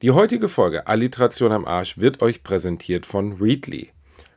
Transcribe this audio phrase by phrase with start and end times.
[0.00, 3.90] Die heutige Folge Alliteration am Arsch wird euch präsentiert von Readly.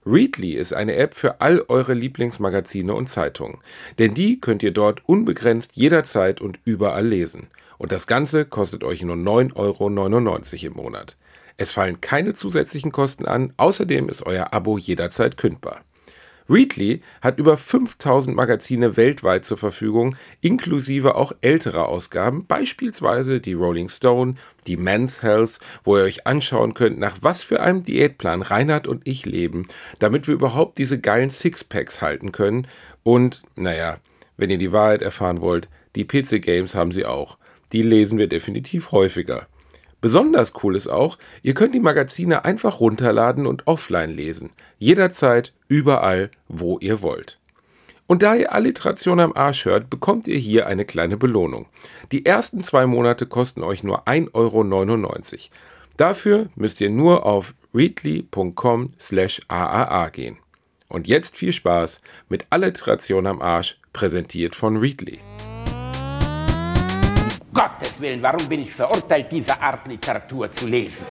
[0.03, 3.59] Readly ist eine App für all eure Lieblingsmagazine und Zeitungen,
[3.99, 7.51] denn die könnt ihr dort unbegrenzt jederzeit und überall lesen.
[7.77, 11.15] Und das Ganze kostet euch nur 9,99 Euro im Monat.
[11.57, 15.83] Es fallen keine zusätzlichen Kosten an, außerdem ist euer Abo jederzeit kündbar.
[16.51, 23.87] Readly hat über 5000 Magazine weltweit zur Verfügung, inklusive auch älterer Ausgaben, beispielsweise die Rolling
[23.87, 24.35] Stone,
[24.67, 29.07] die Men's Health, wo ihr euch anschauen könnt, nach was für einem Diätplan Reinhard und
[29.07, 29.65] ich leben,
[29.99, 32.67] damit wir überhaupt diese geilen Sixpacks halten können.
[33.03, 33.97] Und, naja,
[34.35, 37.37] wenn ihr die Wahrheit erfahren wollt, die PC Games haben sie auch.
[37.71, 39.47] Die lesen wir definitiv häufiger.
[40.01, 44.49] Besonders cool ist auch, ihr könnt die Magazine einfach runterladen und offline lesen.
[44.79, 47.37] Jederzeit, überall, wo ihr wollt.
[48.07, 51.67] Und da ihr Alliteration am Arsch hört, bekommt ihr hier eine kleine Belohnung.
[52.11, 55.49] Die ersten zwei Monate kosten euch nur 1,99 Euro.
[55.95, 60.37] Dafür müsst ihr nur auf readly.com slash aaa gehen.
[60.89, 65.19] Und jetzt viel Spaß mit Alliteration am Arsch, präsentiert von Readly.
[67.61, 71.05] Gottes Willen, warum bin ich verurteilt, diese Art Literatur zu lesen?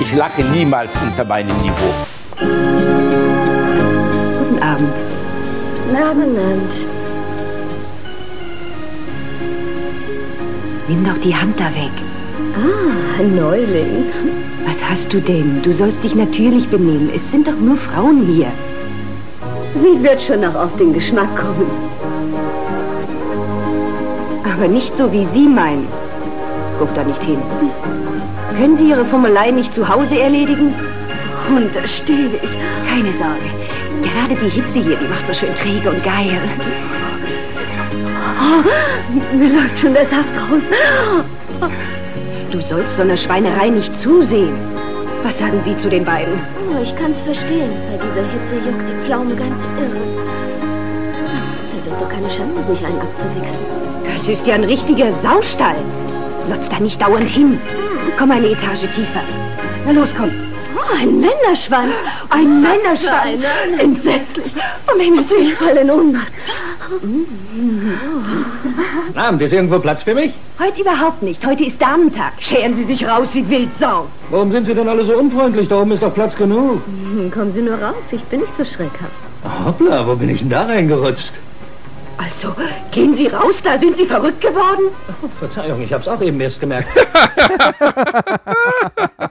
[0.00, 1.94] Ich lache niemals unter meinem Niveau.
[4.38, 4.94] Guten Abend.
[5.86, 6.87] Guten Abend.
[10.88, 11.92] Nimm doch die Hand da weg.
[12.56, 14.06] Ah, Neuling.
[14.66, 15.60] Was hast du denn?
[15.62, 17.10] Du sollst dich natürlich benehmen.
[17.14, 18.46] Es sind doch nur Frauen hier.
[19.74, 21.70] Sie wird schon noch auf den Geschmack kommen.
[24.44, 25.86] Aber nicht so, wie Sie meinen.
[26.78, 27.38] Guck da nicht hin.
[28.58, 30.74] Können Sie Ihre Formelei nicht zu Hause erledigen?
[31.54, 32.50] Unterstehe ich.
[32.88, 33.48] Keine Sorge.
[34.02, 36.40] Gerade die Hitze hier, die macht so schön träge und geil.
[38.40, 40.62] Oh, mir läuft schon der Saft raus.
[42.50, 44.54] Du sollst so einer Schweinerei nicht zusehen.
[45.22, 46.34] Was sagen Sie zu den beiden?
[46.70, 47.70] Oh, ich kann's verstehen.
[47.90, 50.00] Bei dieser Hitze juckt die Pflaume ganz irre.
[51.78, 53.58] Es ist doch keine Schande, sich einen abzuwichsen.
[54.04, 55.76] Das ist ja ein richtiger Saustall.
[56.46, 57.60] Glotz da nicht dauernd hin.
[58.18, 59.22] Komm eine Etage tiefer.
[59.84, 60.30] Na los, komm.
[60.80, 61.92] Oh, ein Männerschwanz.
[62.30, 63.40] Ein Männerschwanz.
[63.42, 64.52] Nein, Entsetzlich.
[64.92, 66.32] Um Himmels Willen, ich falle in Ohnmacht.
[69.14, 70.32] Abend, ist irgendwo Platz für mich?
[70.58, 71.44] Heute überhaupt nicht.
[71.44, 72.32] Heute ist Damentag.
[72.40, 74.06] Scheren Sie sich raus wie Wildsau.
[74.30, 75.68] Warum sind Sie denn alle so unfreundlich?
[75.68, 76.80] Da oben ist doch Platz genug.
[76.86, 79.12] Hm, Kommen Sie nur rauf, ich bin nicht so schreckhaft.
[79.64, 81.32] Hoppla, wo bin ich denn da reingerutscht?
[82.18, 82.52] Also,
[82.90, 84.86] gehen Sie raus, da sind Sie verrückt geworden?
[85.22, 86.88] Oh, Verzeihung, ich hab's auch eben erst gemerkt.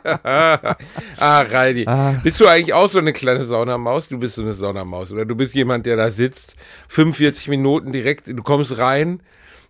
[0.24, 1.86] ah, Reini.
[2.24, 4.08] Bist du eigentlich auch so eine kleine Saunamaus?
[4.08, 5.12] Du bist so eine Saunamaus.
[5.12, 6.56] Oder du bist jemand, der da sitzt,
[6.90, 9.22] 45 Minuten direkt, du kommst rein,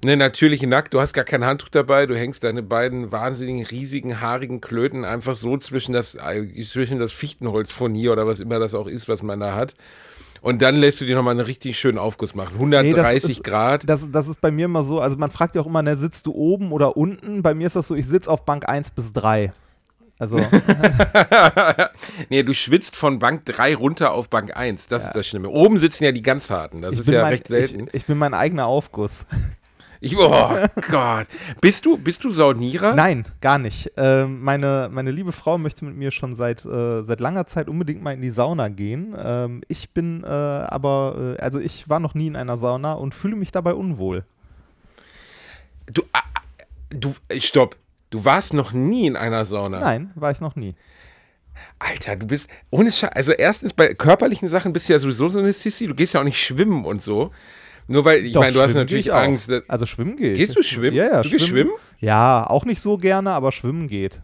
[0.06, 4.22] ne, natürlich nackt, du hast gar kein Handtuch dabei, du hängst deine beiden wahnsinnigen, riesigen,
[4.22, 8.88] haarigen Klöten einfach so zwischen das, äh, zwischen das Fichtenholzfurnier oder was immer das auch
[8.88, 9.76] ist, was man da hat.
[10.42, 12.54] Und dann lässt du dir nochmal einen richtig schönen Aufguss machen.
[12.54, 13.90] 130 Nee, das ist, Grad.
[13.90, 16.28] Das, das ist bei mir immer so, also man fragt ja auch immer, ne, sitzt
[16.28, 17.42] du oben oder unten?
[17.42, 19.52] Bei mir ist das so, ich sitze auf Bank 1 bis 3.
[20.20, 20.38] Also,
[22.30, 24.88] nee, du schwitzt von Bank 3 runter auf Bank 1.
[24.88, 25.50] Das ist das Schlimme.
[25.50, 26.82] Oben sitzen ja die ganz harten.
[26.82, 27.88] Das ich ist bin ja mein, recht selten.
[27.88, 29.26] Ich, ich bin mein eigener Aufguss.
[30.00, 30.50] Ich, oh
[30.90, 31.28] Gott.
[31.60, 32.94] Bist du, bist du Saunierer?
[32.94, 33.92] Nein, gar nicht.
[33.98, 38.04] Ähm, meine, meine liebe Frau möchte mit mir schon seit, äh, seit langer Zeit unbedingt
[38.04, 39.16] mal in die Sauna gehen.
[39.18, 43.16] Ähm, ich bin äh, aber, äh, also ich war noch nie in einer Sauna und
[43.16, 44.24] fühle mich dabei unwohl.
[45.92, 46.42] Du, ah, ah,
[46.90, 47.76] du, äh, stopp.
[48.10, 49.80] Du warst noch nie in einer Sauna.
[49.80, 50.76] Nein, war ich noch nie.
[51.80, 53.12] Alter, du bist ohne Scheiß.
[53.14, 55.88] Also erstens bei körperlichen Sachen bist du ja sowieso so eine Sissi.
[55.88, 57.32] Du gehst ja auch nicht schwimmen und so.
[57.88, 59.14] Nur weil, ich meine, du hast schwimmen natürlich.
[59.14, 59.52] Angst.
[59.68, 60.36] Also schwimmen geht.
[60.36, 60.96] Gehst du schwimmen?
[60.96, 61.22] Ja, ja.
[61.22, 61.72] Du gehst schwimmen?
[62.00, 64.22] Ja, auch nicht so gerne, aber schwimmen geht.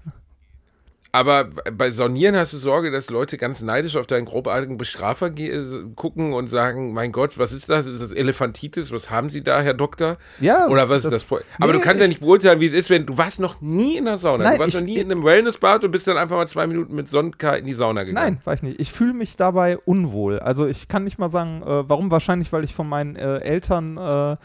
[1.16, 5.62] Aber bei Saunieren hast du Sorge, dass Leute ganz neidisch auf deinen grobartigen Bestrafer äh,
[5.96, 7.86] gucken und sagen, mein Gott, was ist das?
[7.86, 8.92] Ist das Elefantitis?
[8.92, 10.18] Was haben Sie da, Herr Doktor?
[10.40, 11.42] Ja, Oder was das- ist das?
[11.60, 13.62] Aber nee, du kannst ja ich- nicht beurteilen, wie es ist, wenn du warst noch
[13.62, 14.44] nie in der Sauna.
[14.44, 16.66] Nein, du warst ich- noch nie in einem Wellnessbad und bist dann einfach mal zwei
[16.66, 18.34] Minuten mit Sonnenkar in die Sauna gegangen.
[18.38, 18.82] Nein, weiß ich nicht.
[18.82, 20.40] Ich fühle mich dabei unwohl.
[20.40, 23.98] Also ich kann nicht mal sagen, äh, warum wahrscheinlich, weil ich von meinen äh, Eltern
[23.98, 24.38] äh,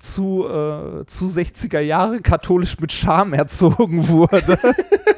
[0.00, 4.58] zu, äh, zu 60er Jahre katholisch mit Scham erzogen wurde.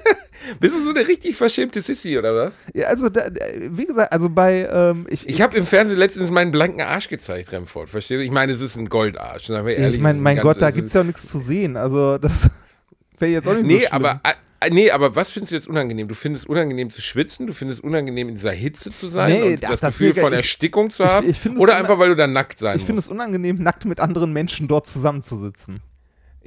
[0.61, 2.53] Bist du so eine richtig verschämte Sissy oder was?
[2.75, 3.23] ja, also da,
[3.71, 7.53] wie gesagt, also bei ähm, ich, Ich habe im Fernsehen letztens meinen blanken Arsch gezeigt,
[7.53, 7.91] Remford.
[7.91, 8.25] Verstehst du?
[8.25, 9.45] Ich meine, es ist ein Goldarsch.
[9.45, 11.27] ich ehrlich, es meine, mein ganz- Gott, da es gibt es ist- ja auch nichts
[11.27, 11.77] zu sehen.
[11.77, 12.51] Also das
[13.19, 13.93] wäre jetzt auch nicht so Nee, schlimm.
[13.93, 14.35] aber, Äh,
[14.71, 16.09] Nee, aber was findest du jetzt unangenehm?
[16.09, 19.65] Du findest unangenehm zu schwitzen, du findest unangenehm in dieser Hitze zu sein Nee, und
[19.65, 21.31] ach, das, das Gefühl von ich- Erstickung zu ich- haben?
[21.31, 24.01] ich es oder einfach, weil du da nackt sein Ich finde es unangenehm, nackt mit
[24.01, 25.81] anderen Menschen dort zusammenzusitzen.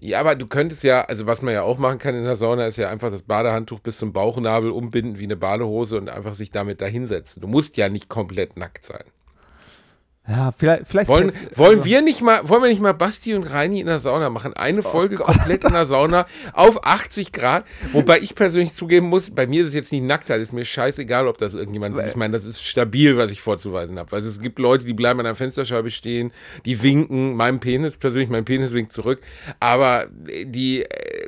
[0.04, 2.66] Ja, aber du könntest ja, also was man ja auch machen kann in der Sauna,
[2.66, 6.50] ist ja einfach das Badehandtuch bis zum Bauchnabel umbinden wie eine Badehose und einfach sich
[6.50, 7.40] damit dahinsetzen.
[7.40, 9.04] Du musst ja nicht komplett nackt sein.
[10.32, 13.34] Ja, vielleicht, vielleicht Wollen, das- wollen also- wir nicht mal, wollen wir nicht mal Basti
[13.34, 14.54] und Reini in der Sauna machen?
[14.54, 15.26] Eine Folge Gott.
[15.28, 17.66] komplett in der Sauna auf 80 Grad.
[17.92, 21.28] Wobei ich persönlich zugeben muss, bei mir ist es jetzt nicht Nacktheit, ist mir scheißegal,
[21.28, 22.08] ob das irgendjemand sieht.
[22.08, 24.16] Ich meine, das ist stabil, was ich vorzuweisen habe.
[24.16, 26.32] Also es gibt Leute, die bleiben an der Fensterscheibe stehen,
[26.66, 29.20] die winken, meinem Penis persönlich, mein Penis winkt zurück.
[29.60, 30.06] Aber
[30.46, 31.21] die, äh,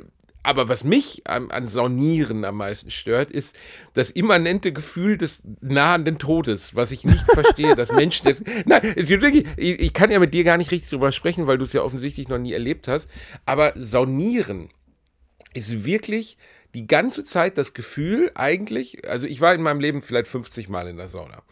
[0.44, 3.56] aber was mich an, an Saunieren am meisten stört, ist
[3.94, 8.42] das immanente Gefühl des nahenden Todes, was ich nicht verstehe, dass Menschen das.
[8.66, 11.46] Nein, es wird wirklich, ich, ich kann ja mit dir gar nicht richtig drüber sprechen,
[11.46, 13.08] weil du es ja offensichtlich noch nie erlebt hast.
[13.46, 14.68] Aber Saunieren
[15.54, 16.36] ist wirklich
[16.74, 20.88] die ganze Zeit das Gefühl, eigentlich, also ich war in meinem Leben vielleicht 50 Mal
[20.88, 21.42] in der Sauna.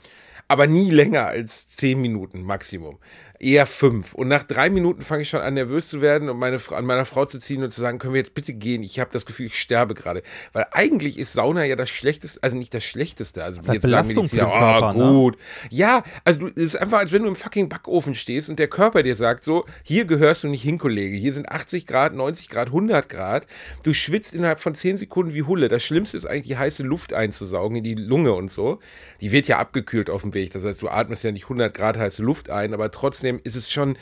[0.48, 2.98] Aber nie länger als 10 Minuten Maximum.
[3.42, 4.14] Eher fünf.
[4.14, 7.04] Und nach drei Minuten fange ich schon an, nervös zu werden und meine, an meiner
[7.04, 8.84] Frau zu ziehen und zu sagen, können wir jetzt bitte gehen?
[8.84, 10.22] Ich habe das Gefühl, ich sterbe gerade.
[10.52, 13.42] Weil eigentlich ist Sauna ja das Schlechteste, also nicht das Schlechteste.
[13.42, 15.12] Also ist halt jetzt sagen Belastung den Körper, oh, ne?
[15.12, 15.38] gut.
[15.70, 19.02] Ja, also es ist einfach, als wenn du im fucking Backofen stehst und der Körper
[19.02, 21.16] dir sagt so, hier gehörst du nicht hin, Kollege.
[21.16, 23.48] Hier sind 80 Grad, 90 Grad, 100 Grad.
[23.82, 25.66] Du schwitzt innerhalb von 10 Sekunden wie Hulle.
[25.66, 28.78] Das Schlimmste ist eigentlich, die heiße Luft einzusaugen in die Lunge und so.
[29.20, 30.52] Die wird ja abgekühlt auf dem Weg.
[30.52, 33.70] Das heißt, du atmest ja nicht 100 Grad heiße Luft ein, aber trotzdem ist es
[33.70, 33.96] schon,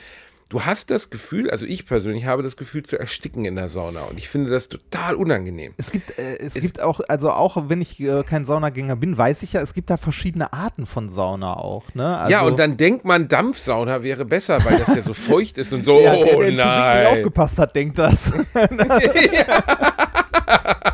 [0.51, 4.03] du hast das Gefühl, also ich persönlich habe das Gefühl zu ersticken in der Sauna
[4.03, 5.73] und ich finde das total unangenehm.
[5.79, 9.43] Es gibt, äh, es, gibt auch, also auch wenn ich äh, kein Saunagänger bin, weiß
[9.45, 11.95] ich ja, es gibt da verschiedene Arten von Sauna auch.
[11.95, 12.19] Ne?
[12.19, 15.73] Also, ja, und dann denkt man, Dampfsauna wäre besser, weil das ja so feucht ist
[15.73, 16.01] und so.
[16.01, 16.99] Ja, der, oh der Physik nein.
[16.99, 18.33] nicht aufgepasst hat, denkt das.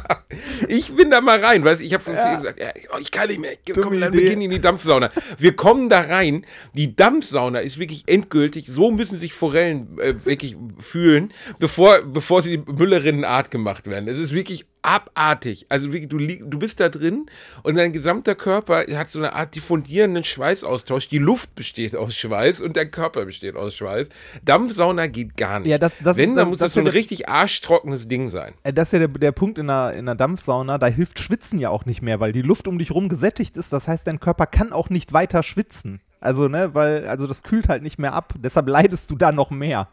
[0.68, 2.98] Ich bin da mal rein, weißt du, ich habe schon zu ihr gesagt, ja, oh,
[3.00, 4.22] ich kann nicht mehr, komm, dann Idee.
[4.22, 5.10] beginnen in die Dampfsauna.
[5.38, 6.44] Wir kommen da rein,
[6.74, 12.58] die Dampfsauna ist wirklich endgültig, so müssen sich Forellen äh, wirklich fühlen, bevor, bevor sie
[12.58, 14.08] Müllerinnenart gemacht werden.
[14.08, 15.66] Es ist wirklich abartig.
[15.68, 17.26] Also du, du bist da drin
[17.62, 21.08] und dein gesamter Körper hat so eine Art diffundierenden Schweißaustausch.
[21.08, 24.08] Die Luft besteht aus Schweiß und der Körper besteht aus Schweiß.
[24.44, 25.68] Dampfsauna geht gar nicht.
[25.68, 28.54] Ja, das- das Wenn, ist- dann das- muss das so ein richtig arschtrockenes Ding sein.
[28.62, 31.58] Äh, Das ist ja der, der Punkt in der, in der Dampfsauna, da hilft Schwitzen
[31.58, 33.72] ja auch nicht mehr, weil die Luft um dich rum gesättigt ist.
[33.72, 36.00] Das heißt, dein Körper kann auch nicht weiter schwitzen.
[36.20, 38.34] Also, ne, weil, also das kühlt halt nicht mehr ab.
[38.38, 39.88] Deshalb leidest du da noch mehr.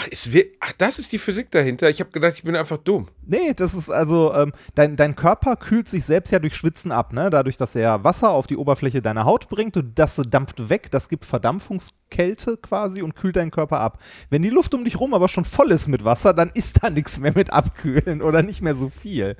[0.00, 1.90] Ach, es wird, ach, das ist die Physik dahinter.
[1.90, 3.08] Ich habe gedacht, ich bin einfach dumm.
[3.26, 7.12] Nee, das ist also, ähm, dein, dein Körper kühlt sich selbst ja durch Schwitzen ab,
[7.12, 7.30] ne?
[7.30, 11.08] Dadurch, dass er Wasser auf die Oberfläche deiner Haut bringt und das dampft weg, das
[11.08, 13.98] gibt Verdampfungskälte quasi und kühlt deinen Körper ab.
[14.30, 16.90] Wenn die Luft um dich rum aber schon voll ist mit Wasser, dann ist da
[16.90, 19.36] nichts mehr mit abkühlen oder nicht mehr so viel.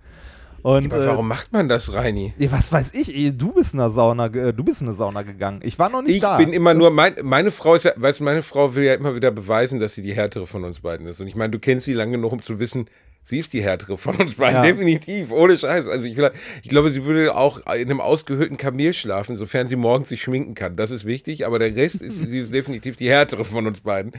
[0.62, 2.34] Und Aber äh, warum macht man das, Reini?
[2.50, 5.22] Was weiß ich, eh, du bist in eine Sauna, äh, du bist in eine Sauna
[5.22, 5.60] gegangen.
[5.62, 6.37] Ich war noch nicht Ich da.
[6.37, 8.94] bin immer Das- nur, mein, meine Frau ist ja, weißt du, meine Frau will ja
[8.94, 11.20] immer wieder beweisen, dass sie die härtere von uns beiden ist.
[11.20, 12.87] Und ich meine, du kennst sie lange genug, um zu wissen,
[13.25, 14.56] sie ist die härtere von uns beiden.
[14.56, 14.62] Ja.
[14.62, 15.87] Definitiv, ohne Scheiß.
[15.87, 16.32] Also ich, will-
[16.62, 20.55] ich glaube, sie würde auch in einem ausgehöhlten Kamel schlafen, sofern sie morgens sich schminken
[20.55, 20.75] kann.
[20.76, 24.12] Das ist wichtig, aber der Rest ist, sie ist definitiv die härtere von uns beiden.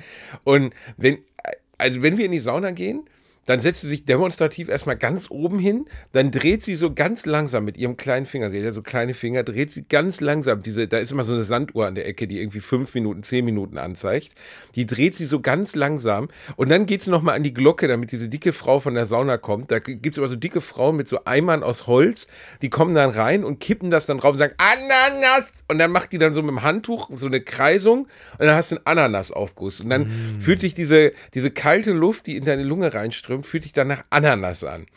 [0.46, 1.18] Und wenn,
[1.78, 3.04] also wenn wir in die Sauna gehen,
[3.50, 7.66] dann setzt sie sich demonstrativ erstmal ganz oben hin, dann dreht sie so ganz langsam
[7.66, 10.88] mit ihrem kleinen Finger, sie hat ja so kleine Finger, dreht sie ganz langsam, diese,
[10.88, 13.80] da ist immer so eine Sanduhr an der Ecke, die irgendwie fünf Minuten, zehn Minuten
[13.80, 14.34] anzeigt,
[14.76, 16.30] die dreht sie so ganz langsam.
[16.58, 19.38] Und dann geht sie nochmal an die Glocke, damit diese dicke Frau von der Sauna
[19.38, 22.28] kommt, da gibt es immer so dicke Frauen mit so Eimern aus Holz,
[22.62, 25.64] die kommen dann rein und kippen das dann drauf und sagen, Ananas!
[25.68, 28.02] Und dann macht die dann so mit dem Handtuch so eine Kreisung.
[28.38, 29.82] Und dann hast du einen Ananasaufguss.
[29.82, 30.40] Und dann Mm.
[30.40, 34.04] fühlt sich diese, diese kalte Luft, die in deine Lunge reinströmt, fühlt sich dann nach
[34.10, 34.88] Ananas an.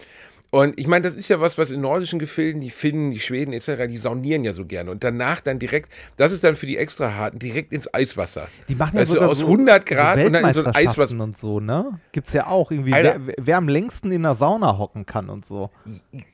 [0.54, 3.54] Und ich meine, das ist ja was, was in nordischen Gefilden, die Finnen, die Schweden
[3.54, 4.90] etc., die saunieren ja so gerne.
[4.90, 8.48] Und danach dann direkt, das ist dann für die extra harten, direkt ins Eiswasser.
[8.68, 10.74] Die machen ja du, sogar aus so, 100 Grad so und dann in so ein
[10.74, 11.18] Eiswasser.
[11.18, 11.98] Und so, ne?
[12.12, 15.70] Gibt's ja auch irgendwie, wer, wer am längsten in der Sauna hocken kann und so.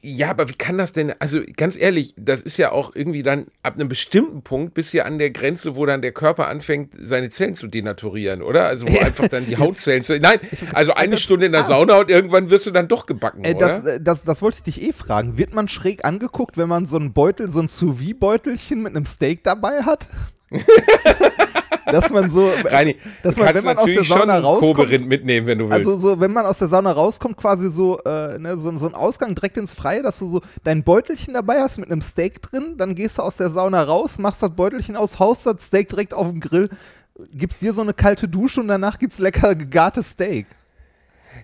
[0.01, 3.47] Ja, aber wie kann das denn, also ganz ehrlich, das ist ja auch irgendwie dann
[3.63, 7.29] ab einem bestimmten Punkt bis hier an der Grenze, wo dann der Körper anfängt, seine
[7.29, 8.65] Zellen zu denaturieren, oder?
[8.65, 10.41] Also wo einfach dann die Hautzellen, zu, nein,
[10.75, 11.67] also eine Stunde in der ah.
[11.67, 13.59] Sauna und irgendwann wirst du dann doch gebacken, Äh, oder?
[13.59, 15.37] das, äh, das, das wollte ich dich eh fragen.
[15.37, 19.45] Wird man schräg angeguckt, wenn man so einen Beutel, so ein Sous-Vide-Beutelchen mit einem Steak
[19.45, 20.09] dabei hat?
[21.87, 25.59] dass man so, Reini, dass man, wenn man aus der Sauna rauskommt, Koberind mitnehmen, wenn
[25.59, 25.87] du willst.
[25.87, 28.95] also so, wenn man aus der Sauna rauskommt, quasi so, äh, ne, so, so ein
[28.95, 32.77] Ausgang direkt ins Freie, dass du so dein Beutelchen dabei hast mit einem Steak drin,
[32.79, 36.15] dann gehst du aus der Sauna raus, machst das Beutelchen aus, haust das Steak direkt
[36.15, 36.71] auf den Grill,
[37.33, 40.47] gibst dir so eine kalte Dusche und danach gibt's lecker gegartes Steak.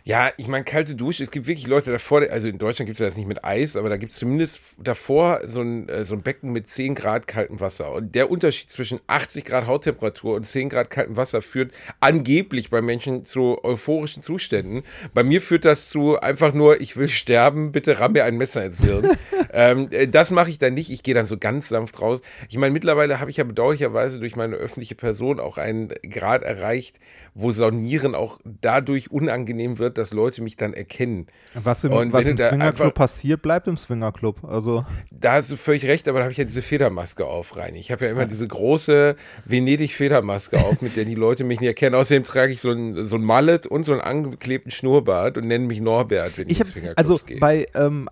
[0.07, 3.07] Ja, ich meine, kalte Dusche, es gibt wirklich Leute davor, also in Deutschland gibt es
[3.07, 6.21] das nicht mit Eis, aber da gibt es zumindest davor so ein, äh, so ein
[6.21, 7.91] Becken mit 10 Grad kaltem Wasser.
[7.91, 12.83] Und der Unterschied zwischen 80 Grad Hauttemperatur und 10 Grad kaltem Wasser führt angeblich bei
[12.83, 14.83] Menschen zu euphorischen Zuständen.
[15.15, 18.63] Bei mir führt das zu einfach nur, ich will sterben, bitte ramm mir ein Messer
[18.63, 19.09] ins Hirn.
[19.55, 22.21] ähm, äh, das mache ich dann nicht, ich gehe dann so ganz sanft raus.
[22.51, 27.01] Ich meine, mittlerweile habe ich ja bedauerlicherweise durch meine öffentliche Person auch einen Grad erreicht,
[27.33, 31.27] wo Saunieren auch dadurch unangenehm wird, dass Leute mich dann erkennen.
[31.55, 34.45] Was im, Und was im Swingerclub passiert, bleibt im Swingerclub.
[34.45, 37.79] Also, Da hast du völlig recht, aber da habe ich ja diese Federmaske auf, Reini.
[37.79, 41.95] Ich habe ja immer diese große Venedig-Federmaske auf, mit der die Leute mich nicht erkennen.
[41.95, 45.67] Außerdem trage ich so ein, so ein Mallet und so einen angeklebten Schnurrbart und nenne
[45.67, 47.39] mich Norbert, wenn ich, ich habe ins Swingerclubs also gehe.
[47.39, 48.09] bei ähm,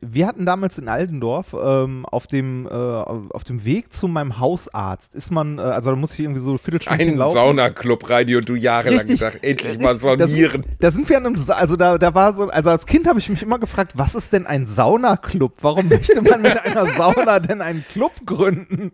[0.00, 5.14] wir hatten damals in Aldendorf ähm, auf dem äh, auf dem Weg zu meinem Hausarzt
[5.14, 7.34] ist man äh, also da muss ich irgendwie so eine Viertelstunde Ein laufen.
[7.34, 9.20] Saunaclub, Reini, und du jahrelang Richtig.
[9.20, 10.64] gedacht, endlich mal saunieren.
[10.78, 13.18] Da sind wir an einem, Sa also da, da war so, also als Kind habe
[13.18, 15.58] ich mich immer gefragt, was ist denn ein Saunaclub?
[15.60, 18.92] Warum möchte man mit einer Sauna denn einen Club gründen?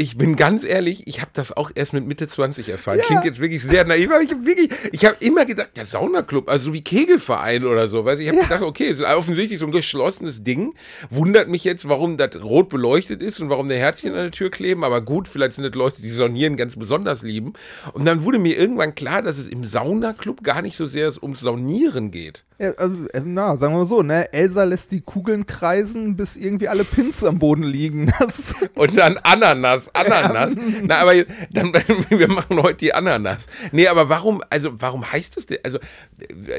[0.00, 3.00] Ich bin ganz ehrlich, ich habe das auch erst mit Mitte 20 erfahren.
[3.00, 6.48] Klingt jetzt wirklich sehr naiv, aber ich habe wirklich, ich habe immer gedacht, der Saunaclub,
[6.48, 8.02] also so wie Kegelverein oder so.
[8.02, 10.72] Weißt, du, ich habe gedacht, okay, es ist offensichtlich so ein geschlossenes Ding.
[11.10, 14.50] Wundert mich jetzt, warum das rot beleuchtet ist und warum der Herzchen an der Tür
[14.50, 14.84] kleben.
[14.84, 17.52] Aber gut, vielleicht sind das Leute, die Saunieren ganz besonders lieben.
[17.92, 21.40] Und dann wurde mir irgendwann klar, dass es im Saunaclub gar nicht so sehr ums
[21.40, 22.46] Saunieren geht.
[22.60, 24.30] Ja, also, äh, na, sagen wir mal so, ne?
[24.34, 28.12] Elsa lässt die Kugeln kreisen, bis irgendwie alle Pins am Boden liegen.
[28.74, 30.54] Und dann Ananas, Ananas.
[30.82, 31.14] Na, aber
[31.50, 31.72] dann,
[32.08, 33.46] wir machen heute die Ananas.
[33.72, 35.58] Nee, aber warum, also warum heißt das denn?
[35.62, 35.78] Also,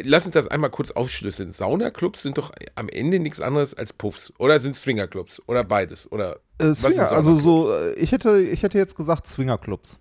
[0.04, 1.54] lass uns das einmal kurz aufschlüsseln.
[1.54, 4.34] Saunaclubs sind doch am Ende nichts anderes als Puffs.
[4.38, 5.42] Oder sind Swingerclubs?
[5.48, 6.12] Oder beides?
[6.12, 10.00] Oder äh, was ist Swinger, also so, äh, ich hätte, ich hätte jetzt gesagt Swingerclubs.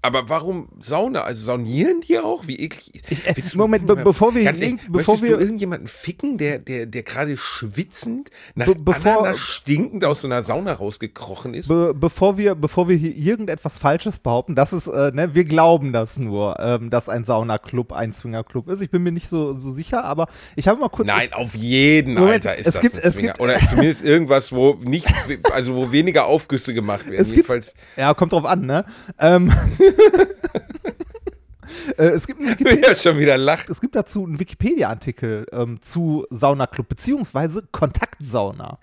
[0.00, 1.22] Aber warum Sauna?
[1.22, 2.46] Also saunieren die auch?
[2.46, 3.02] Wie eklig.
[3.26, 6.60] äh, Willst du- Moment, be- bevor wir Ganz ehrlich, bevor wir- du irgendjemanden ficken, der,
[6.60, 11.66] der, der gerade schwitzend nach Be- bevor- Ananas stinkend aus so einer Sauna rausgekrochen ist?
[11.68, 15.92] Be bevor, wir, bevor wir hier irgendetwas Falsches behaupten, das ist, äh, ne, wir glauben
[15.92, 18.80] das nur, ähm, dass ein Saunaclub ein Swingerclub ist.
[18.80, 21.08] Ich bin mir nicht so, so sicher, aber ich habe mal kurz.
[21.08, 23.28] Nein, auf jeden, Moment, Alter, ist es das gibt- ein es Swinger.
[23.32, 25.08] gibt- Oder zumindest irgendwas, wo nicht,
[25.52, 27.20] also wo weniger Aufgüsse gemacht werden.
[27.20, 27.50] Es gibt,
[27.96, 28.84] ja, kommt drauf an, ne?
[29.18, 29.88] Ähm, äh,
[31.96, 33.68] es, gibt einen Wikipedia, schon wieder lacht.
[33.70, 38.78] es gibt dazu einen Wikipedia-Artikel ähm, zu Saunaclub, beziehungsweise Kontaktsauna.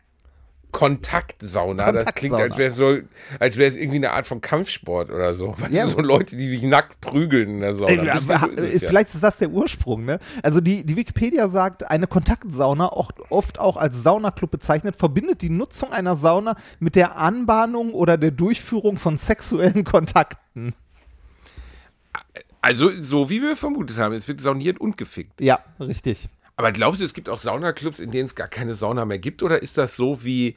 [0.75, 2.98] Kontaktsauna, das klingt, als wäre es so,
[3.39, 5.55] als wäre es irgendwie eine Art von Kampfsport oder so.
[5.57, 5.88] Weißt Ja.
[5.88, 7.91] so Leute, die sich nackt prügeln in der Sauna.
[7.91, 8.89] Äh, ist ja.
[8.89, 10.19] Vielleicht ist das der Ursprung, ne?
[10.43, 15.50] Also die, die Wikipedia sagt, eine Kontaktsauna, auch, oft auch als Saunaclub bezeichnet, verbindet die
[15.50, 20.74] Nutzung einer Sauna mit der Anbahnung oder der Durchführung von sexuellen Kontakten.
[22.65, 25.39] Also, so wie wir vermutet haben, es wird sauniert und gefickt.
[25.39, 26.29] Ja, richtig.
[26.55, 29.43] Aber glaubst du, es gibt auch Saunaclubs, in denen es gar keine Sauna mehr gibt?
[29.43, 30.55] Oder ist das so wie,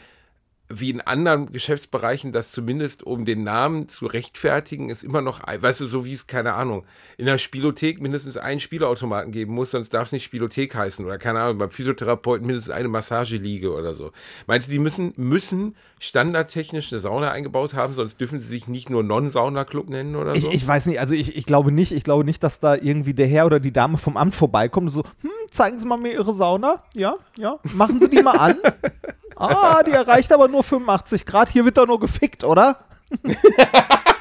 [0.71, 5.81] wie in anderen Geschäftsbereichen, dass zumindest um den Namen zu rechtfertigen, es immer noch, weißt
[5.81, 6.85] du, so wie es, keine Ahnung,
[7.17, 11.05] in der Spielothek mindestens einen Spielautomaten geben muss, sonst darf es nicht Spielothek heißen.
[11.07, 14.13] Oder keine Ahnung, beim Physiotherapeuten mindestens eine Massageliege oder so.
[14.47, 18.91] Meinst du, die müssen, müssen standardtechnisch eine Sauna eingebaut haben, sonst dürfen sie sich nicht
[18.91, 20.51] nur Non-Sauna-Club nennen oder Ich, so?
[20.51, 23.27] ich weiß nicht, also ich, ich glaube nicht, ich glaube nicht, dass da irgendwie der
[23.27, 26.33] Herr oder die Dame vom Amt vorbeikommt und so, hm, zeigen Sie mal mir Ihre
[26.35, 26.83] Sauna.
[26.95, 28.57] Ja, ja, machen Sie die mal an.
[29.38, 31.49] Ah, die erreicht aber nur 85 Grad.
[31.49, 32.78] Hier wird doch nur gefickt, oder?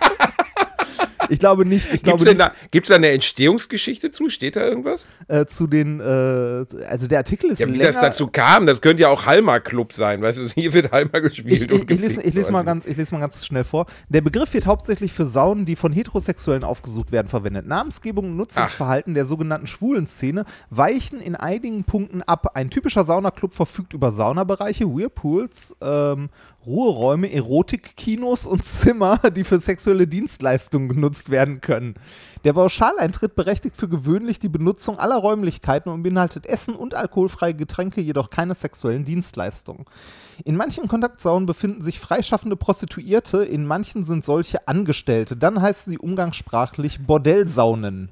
[1.30, 1.94] ich glaube nicht.
[1.94, 2.40] Ich Gibt es nicht.
[2.40, 4.30] da, gibt's da eine Entstehungsgeschichte zu?
[4.30, 5.06] Steht da irgendwas?
[5.28, 7.92] äh, zu den, äh, also der Artikel ist Ja, wie länger.
[7.92, 11.20] das dazu kam, das könnte ja auch Halma Club sein, weißt du, hier wird Halma
[11.20, 11.54] gespielt.
[11.54, 13.64] ich, ich, und ich, lese, gefickt ich, lese mal ganz, ich lese mal ganz schnell
[13.64, 13.86] vor.
[14.10, 17.68] Der Begriff wird hauptsächlich für Saunen, die von Heterosexuellen aufgesucht werden, verwendet.
[17.68, 22.52] Namensgebung und Nutzungsverhalten der sogenannten schwulen Szene weichen in einigen Punkten ab.
[22.56, 26.30] Ein typischer Saunaclub verfügt über Saunabereiche, Whirlpools, ähm,
[26.68, 31.96] Ruheräume, Erotikkinos und Zimmer, die für sexuelle Dienstleistungen genutzt werden können.
[32.44, 38.02] Der Pauschaleintritt berechtigt für gewöhnlich die Benutzung aller Räumlichkeiten und beinhaltet Essen und alkoholfreie Getränke,
[38.02, 39.86] jedoch keine sexuellen Dienstleistungen.
[40.44, 45.38] In manchen Kontaktsaunen befinden sich freischaffende Prostituierte, in manchen sind solche Angestellte.
[45.38, 48.12] Dann heißen sie umgangssprachlich Bordellsaunen.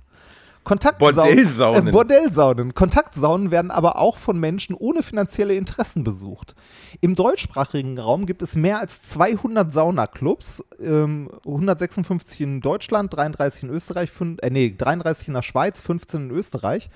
[0.65, 1.87] Kontaktsaunen, Bordellsaunen.
[1.87, 2.73] Äh, Bordellsaunen.
[2.73, 6.55] Kontaktsaunen werden aber auch von Menschen ohne finanzielle Interessen besucht.
[7.01, 13.69] Im deutschsprachigen Raum gibt es mehr als 200 Saunaclubs, ähm, 156 in Deutschland, 33 in
[13.69, 16.89] Österreich, fün- äh, nee, 33 in der Schweiz, 15 in Österreich.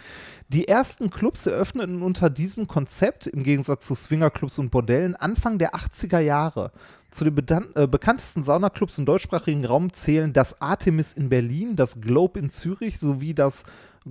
[0.51, 5.75] Die ersten Clubs eröffneten unter diesem Konzept, im Gegensatz zu Swingerclubs und Bordellen, Anfang der
[5.75, 6.71] 80er Jahre.
[7.11, 12.39] Zu den äh, bekanntesten Saunaclubs im deutschsprachigen Raum zählen das Artemis in Berlin, das Globe
[12.39, 13.63] in Zürich sowie das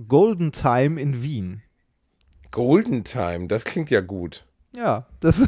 [0.07, 1.61] Golden Time in Wien.
[2.51, 4.45] Golden Time, das klingt ja gut.
[4.73, 5.45] Ja, das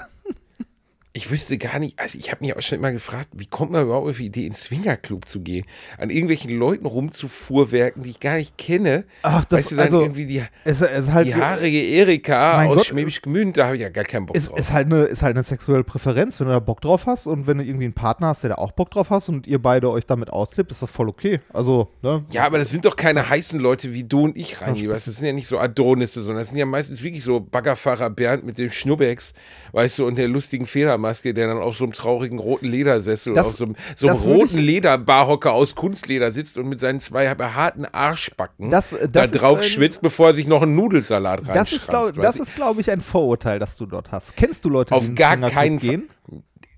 [1.13, 3.83] Ich wüsste gar nicht, also ich habe mich auch schon immer gefragt, wie kommt man
[3.83, 5.65] überhaupt auf die Idee, in den Swingerclub zu gehen?
[5.97, 9.03] An irgendwelchen Leuten rumzufuhrwerken, die ich gar nicht kenne.
[9.21, 12.77] Ach, das- weißt du, dann also, irgendwie die, es, es halt die haarige Erika aus
[12.77, 14.59] Gott, Schwäbisch Gmünd, da habe ich ja gar keinen Bock ist, drauf.
[14.59, 17.45] ist, halt eine, ist halt eine sexuelle Präferenz, wenn du da Bock drauf hast und
[17.45, 19.89] wenn du irgendwie einen Partner hast, der da auch Bock drauf hast und ihr beide
[19.89, 21.41] euch damit auslebt, ist das voll okay.
[21.51, 22.23] Also, ne?
[22.31, 25.11] ja, aber das sind doch keine heißen Leute wie du und ich, Reini, weißt du,
[25.11, 28.45] das sind ja nicht so Adonisse, sondern das sind ja meistens wirklich so Baggerfahrer Bernd
[28.45, 29.33] mit dem Schnubbex,
[29.73, 30.65] weißt du, und der lustigen
[31.01, 34.07] Federmaske, der dann auf so einem traurigen roten Ledersessel Das- oder auf so einem, so
[34.07, 39.31] einem roten Lederbarhocker aus Kunstleder sitzt und mit seinen zwei behaarten Arschbacken Das- da das
[39.31, 41.59] ist drauf ein- schwitzt, bevor er sich noch einen Nudelsalat reinschranzt.
[41.59, 42.13] Das ist, glaube
[42.53, 44.35] glaub ich, ein Vorurteil, das du dort hast.
[44.35, 45.89] Kennst du Leute, Auf die den gar keinen Fall.
[45.89, 46.09] gehen?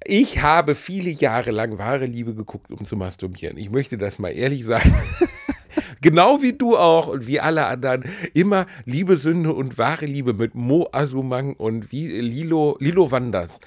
[0.06, 3.58] Ich habe viele Jahre lang wahre Liebe geguckt, um zu masturbieren.
[3.58, 4.94] Ich möchte das mal ehrlich sagen.
[6.02, 8.04] Genau wie du auch und wie alle anderen.
[8.34, 13.62] Immer Liebe, Sünde und wahre Liebe mit Mo Asumang und wie Lilo, Lilo Wanders.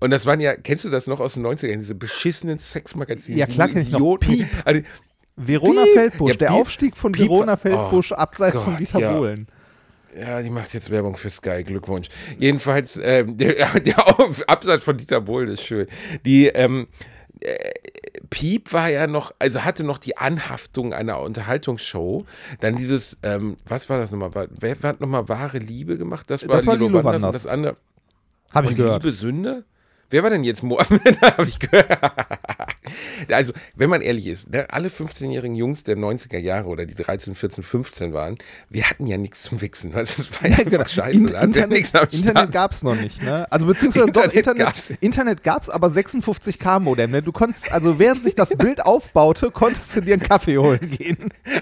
[0.00, 3.36] Und das waren ja, kennst du das noch aus den 90ern, diese beschissenen Sexmagazine?
[3.38, 4.16] Ja, klar kenn ich noch.
[4.18, 4.46] Piep.
[4.64, 4.82] Also,
[5.36, 5.92] Verona Piep.
[5.94, 6.56] Feldbusch, Ja, der Piep.
[6.56, 7.16] Aufstieg von.
[7.18, 9.12] Verona Feldbusch Oh abseits von Gott, Dieter ja.
[9.16, 9.48] Bohlen.
[10.18, 11.62] Ja, die macht jetzt Werbung für Sky.
[11.64, 12.08] Glückwunsch.
[12.38, 15.86] Jedenfalls, ähm, der, der Auf- Absatz von Dieter Bohlen ist schön.
[16.24, 16.88] Die, ähm,
[17.40, 17.54] äh,
[18.30, 22.24] Piep war ja noch, also hatte noch die Anhaftung einer Unterhaltungsshow.
[22.60, 24.48] Dann dieses, ähm, was war das nochmal?
[24.58, 26.28] Wer hat nochmal wahre Liebe gemacht?
[26.30, 27.04] Das war, Das war Lilo Wanders.
[27.04, 27.24] Wanders.
[27.24, 27.76] Und das andere.
[28.52, 29.02] Habe ich und gehört.
[29.04, 29.64] Liebe Sünde?
[30.10, 30.78] Wer war denn jetzt Mo?
[31.20, 31.98] da habe ich gehört.
[33.30, 37.34] Also, wenn man ehrlich ist, ne, alle 15-jährigen Jungs der 90er Jahre oder die 13,
[37.34, 38.38] 14, 15 waren,
[38.70, 39.94] wir hatten ja nichts zum Wichsen.
[39.94, 40.84] Also, das war ja, genau.
[40.84, 41.18] scheiße.
[41.18, 43.46] In, ja Internet Internet gab es noch nicht, ne?
[43.50, 44.90] Also beziehungsweise doch, Internet Internet, gab's.
[45.00, 47.22] Internet gab es, aber 56k Modem, ne?
[47.22, 51.18] Du konntest, also während sich das Bild aufbaute, konntest du dir einen Kaffee holen gehen.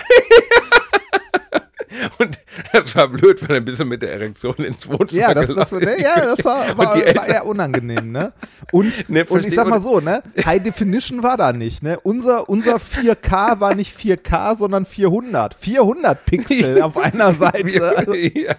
[2.19, 2.39] Und
[2.73, 5.73] das war blöd, weil dann bist du mit der Erektion ins Wohnzimmer Ja, das, das,
[5.73, 8.33] ne, ja, das war, war, war eher unangenehm, ne?
[8.73, 10.23] Und, Ne, und ich sag mal so, ne?
[10.45, 11.99] High Definition war da nicht, ne?
[12.01, 15.55] Unser, unser 4K war nicht 4K, sondern 400.
[15.55, 17.97] 400 Pixel auf einer Seite.
[17.97, 18.57] Also, ja.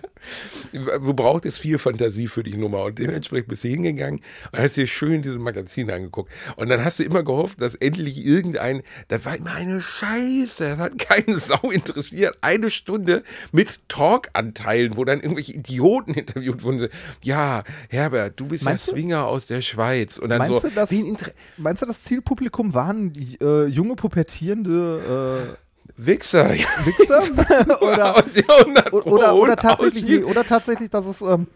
[0.71, 4.87] Du brauchtest viel Fantasie für die Nummer und dementsprechend bist du hingegangen und hast dir
[4.87, 6.31] schön diese Magazine angeguckt.
[6.55, 10.77] Und dann hast du immer gehofft, dass endlich irgendein, das war immer eine Scheiße, das
[10.77, 12.37] hat keine Sau interessiert.
[12.41, 16.89] Eine Stunde mit Talkanteilen, wo dann irgendwelche Idioten interviewt wurden.
[17.23, 18.99] Ja, Herbert, du bist Meinst ja du?
[18.99, 20.17] Swinger aus der Schweiz.
[20.17, 23.95] Und dann meinst, so, du, das, wen inter- meinst du, das Zielpublikum waren äh, junge,
[23.95, 25.57] pubertierende
[25.97, 26.53] Wichser.
[26.53, 27.23] Äh, Wichser?
[28.47, 31.47] Jahrhundert oder, oder, oder, tatsächlich, oder tatsächlich, dass es ähm,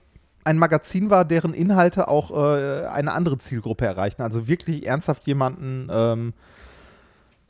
[0.43, 4.21] ein Magazin war, deren Inhalte auch äh, eine andere Zielgruppe erreichen.
[4.21, 6.33] Also wirklich ernsthaft jemanden, ähm,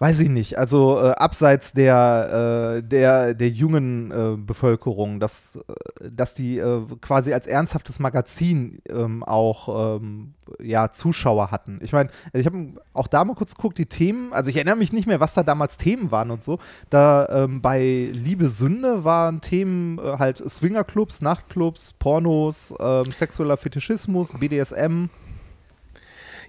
[0.02, 6.10] weiß ich nicht, also äh, abseits der, äh, der, der jungen äh, Bevölkerung, dass, äh,
[6.10, 11.78] dass die äh, quasi als ernsthaftes Magazin ähm, auch ähm, ja, Zuschauer hatten.
[11.84, 14.92] Ich meine, ich habe auch da mal kurz geguckt, die Themen, also ich erinnere mich
[14.92, 16.58] nicht mehr, was da damals Themen waren und so.
[16.90, 24.34] Da ähm, bei Liebe Sünde waren Themen äh, halt Swingerclubs, Nachtclubs, Pornos, ähm, sexueller Fetischismus,
[24.34, 25.10] BDSM.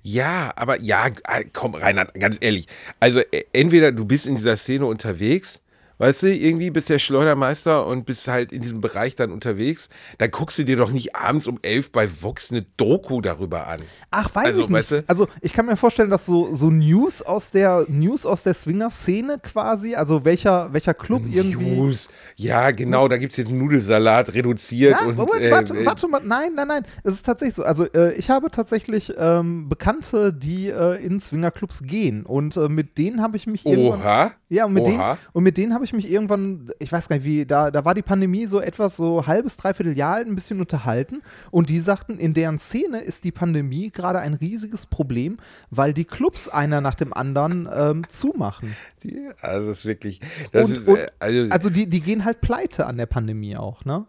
[0.02, 2.66] Ja, aber ja, äh, komm, Reinhard, ganz ehrlich.
[2.98, 5.60] Also äh, entweder du bist in dieser Szene unterwegs,
[6.02, 9.88] weißt du, irgendwie bist der Schleudermeister und bist halt in diesem Bereich dann unterwegs,
[10.18, 13.78] dann guckst du dir doch nicht abends um elf bei Vox eine Doku darüber an.
[14.10, 14.78] Ach, weiß Also, ich nicht.
[14.78, 18.42] weißt du- Also ich kann mir vorstellen, dass so, so News aus der News aus
[18.42, 21.76] der Swinger-Szene quasi, also welcher, welcher Club irgendwie.
[21.76, 22.08] News.
[22.34, 26.08] Ja, genau, da gibt es jetzt Nudelsalat reduziert Ja, und Moment, äh, warte, äh, warte
[26.08, 27.62] mal, nein, nein, nein, es ist tatsächlich so.
[27.62, 32.98] Also äh, ich habe tatsächlich ähm, Bekannte, die äh, in Swingerclubs gehen und äh, mit
[32.98, 34.32] denen habe ich mich irgendwann Oha.
[34.48, 35.18] ja, und mit, denen, Oha.
[35.32, 37.94] und mit denen habe ich mich irgendwann, ich weiß gar nicht wie, da, da war
[37.94, 41.22] die Pandemie so etwas so halbes, dreiviertel Jahr alt, ein bisschen unterhalten.
[41.50, 45.38] Und die sagten, in deren Szene ist die Pandemie gerade ein riesiges Problem,
[45.70, 48.76] weil die Clubs einer nach dem anderen ähm, zumachen.
[49.02, 50.20] Die, also das ist wirklich,
[50.52, 53.84] das Und, ist, äh, also, also die, die gehen halt pleite an der Pandemie auch,
[53.84, 54.06] ne?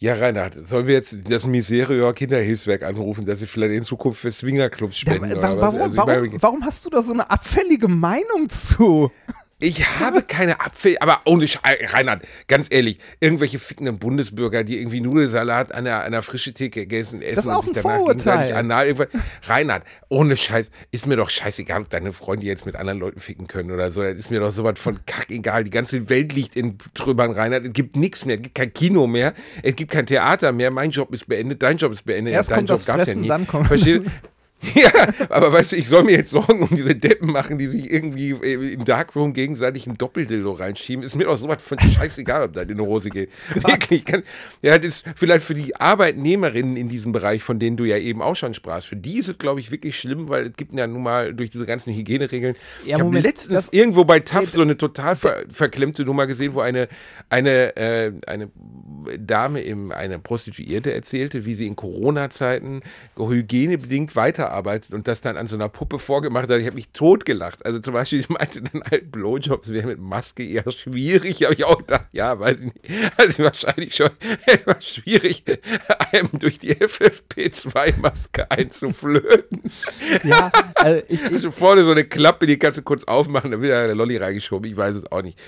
[0.00, 4.30] ja, Reinhard, sollen wir jetzt das Miserior Kinderhilfswerk anrufen, dass sie vielleicht in Zukunft für
[4.30, 5.36] Swingerclubs Ja, spenden?
[5.42, 5.60] was?
[5.60, 9.10] warum, Also ich warum, meine, warum hast du da so eine abfällige Meinung zu?
[9.60, 14.78] Ich habe keine Apfel, aber ohne Sch äh, Reinhard, ganz ehrlich, irgendwelche fickenden Bundesbürger, die
[14.78, 17.76] irgendwie Nudelsalat an einer, an einer frischen Theke gegessen essen Das ist und auch sich
[17.76, 18.36] ein danach Vorurteil.
[18.36, 19.08] gegenseitig anal.
[19.48, 23.48] Reinhard, ohne Scheiß, ist mir doch scheißegal, ob deine Freunde jetzt mit anderen Leuten ficken
[23.48, 24.00] können oder so.
[24.00, 25.64] Das ist mir doch sowas von kackegal.
[25.64, 27.64] Die ganze Welt liegt in Trümmern, Reinhard.
[27.66, 30.70] Es gibt nichts mehr, es gibt kein Kino mehr, es gibt kein Theater mehr.
[30.70, 32.32] Mein Job ist beendet, dein Job ist beendet.
[32.32, 33.28] Erst dein kommt das gab's Fressen, nie.
[33.28, 34.02] dann kommt- Verstehst?
[34.74, 34.90] Ja,
[35.28, 38.30] aber weißt du, ich soll mir jetzt Sorgen um diese Deppen machen, die sich irgendwie
[38.30, 41.04] äh, im Darkroom gegenseitig ein Doppeldildo reinschieben.
[41.04, 43.30] Ist mir doch sowas von scheißegal, ob da in die Hose geht.
[43.54, 44.04] Wirklich.
[44.04, 44.22] Kann,
[44.62, 48.20] ja, das ist vielleicht für die Arbeitnehmerinnen in diesem Bereich, von denen du ja eben
[48.20, 50.86] auch schon sprachst, für die ist es, glaube ich, wirklich schlimm, weil es gibt ja
[50.86, 52.56] nun mal durch diese ganzen Hygieneregeln.
[52.84, 56.54] Ja, ich habe letztens das- irgendwo bei TAF so eine total ver verklemmte Nummer gesehen,
[56.54, 56.88] wo eine,
[57.30, 58.50] eine, äh, eine
[59.18, 62.82] Dame, im, eine Prostituierte erzählte, wie sie in Corona-Zeiten
[63.16, 64.16] hygienebedingt
[64.48, 66.58] weiterarbeitet und das dann an so einer Puppe vorgemacht hat.
[66.58, 67.64] Ich habe mich totgelacht.
[67.64, 71.42] Also zum Beispiel, ich meinte dann halt, Blowjobs wäre mit Maske eher schwierig.
[71.42, 72.78] Habe ich auch gedacht, ja, weiß ich nicht.
[73.18, 74.10] Also wahrscheinlich schon
[74.46, 75.44] etwas schwierig,
[76.12, 79.62] einem durch die FFP2-Maske einzuflöten.
[80.24, 83.60] Ja, äh, ich, ich, Also vorne so eine Klappe, die kannst du kurz aufmachen, dann
[83.60, 84.70] wird da der Lolli reingeschoben.
[84.70, 85.38] Ich weiß es auch nicht.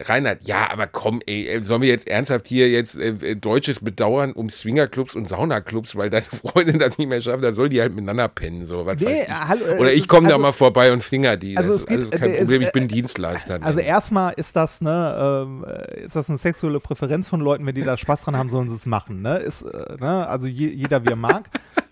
[0.00, 3.80] Reinhard, ja, aber komm, ey, ey, sollen wir jetzt ernsthaft hier jetzt äh, äh, Deutsches
[3.80, 7.80] bedauern um Swingerclubs und Saunaclubs, weil deine Freundin das nicht mehr schafft, dann soll die
[7.80, 10.52] halt miteinander pennen, so, was Nee, hallo, äh, Oder ich ist- komme da also- mal
[10.52, 11.56] vorbei und finger die.
[11.56, 13.58] Also das es ist geht- alles kein äh, es- Problem, ich äh, bin Dienstleister.
[13.62, 17.74] also erstmal ist das, ne, ähm, äh, ist das eine sexuelle Präferenz von Leuten, wenn
[17.74, 19.38] die da Spaß dran haben, sollen sie es machen, ne?
[19.38, 21.44] Ist, äh, ne, also je, jeder wie er mag.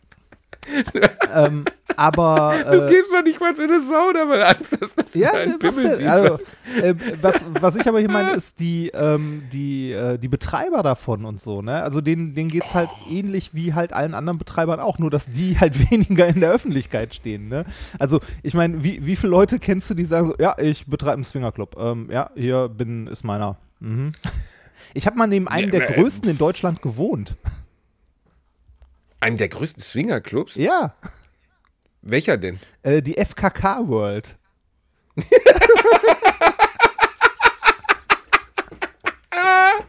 [1.34, 1.64] ähm,
[1.96, 5.18] aber du äh, gehst doch nicht mal in eine Sauna, weil Angst hast, dass du
[5.18, 6.08] Ja, deinen ne, was denn?
[6.08, 6.44] Also,
[6.82, 11.24] äh, was, was ich aber hier meine, ist die, ähm, die, äh, die Betreiber davon
[11.24, 11.82] und so, ne?
[11.82, 15.30] Also denen, denen geht es halt ähnlich wie halt allen anderen Betreibern auch, nur dass
[15.30, 17.64] die halt weniger in der Öffentlichkeit stehen, ne?
[17.98, 21.14] Also, ich meine, wie, wie viele Leute kennst du, die sagen so, ja, ich betreibe
[21.14, 21.76] einen Swingerclub.
[21.78, 23.56] Ähm, ja, hier bin, ist meiner.
[23.80, 24.12] Mhm.
[24.94, 27.36] Ich habe mal neben einem der äh, größten in Deutschland gewohnt.
[29.20, 30.54] Einem der größten Swingerclubs?
[30.56, 30.94] Ja,
[32.02, 32.60] Welcher denn?
[32.82, 34.36] äh, die FKK World.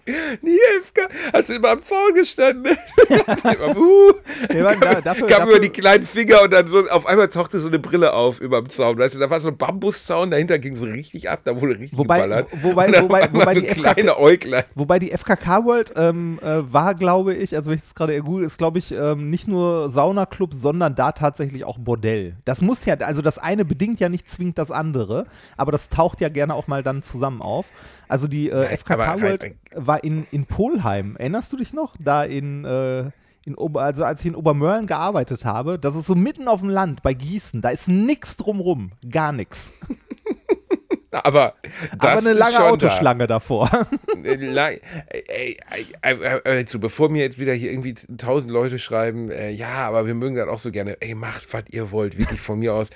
[0.07, 1.07] Die FK.
[1.33, 2.65] Hast du immer am Zaun gestanden?
[3.49, 4.11] immer, uh,
[4.63, 7.59] Mann, da, dafür, kam dafür, über die kleinen Finger und dann so, auf einmal tauchte
[7.59, 8.97] so eine Brille auf über dem Zaun.
[8.97, 11.97] Weißt du, da war so ein Bambuszaun, dahinter ging so richtig ab, da wurde richtig
[11.97, 12.47] Wobei- geballert.
[12.61, 14.63] wobei- wobei- wobei so die Äuglein.
[14.75, 18.45] Wobei die FKK World ähm, äh, war, glaube ich, also wenn ich das gerade ergoogle,
[18.45, 22.35] ist, glaube ich, ähm, nicht nur Saunaclub, sondern da tatsächlich auch Bordell.
[22.45, 25.25] Das muss ja, also das eine bedingt ja nicht zwingend das andere,
[25.57, 27.67] aber das taucht ja gerne auch mal dann zusammen auf.
[28.07, 31.15] Also die äh, Nein, FKK aber World rein- war in, in Polheim.
[31.17, 31.95] Erinnerst du dich noch?
[31.99, 33.09] Da in, äh,
[33.45, 36.69] in Ober, also als ich in Obermörlen gearbeitet habe, das ist so mitten auf dem
[36.69, 39.73] Land bei Gießen, da ist nix drumrum, gar nichts.
[41.11, 41.53] Aber,
[41.97, 42.69] das Aber eine ist lange schon da.
[42.69, 43.69] Autoschlange davor.
[44.23, 49.31] Lang, ey, ey, ey, ey, so, bevor mir jetzt wieder hier irgendwie tausend Leute schreiben,
[49.31, 52.41] äh, ja, aber wir mögen das auch so gerne, ey, macht, was ihr wollt, wirklich
[52.41, 52.89] von mir aus.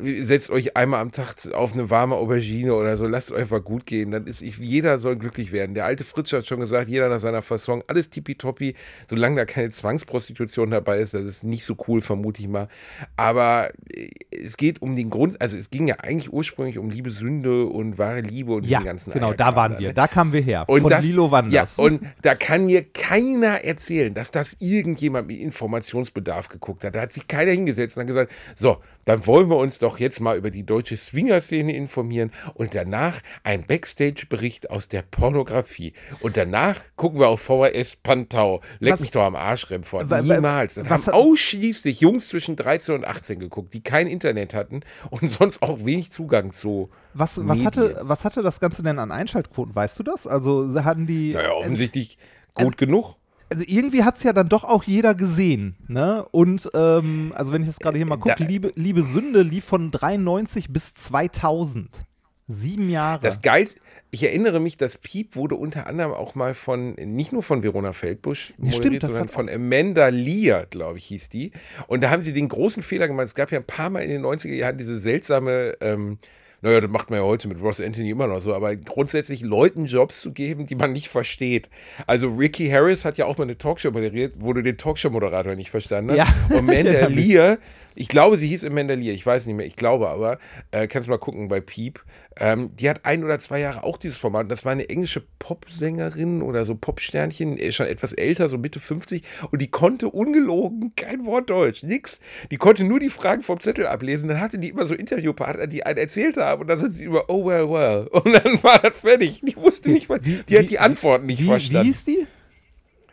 [0.00, 3.84] Setzt euch einmal am Tag auf eine warme Aubergine oder so, lasst euch einfach gut
[3.84, 4.12] gehen.
[4.12, 5.74] Dann ist, ich, jeder soll glücklich werden.
[5.74, 8.76] Der alte Fritz hat schon gesagt, jeder nach seiner Fasson, alles tippitoppi,
[9.10, 12.68] solange da keine Zwangsprostitution dabei ist, das ist nicht so cool, vermute ich mal.
[13.16, 17.10] Aber äh, es geht um den Grund, also es ging ja eigentlich ursprünglich um Liebe,
[17.10, 19.88] Sünde und wahre Liebe und ja, den ganzen genau, da waren wir.
[19.88, 19.94] ne?
[19.94, 20.64] Da kamen wir her.
[20.68, 21.76] Und Von das, Lilo Wanders.
[21.76, 26.94] Ja, und da kann mir keiner erzählen, dass das irgendjemand mit Informationsbedarf geguckt hat.
[26.94, 30.20] Da hat sich keiner hingesetzt und hat gesagt, so, dann wollen wir uns doch jetzt
[30.20, 35.92] mal über die deutsche Swinger-Szene informieren und danach ein Backstage-Bericht aus der Pornografie.
[36.20, 38.60] Und danach gucken wir auf VHS Pantau.
[38.80, 40.10] Leck Was- mich doch am Arsch, Remford.
[40.22, 40.74] Niemals.
[40.74, 45.30] Das was haben ausschließlich Jungs zwischen 13 und 18 geguckt, die kein Internet hatten und
[45.38, 49.74] sonst auch wenig Zugang zu Was, was, hatte, was hatte das Ganze denn an Einschaltquoten?
[49.74, 50.26] Weißt du das?
[50.26, 51.32] Also hatten die.
[51.32, 52.18] Naja, also, offensichtlich
[52.54, 53.16] also- gut genug.
[53.50, 55.76] also irgendwie hat es ja dann doch auch jeder gesehen.
[55.86, 56.26] Ne?
[56.30, 59.64] Und ähm, also wenn ich jetzt gerade hier mal Da- gucke, Liebe, Liebe Sünde lief
[59.64, 62.04] von 93 bis 2000.
[62.50, 63.20] Sieben Jahre.
[63.20, 63.68] Das geil,
[64.10, 67.92] ich erinnere mich, das Piep wurde unter anderem auch mal von, nicht nur von Verona
[67.92, 71.52] Feldbusch stimmt, moderiert, das sondern von Amanda Lear, glaube ich, hieß die.
[71.88, 73.26] Und da haben sie den großen Fehler gemacht.
[73.26, 76.16] Es gab ja ein paar Mal in den 90er Jahren diese seltsame, ähm,
[76.60, 79.84] naja, das macht man ja heute mit Ross Anthony immer noch so, aber grundsätzlich Leuten
[79.84, 81.68] Jobs zu geben, die man nicht versteht.
[82.06, 85.70] Also Ricky Harris hat ja auch mal eine Talkshow moderiert, wo du den Talkshow-Moderator nicht
[85.70, 86.18] verstanden hast.
[86.50, 86.68] Ja, Und.
[87.08, 87.58] Lear,
[88.00, 90.38] ich glaube, sie hieß Amanda Lear, ich weiß nicht mehr, ich glaube aber,
[90.70, 92.04] äh, kannst mal gucken bei Piep.
[92.40, 94.48] Ähm, die hat ein oder zwei Jahre auch dieses Format.
[94.50, 99.22] Das war eine englische Popsängerin oder so Popsternchen, äh, schon etwas älter, so Mitte 50.
[99.50, 102.20] Und die konnte ungelogen kein Wort Deutsch, nix.
[102.52, 104.28] Die konnte nur die Fragen vom Zettel ablesen.
[104.28, 106.60] Dann hatte die immer so Interviewpartner, die einen erzählt haben.
[106.62, 108.06] Und dann sind sie immer, oh well, well.
[108.12, 109.40] Und dann war das fertig.
[109.42, 111.86] Die wusste nicht mal, die wie- hat die Antworten nicht wie, wie verstanden.
[111.86, 112.26] hieß die?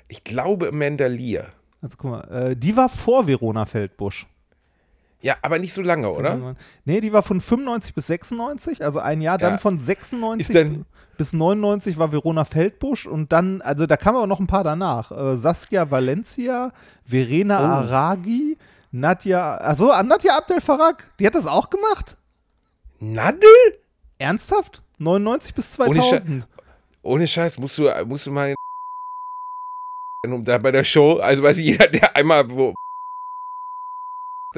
[0.08, 1.48] ich glaube Amanda Lear.
[1.82, 4.28] Also guck mal, äh, die war vor Verona Feldbusch.
[5.26, 6.56] Ja, aber nicht so lange, oder?
[6.86, 9.40] Nee, die war von 95 bis 96, also ein Jahr.
[9.40, 9.58] Dann Ja.
[9.58, 10.86] von 96 Ist denn-
[11.18, 15.12] bis 99 war Verona Feldbusch und dann, also da kamen aber noch ein paar danach.
[15.12, 16.72] Äh, Saskia Valencia,
[17.06, 17.64] Verena Oh.
[17.64, 18.56] Aragi,
[18.92, 22.18] Nadja, also Nadja Abdel Farag, die hat das auch gemacht?
[23.00, 23.50] Nadel?
[24.20, 24.84] Ernsthaft?
[25.00, 26.48] 99 bis Ohne Sche- 2000.
[27.02, 28.54] Ohne Scheiß, musst du, musst du mal
[30.24, 32.74] um da bei der Show, also weiß ich, jeder, der einmal wo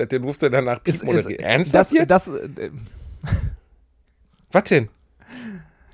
[0.05, 1.37] den durfte danach Piep Ist- ist- moderieren.
[1.37, 1.45] das,
[1.83, 2.09] Ernsthaft jetzt?
[2.11, 2.69] das, äh,
[4.51, 4.89] Was denn?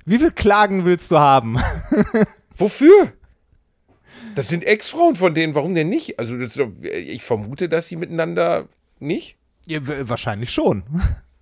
[0.04, 1.58] wie viel Klagen willst du haben?
[2.56, 3.12] Wofür?
[4.34, 6.18] Das sind Ex-Frauen von denen, warum denn nicht?
[6.18, 8.68] Also doch- ich vermute, dass sie miteinander
[9.00, 9.36] nicht.
[9.66, 10.82] Ja, wahrscheinlich schon.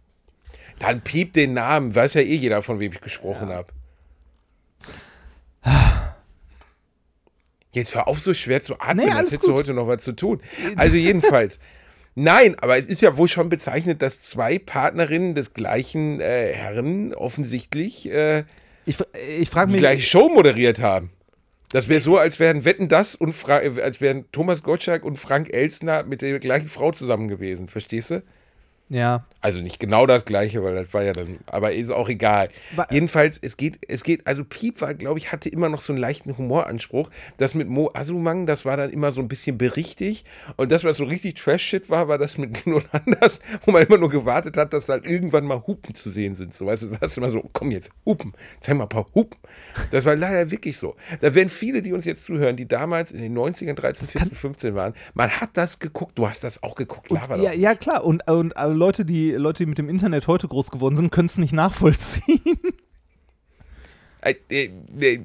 [0.78, 3.68] Dann piep den Namen, weiß ja eh jeder, von wem ich gesprochen habe.
[7.72, 9.56] Jetzt hör auf, so schwer zu atmen, Nee, als hättest du gut.
[9.56, 10.40] heute noch was zu tun.
[10.76, 11.58] Also jedenfalls.
[12.14, 17.14] Nein, aber es ist ja wohl schon bezeichnet, dass zwei Partnerinnen des gleichen äh, Herren
[17.14, 18.44] offensichtlich äh,
[18.84, 18.98] Ich,
[19.38, 19.80] ich frage die mich.
[19.80, 21.10] gleiche Show moderiert haben.
[21.72, 25.18] Das wäre so, als wären Wetten das und Fra äh, als wären Thomas Gottschalk und
[25.18, 28.22] Frank Elstner mit der gleichen Frau zusammen gewesen, verstehst du?
[28.90, 29.24] Ja.
[29.42, 32.48] Also nicht genau das gleiche, weil das war ja dann, aber ist auch egal.
[32.76, 35.92] Wa- Jedenfalls, es geht, es geht, also Piep war, glaube ich, hatte immer noch so
[35.92, 37.10] einen leichten Humoranspruch.
[37.38, 40.24] Das mit Mo Asumang, das war dann immer so ein bisschen berichtig.
[40.56, 43.98] Und das, was so richtig Trash-Shit war, war das mit Nun anders, wo man immer
[43.98, 46.54] nur gewartet hat, dass halt irgendwann mal Hupen zu sehen sind.
[46.54, 49.40] So, weißt du, du hast immer so, komm jetzt, Hupen, zeig mal ein paar Hupen.
[49.90, 50.94] Das war leider wirklich so.
[51.20, 54.74] Da werden viele, die uns jetzt zuhören, die damals in den 90ern, 13, 14, 15
[54.76, 58.04] waren, man hat das geguckt, du hast das auch geguckt, laber doch Ja, ja, klar.
[58.04, 61.26] Und, und äh, Leute, die, Leute, die mit dem Internet heute groß geworden sind, können
[61.26, 62.58] es nicht nachvollziehen.
[64.20, 65.18] Äh, äh, äh,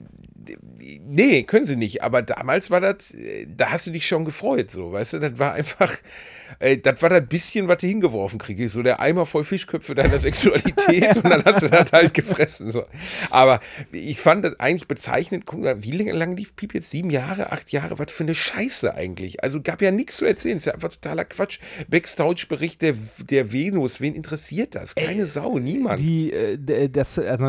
[1.06, 2.04] Nee, können sie nicht.
[2.04, 3.14] Aber damals war das,
[3.48, 5.20] da hast du dich schon gefreut, so, weißt du?
[5.20, 5.98] Das war einfach,
[6.60, 8.74] äh, das war das bisschen, was du hingeworfen kriegst.
[8.74, 12.72] So der Eimer voll Fischköpfe deiner Sexualität und dann hast du das halt gefressen.
[12.72, 12.86] So.
[13.30, 13.60] Aber
[13.92, 15.46] ich fand das eigentlich bezeichnend.
[15.46, 16.92] Guck mal, wie lange, lief Piep jetzt?
[16.92, 18.00] Sieben Jahre, acht Jahre?
[18.00, 19.44] Was für eine Scheiße eigentlich.
[19.44, 20.58] Also gab ja nichts zu erzählen.
[20.58, 21.60] Ist ja einfach totaler Quatsch.
[21.88, 22.94] Backstage-Bericht der,
[23.30, 24.00] der Venus.
[24.00, 24.96] Wen interessiert das?
[24.96, 26.00] Keine Sau, niemand.
[26.00, 27.46] Die, äh, d- das, also,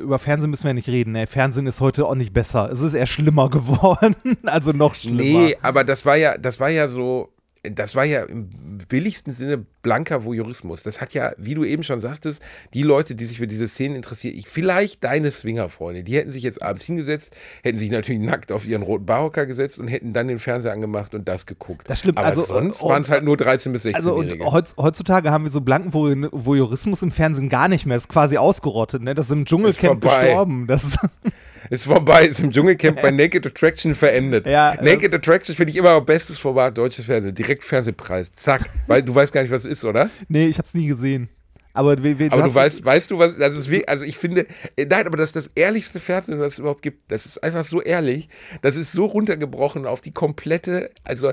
[0.00, 1.12] über Fernsehen müssen wir nicht reden.
[1.12, 1.26] Ne?
[1.26, 2.70] Fernsehen ist heute auch nicht besser.
[2.72, 4.16] Es ist eher schlimmer geworden.
[4.44, 5.20] also noch schlimmer.
[5.22, 8.48] Nee, aber das war ja, das war ja so, das war ja im
[8.88, 10.82] billigsten Sinne blanker Voyeurismus.
[10.82, 12.40] Das hat ja, wie du eben schon sagtest,
[12.72, 16.42] die Leute, die sich für diese Szenen interessieren, ich, vielleicht deine Swingerfreunde, die hätten sich
[16.42, 20.28] jetzt abends hingesetzt, hätten sich natürlich nackt auf ihren roten Barocker gesetzt und hätten dann
[20.28, 21.88] den Fernseher angemacht und das geguckt.
[21.90, 24.52] Das stimmt, Aber also, sonst waren es halt nur 13- bis Also und 16-Jährige.
[24.52, 27.96] heutz, heutzutage haben wir so blanken Voy- Voyeurismus im Fernsehen gar nicht mehr.
[27.98, 29.02] Ist quasi ausgerottet.
[29.02, 29.14] Ne?
[29.14, 30.66] Das ist im Dschungelcamp gestorben.
[30.66, 30.96] Das,
[31.68, 34.46] ist vorbei, ist im Dschungelcamp bei Naked Attraction verendet.
[34.46, 37.34] Ja, Naked Attraction finde ich immer noch bestes Format deutsches Fernsehen.
[37.34, 38.32] Direkt Fernsehpreis.
[38.32, 38.62] Zack.
[38.86, 40.10] Weil du weißt gar nicht, was es ist, oder?
[40.28, 41.28] nee, ich hab's nie gesehen.
[41.72, 44.46] Aber, we, we, Aber du weißt, weißt du, was, das ist wirklich, also ich finde,
[44.76, 47.12] äh, nein, aber das ist das ehrlichste Fernsehen, was es überhaupt gibt.
[47.12, 48.28] Das ist einfach so ehrlich.
[48.60, 51.32] Das ist so runtergebrochen auf die komplette, also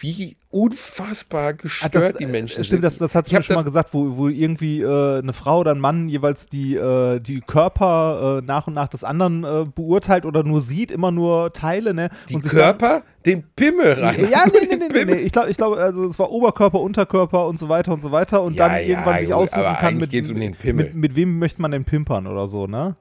[0.00, 3.02] wie unfassbar Ah, gestört das, die Menschen äh, Stimmt, das, sind.
[3.02, 5.60] das hat Ich sie mir schon mal das- gesagt, wo, wo irgendwie äh, eine Frau
[5.60, 9.64] oder ein Mann jeweils die, äh, die Körper äh, nach und nach des anderen äh,
[9.74, 12.10] beurteilt oder nur sieht, immer nur Teile, ne?
[12.28, 14.28] Die Körper, den Pimmel rein.
[14.30, 15.20] ja, nee, nee, nee, nee, nee.
[15.20, 18.42] Ich glaube, ich glaub, also es war Oberkörper, Unterkörper und so weiter und so weiter
[18.42, 20.76] und Ja, dann ja, irgendwann sich gut, aussuchen kann, mit, um.
[20.76, 22.96] Mit, mit wem möchte man denn pimpern oder so, ne?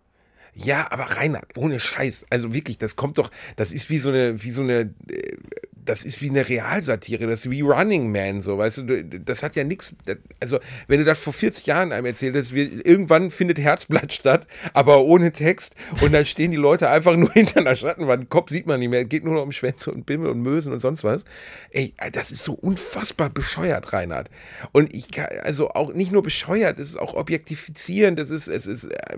[0.54, 2.26] Ja, aber Reinhard, ohne Scheiß.
[2.30, 5.38] Also wirklich, das kommt doch, das ist wie so eine, wie so eine, äh,
[5.86, 9.56] das ist wie eine Realsatire, das ist wie Running Man, so, weißt du, das hat
[9.56, 9.96] ja nichts,
[10.40, 15.02] also wenn du das vor 40 Jahren einem erzählt hast, irgendwann findet Herzblatt statt, aber
[15.02, 18.80] ohne Text und dann stehen die Leute einfach nur hinter einer Schattenwand, Kopf sieht man
[18.80, 21.24] nicht mehr, geht nur noch um Schwänze und Bimmel und Mösen und sonst was.
[21.72, 24.30] Ey, das ist so unfassbar bescheuert, Reinhard.
[24.72, 28.68] Und ich kann, also auch nicht nur bescheuert, es ist auch objektifizierend, es ist, es
[28.68, 29.18] ist, äh,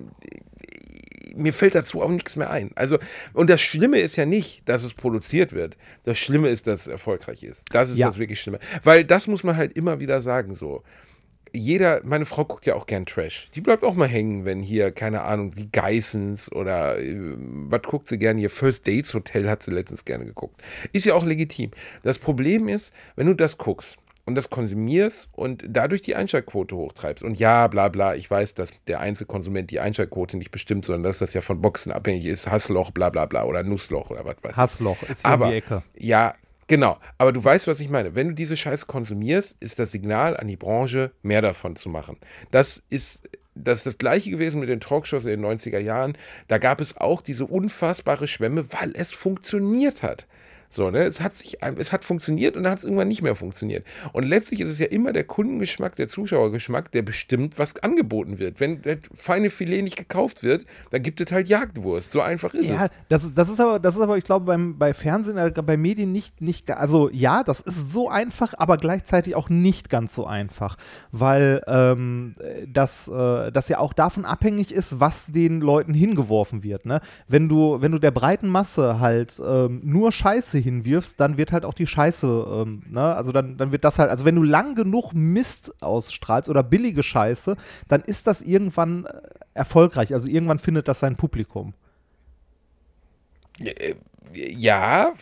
[1.33, 2.71] mir fällt dazu auch nichts mehr ein.
[2.75, 2.97] Also,
[3.33, 5.77] und das Schlimme ist ja nicht, dass es produziert wird.
[6.03, 7.65] Das Schlimme ist, dass es erfolgreich ist.
[7.71, 8.07] Das ist Ja.
[8.07, 8.59] das wirklich Schlimme.
[8.83, 10.83] Weil das muss man halt immer wieder sagen, so.
[11.55, 13.51] Jeder, meine Frau guckt ja auch gern Trash.
[13.53, 18.07] Die bleibt auch mal hängen, wenn hier, keine Ahnung, die Geissens oder äh, was guckt
[18.07, 18.49] sie gerne hier?
[18.49, 20.59] First Dates Hotel hat sie letztens gerne geguckt.
[20.93, 21.69] Ist ja auch legitim.
[22.01, 27.23] Das Problem ist, wenn du das guckst, und das konsumierst und dadurch die Einschaltquote hochtreibst.
[27.23, 31.19] Und ja, bla bla, ich weiß, dass der Einzelkonsument die Einschaltquote nicht bestimmt, sondern dass
[31.19, 34.51] das ja von Boxen abhängig ist, Hassloch, bla bla bla oder Nussloch oder was weiß
[34.51, 34.57] ich.
[34.57, 35.83] Hassloch ist hier Aber, die Ecke.
[35.97, 36.33] ja,
[36.67, 36.97] genau.
[37.17, 38.15] Aber du weißt, was ich meine.
[38.15, 42.17] Wenn du diese Scheiße konsumierst, ist das Signal an die Branche, mehr davon zu machen.
[42.51, 43.23] Das ist
[43.55, 46.17] das ist das gleiche gewesen mit den Talkshows in den 90er Jahren.
[46.47, 50.25] Da gab es auch diese unfassbare Schwemme, weil es funktioniert hat.
[50.73, 51.03] So, ne?
[51.03, 53.85] Es hat sich, es hat funktioniert und dann hat es irgendwann nicht mehr funktioniert.
[54.11, 58.59] Und letztlich ist es ja immer der Kundengeschmack, der Zuschauergeschmack, der bestimmt, was angeboten wird.
[58.59, 62.11] Wenn das feine Filet nicht gekauft wird, dann gibt es halt Jagdwurst.
[62.11, 62.91] So einfach ist Ja, es.
[63.09, 65.77] das, ist- das ist aber, das ist aber, ich glaube, beim, bei Fernsehen, äh, bei
[65.77, 70.25] Medien nicht, nicht, also ja, das ist so einfach, aber gleichzeitig auch nicht ganz so
[70.25, 70.75] einfach,
[71.11, 72.33] weil ähm,
[72.67, 76.85] das, äh, das ja auch davon abhängig ist, was den Leuten hingeworfen wird.
[76.85, 76.99] Ne?
[77.27, 81.65] Wenn du, wenn du der breiten Masse halt ähm, nur Scheiße hinwirfst, dann wird halt
[81.65, 83.15] auch die Scheiße, ähm, ne?
[83.15, 87.03] also dann, dann wird das halt, also wenn du lang genug Mist ausstrahlst oder billige
[87.03, 87.55] Scheiße,
[87.87, 89.21] dann ist das irgendwann äh,
[89.53, 91.73] erfolgreich, also irgendwann findet das sein Publikum.
[94.35, 95.13] Ja,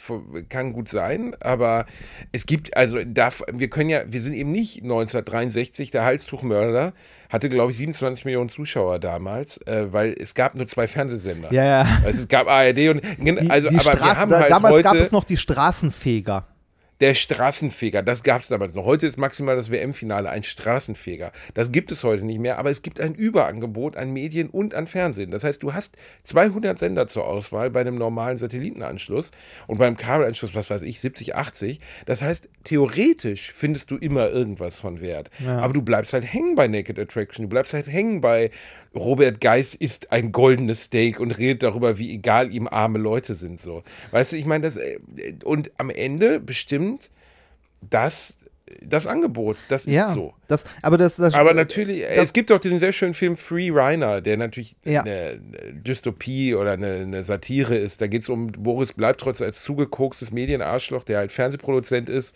[0.50, 1.86] kann gut sein, aber
[2.32, 6.94] es gibt, also darf, wir können ja, wir sind eben nicht 1963, der Halstuchmörder
[7.30, 11.52] hatte, glaube ich, 27 Millionen Zuschauer damals, äh, weil es gab nur zwei Fernsehsender.
[11.54, 11.88] Ja, ja.
[12.06, 14.74] Also es gab ARD und Die, also, die aber wir Straßen, haben da, halt damals
[14.74, 16.46] heute gab es noch die Straßenfeger.
[17.02, 18.86] Der Straßenfeger, das gab es damals noch.
[18.86, 21.32] Heute ist maximal das WM-Finale ein Straßenfeger.
[21.56, 24.86] Das gibt es heute nicht mehr, aber es gibt ein Überangebot an Medien und an
[24.86, 25.32] Fernsehen.
[25.32, 29.32] Das heißt, du hast 200 Sender zur Auswahl bei einem normalen Satellitenanschluss
[29.66, 31.80] und beim Kabelanschluss, was weiß ich, 70, 80.
[32.06, 35.32] Das heißt, theoretisch findest du immer irgendwas von Wert.
[35.60, 38.52] Aber du bleibst halt hängen bei Naked Attraction, du bleibst halt hängen bei
[38.94, 43.62] Robert Geis isst ein goldenes Steak und redet darüber, wie egal ihm arme Leute sind.
[43.62, 43.84] So.
[44.12, 45.00] Weißt du, ich meine, das, äh,
[45.46, 46.91] und am Ende bestimmt
[47.90, 48.38] das
[48.82, 49.58] das Angebot.
[49.68, 50.34] Das ist Ja, so.
[50.48, 53.70] das, aber das, das Aber natürlich, das, es gibt doch diesen sehr schönen Film Free
[53.70, 55.02] Reiner, der natürlich Ja.
[55.02, 58.02] eine, eine Dystopie oder eine, eine Satire ist.
[58.02, 62.34] Da geht es um Boris Bleibtrotz als zugekokstes Medienarschloch, der halt Fernsehproduzent ist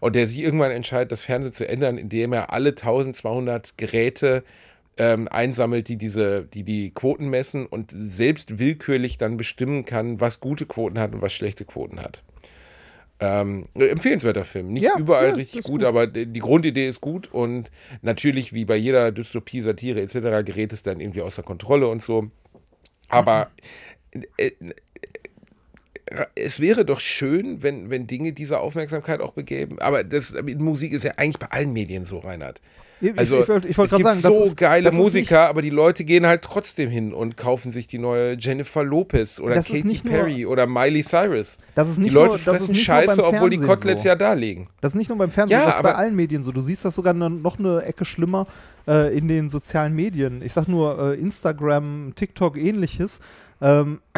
[0.00, 4.44] und der sich irgendwann entscheidet, das Fernsehen zu ändern, indem er alle 1200 Geräte
[4.98, 10.40] ähm, einsammelt, die diese, die die Quoten messen und selbst willkürlich dann bestimmen kann, was
[10.40, 12.22] gute Quoten hat und was schlechte Quoten hat.
[13.20, 14.72] Ähm, empfehlenswerter Film.
[14.72, 15.84] Nicht Ja, überall ja, richtig gut, gut.
[15.84, 20.84] aber die Grundidee ist gut und natürlich, wie bei jeder Dystopie, Satire etc., gerät es
[20.84, 22.30] dann irgendwie außer Kontrolle und so.
[23.08, 23.50] Aber
[24.36, 24.72] äh, äh,
[26.34, 29.78] es wäre doch schön, wenn, wenn Dinge diese Aufmerksamkeit auch begeben.
[29.80, 32.60] Aber das, Musik ist ja eigentlich bei allen Medien so, Reinhard.
[33.00, 34.84] Ich- ich- Also, ich wollte- ich wollte es gerade gibt sagen, so das ist- geile
[34.84, 38.82] das Musiker, aber die Leute gehen halt trotzdem hin und kaufen sich die neue Jennifer
[38.82, 41.58] Lopez oder Katy nicht nur- Perry oder Miley Cyrus.
[41.74, 44.08] Das ist nicht die Leute nur- fressen nicht Scheiße, obwohl die Koteletts so.
[44.08, 44.68] ja da liegen.
[44.80, 46.50] Das ist nicht nur beim Fernsehen, Ja, das ist bei allen Medien so.
[46.52, 48.46] Du siehst das sogar noch- noch eine Ecke schlimmer
[48.88, 50.42] äh, in den sozialen Medien.
[50.42, 53.20] Ich sag nur äh, Instagram, TikTok, ähnliches.
[53.60, 54.00] Ähm,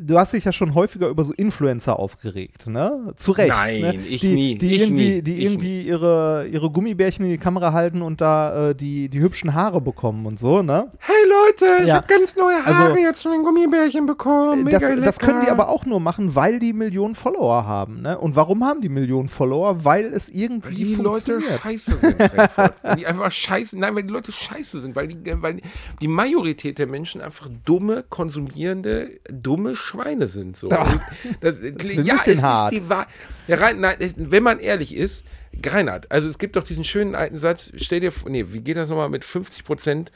[0.00, 3.12] du hast dich ja schon häufiger über so Influencer aufgeregt, ne?
[3.16, 3.50] Zu Recht.
[3.50, 3.94] Nein, ne?
[4.08, 7.38] ich die, nie, Die ich irgendwie, nie, die ich irgendwie ihre, ihre Gummibärchen in die
[7.38, 10.88] Kamera halten und da äh, die, die hübschen Haare bekommen und so, ne?
[10.98, 11.96] Hey Leute, ich Ja.
[11.96, 14.64] habe ganz neue Haare Also- jetzt von den Gummibärchen bekommen.
[14.64, 18.02] Mega Das, das können die aber auch nur machen, weil die Millionen Follower haben.
[18.02, 18.18] Ne?
[18.18, 19.84] Und warum haben die Millionen Follower?
[19.84, 21.60] Weil es irgendwie Weil die Leute funktioniert.
[21.60, 22.18] scheiße sind.
[22.18, 25.60] Weil die einfach scheiße, nein, weil die Leute scheiße sind, weil die, weil
[26.00, 30.56] die Majorität der Menschen einfach dumme, konsumierende, dumme Schweine sind.
[30.56, 30.70] So.
[30.70, 30.82] Ja.
[30.82, 31.00] Und
[31.40, 32.72] Das, ist ein ja, bisschen es hart.
[32.72, 33.08] ist die Wahrheit.
[33.48, 35.24] Ja, rein, nein, wenn man ehrlich ist,
[35.64, 38.76] Reinhard, also es gibt doch diesen schönen alten Satz, stell dir vor, nee, wie geht
[38.76, 40.12] das nochmal mit 50 Prozent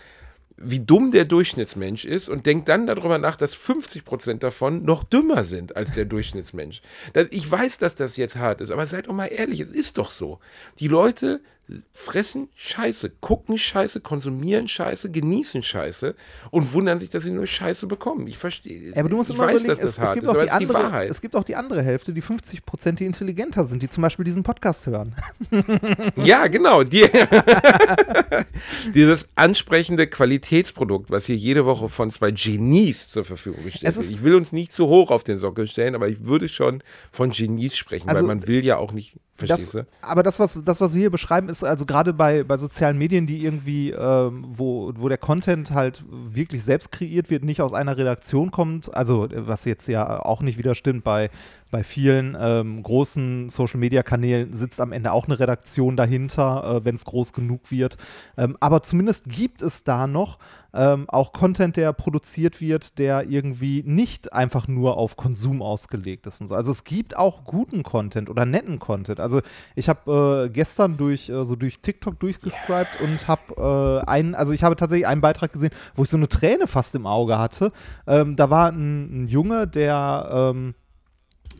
[0.58, 5.44] wie dumm der Durchschnittsmensch ist und denkt dann darüber nach, dass 50% davon noch dümmer
[5.44, 6.80] sind als der Durchschnittsmensch.
[7.12, 9.98] Das, ich weiß, dass das jetzt hart ist, aber seid doch mal ehrlich, es ist
[9.98, 10.38] doch so.
[10.80, 11.42] Die Leute
[11.92, 16.14] fressen Scheiße, gucken Scheiße, konsumieren Scheiße, genießen Scheiße
[16.50, 18.26] und wundern sich, dass sie nur Scheiße bekommen.
[18.29, 18.92] Ich verstehe.
[18.96, 20.74] Aber du musst ich immer weiß, überlegen, es, es, gibt ist, auch die die andere,
[20.74, 21.11] Wahrheit.
[21.11, 24.24] es gibt auch die andere Hälfte, die 50 Prozent, die intelligenter sind, die zum Beispiel
[24.24, 25.14] diesen Podcast hören.
[26.16, 26.83] Ja, genau.
[26.83, 27.05] Die,
[28.94, 34.11] dieses ansprechende Qualitätsprodukt, was hier jede Woche von zwei Genies zur Verfügung gestellt Es wird.
[34.11, 37.31] Ich will uns nicht zu hoch auf den Sockel stellen, aber ich würde schon von
[37.31, 39.87] Genies sprechen, Also, weil man will ja auch nicht, verstehst Das, du?
[40.03, 43.27] aber das was, das, was wir hier beschreiben, ist also gerade bei, bei sozialen Medien,
[43.27, 47.96] die irgendwie, ähm, wo, wo der Content halt wirklich selbst kreiert wird, nicht aus einer
[47.96, 51.31] Redaktion kommt, also äh, was jetzt ja auch nicht wieder stimmt, bei,
[51.70, 57.05] bei vielen ähm, großen Social-Media-Kanälen sitzt am Ende auch eine Redaktion dahinter, äh, wenn es
[57.05, 57.96] groß genug wird.
[58.37, 60.38] Ähm, aber zumindest gibt es da noch
[60.76, 66.40] ähm, auch Content, der produziert wird, der irgendwie nicht einfach nur auf Konsum ausgelegt ist
[66.40, 66.55] und so.
[66.55, 69.18] Also es gibt auch guten Content oder netten Content.
[69.18, 69.40] Also
[69.74, 74.52] ich habe äh, gestern durch äh, so durch TikTok durchgescribt und habe äh, einen, also
[74.52, 77.72] ich habe tatsächlich einen Beitrag gesehen, wo ich so eine Träne fast im Auge hatte.
[78.07, 80.74] Ähm, da war ein, ein Junge, der ähm,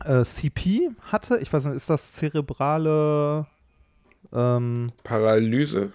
[0.05, 1.39] äh, CP hatte.
[1.41, 3.45] Ich weiß nicht, ist das zerebrale
[4.33, 5.91] ähm, Paralyse?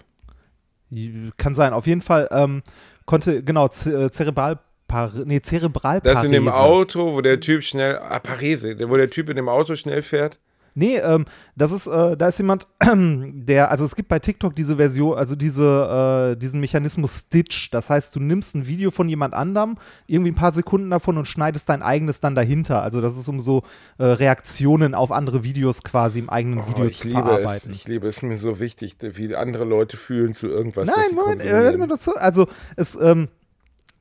[1.36, 1.72] kann sein.
[1.72, 2.62] Auf jeden Fall ähm,
[3.06, 4.56] konnte, genau, Z äh,
[4.88, 6.14] Par nee, Zerebralparese.
[6.14, 9.48] Das in dem Auto, wo der Typ schnell, ah, Parese, wo der Typ in dem
[9.48, 10.38] Auto schnell fährt.
[10.74, 11.24] Nee, ähm,
[11.56, 15.36] das ist, äh, da ist jemand, der, also es gibt bei TikTok diese Version, also
[15.36, 17.70] diese, äh, diesen Mechanismus Stitch.
[17.70, 21.26] Das heißt, du nimmst ein Video von jemand anderem, irgendwie ein paar Sekunden davon und
[21.26, 22.82] schneidest dein eigenes dann dahinter.
[22.82, 23.62] Also das ist um so
[23.98, 27.70] äh, Reaktionen auf andere Videos quasi im eigenen Oh, Video ich zu liebe verarbeiten.
[27.72, 30.88] Es, ich liebe es mir so wichtig, wie andere Leute fühlen zu irgendwas.
[30.88, 31.64] was Nein, Moment, konsumieren.
[31.64, 32.16] hört mir das zu.
[32.16, 32.46] Also
[32.76, 33.28] es, ähm,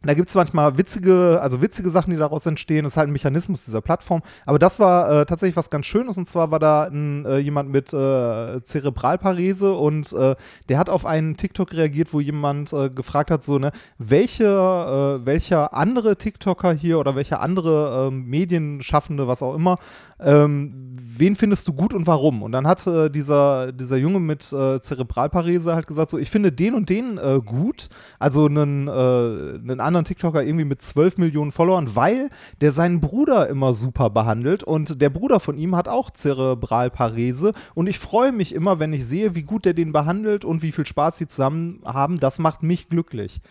[0.04, 2.84] da gibt es manchmal witzige, also witzige Sachen, die daraus entstehen.
[2.84, 4.22] Das ist halt ein Mechanismus dieser Plattform.
[4.46, 6.18] Aber das war äh, tatsächlich was ganz Schönes.
[6.18, 10.36] Und zwar war da ein, äh, jemand mit äh, Zerebralparese und äh,
[10.70, 15.26] der hat auf einen TikTok reagiert, wo jemand äh, gefragt hat, so, ne, welche, äh,
[15.26, 19.78] welcher andere TikToker hier oder welcher andere ähm, Medienschaffende, was auch immer,
[20.22, 20.82] ähm,
[21.22, 22.42] wen findest du gut und warum?
[22.42, 26.52] Und dann hat äh, dieser, dieser Junge mit äh, Zerebralparese halt gesagt, so, ich finde
[26.52, 31.52] den und den äh, gut, also einen, äh, einen anderen TikToker irgendwie mit 12 Millionen
[31.52, 36.10] Followern, weil der seinen Bruder immer super behandelt und der Bruder von ihm hat auch
[36.10, 40.64] Zerebralparese und ich freue mich immer, wenn ich sehe, wie gut der den behandelt und
[40.64, 43.42] wie viel Spaß sie zusammen haben, das macht mich glücklich.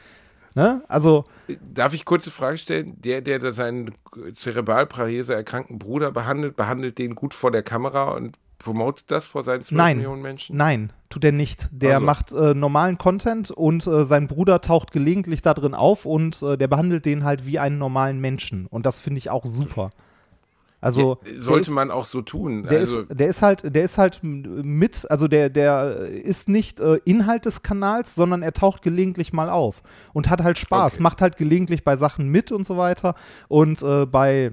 [0.60, 0.82] Ne?
[0.88, 1.24] Also,
[1.72, 3.00] Darf ich kurze Frage stellen?
[3.00, 3.94] Der, der da seinen
[4.36, 9.62] Zerebralparese erkrankten Bruder behandelt, behandelt den gut vor der Kamera und promotet das vor seinen
[9.62, 9.96] 12 Nein.
[9.96, 10.56] Millionen Menschen?
[10.56, 11.70] Nein, tut er nicht.
[11.72, 12.06] Der Also.
[12.06, 16.58] macht äh, normalen Content und äh, sein Bruder taucht gelegentlich da drin auf und äh,
[16.58, 18.66] der behandelt den halt wie einen normalen Menschen.
[18.66, 19.90] Und das finde ich auch super.
[20.80, 22.62] Also Ja, sollte ist, man auch so tun.
[22.62, 26.80] der, also, ist, der ist halt, der ist halt mit, also der, der ist nicht
[26.80, 31.02] äh, Inhalt des Kanals, sondern er taucht gelegentlich mal auf und hat halt Spaß, Okay.
[31.02, 33.14] macht halt gelegentlich bei Sachen mit und so weiter.
[33.48, 34.52] Und äh, bei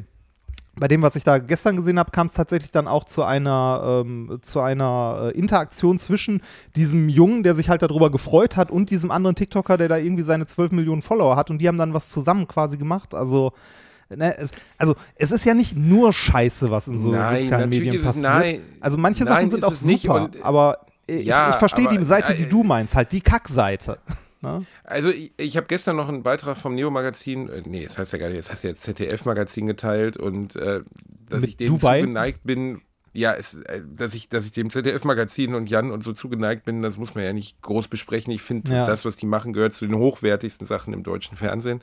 [0.80, 4.04] bei dem, was ich da gestern gesehen habe, kam es tatsächlich dann auch zu einer,
[4.06, 6.42] ähm, zu einer äh, Interaktion zwischen
[6.76, 10.22] diesem Jungen, der sich halt darüber gefreut hat, und diesem anderen TikToker, der da irgendwie
[10.22, 11.50] seine 12 Millionen Follower hat.
[11.50, 13.16] Und die haben dann was zusammen quasi gemacht.
[13.16, 13.54] Also,
[14.16, 17.96] ne, es, also es ist ja nicht nur Scheiße, was in so Nein, sozialen Medien
[17.96, 18.26] ist es- passiert.
[18.26, 18.62] nein.
[18.80, 22.36] also manche Nein, Sachen sind auch super, und- aber ich, Ja, ich verstehe die Seite,
[22.36, 24.00] die du meinst, halt die Kackseite.
[24.40, 24.68] Ne?
[24.84, 28.20] Also ich, ich habe gestern noch einen Beitrag vom Neo-Magazin, äh, nee, das heißt ja
[28.20, 30.82] gar nicht, das heißt ja jetzt ZDF-Magazin geteilt und äh,
[31.28, 32.02] dass Mit ich dem Dubai?
[32.02, 32.82] zugeneigt bin,
[33.14, 36.84] ja, es, äh, dass ich, dass ich dem ZDF-Magazin und Jan und so zugeneigt bin,
[36.84, 38.32] das muss man ja nicht groß besprechen.
[38.32, 38.86] Ich finde, Ja.
[38.86, 41.82] das, was die machen, gehört zu den hochwertigsten Sachen im deutschen Fernsehen.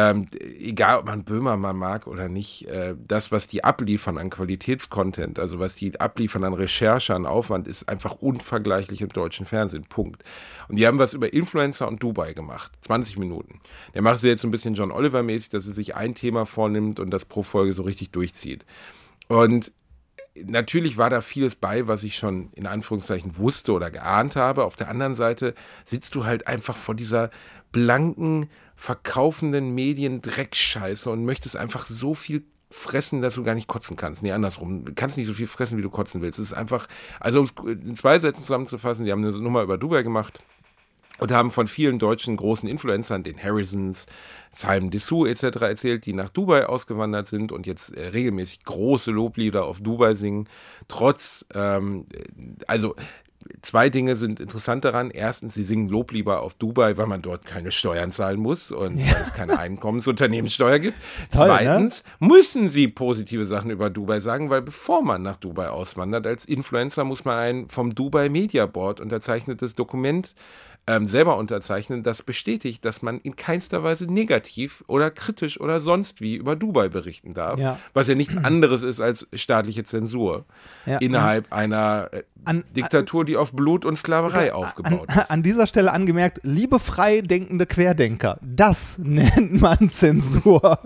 [0.00, 0.28] Ähm,
[0.60, 5.58] egal, ob man Böhmermann mag oder nicht, äh, das, was die abliefern an Qualitätscontent, also
[5.58, 9.86] was die abliefern an Recherche, an Aufwand, ist einfach unvergleichlich im deutschen Fernsehen.
[9.88, 10.22] Punkt.
[10.68, 12.70] Und die haben was über Influencer und Dubai gemacht.
[12.82, 13.58] 20 Minuten.
[13.92, 17.00] Der macht es jetzt so ein bisschen John Oliver-mäßig, dass er sich ein Thema vornimmt
[17.00, 18.64] und das pro Folge so richtig durchzieht.
[19.26, 19.72] Und
[20.44, 24.62] natürlich war da vieles bei, was ich schon in Anführungszeichen wusste oder geahnt habe.
[24.62, 27.30] Auf der anderen Seite sitzt du halt einfach vor dieser
[27.72, 34.22] blanken, verkaufenden Medien-Dreckscheiße und möchtest einfach so viel fressen, dass du gar nicht kotzen kannst.
[34.22, 34.84] Nee, andersrum.
[34.84, 36.38] Du kannst nicht so viel fressen, wie du kotzen willst.
[36.38, 36.86] Es ist einfach,
[37.18, 40.38] also um es in zwei Sätzen zusammenzufassen, die haben eine Nummer über Dubai gemacht
[41.18, 44.06] und haben von vielen deutschen großen Influencern, den Harrisons,
[44.52, 45.60] Simon Dessous etc.
[45.62, 50.48] erzählt, die nach Dubai ausgewandert sind und jetzt äh, regelmäßig große Loblieder auf Dubai singen.
[50.86, 52.06] Trotz, ähm,
[52.68, 52.94] also
[53.62, 55.10] zwei Dinge sind interessant daran.
[55.10, 59.22] Erstens, sie singen Loblieder auf Dubai, weil man dort keine Steuern zahlen muss und weil
[59.22, 60.96] es keine Einkommensunternehmenssteuer gibt.
[61.32, 61.54] toll, ne?
[61.54, 66.44] Zweitens müssen sie positive Sachen über Dubai sagen, weil bevor man nach Dubai auswandert, als
[66.44, 70.34] Influencer muss man ein vom Dubai Media Board unterzeichnetes Dokument
[70.88, 76.20] ähm, selber unterzeichnen, das bestätigt, dass man in keinster Weise negativ oder kritisch oder sonst
[76.20, 77.78] wie über Dubai berichten darf, Ja.
[77.92, 80.46] was ja nichts anderes ist als staatliche Zensur
[80.86, 80.98] Ja.
[80.98, 85.30] innerhalb einer äh, An- Diktatur, die auf Blut und Sklaverei aufgebaut an, ist.
[85.30, 90.78] an dieser Stelle angemerkt, liebe frei denkende Querdenker, das nennt man Zensur.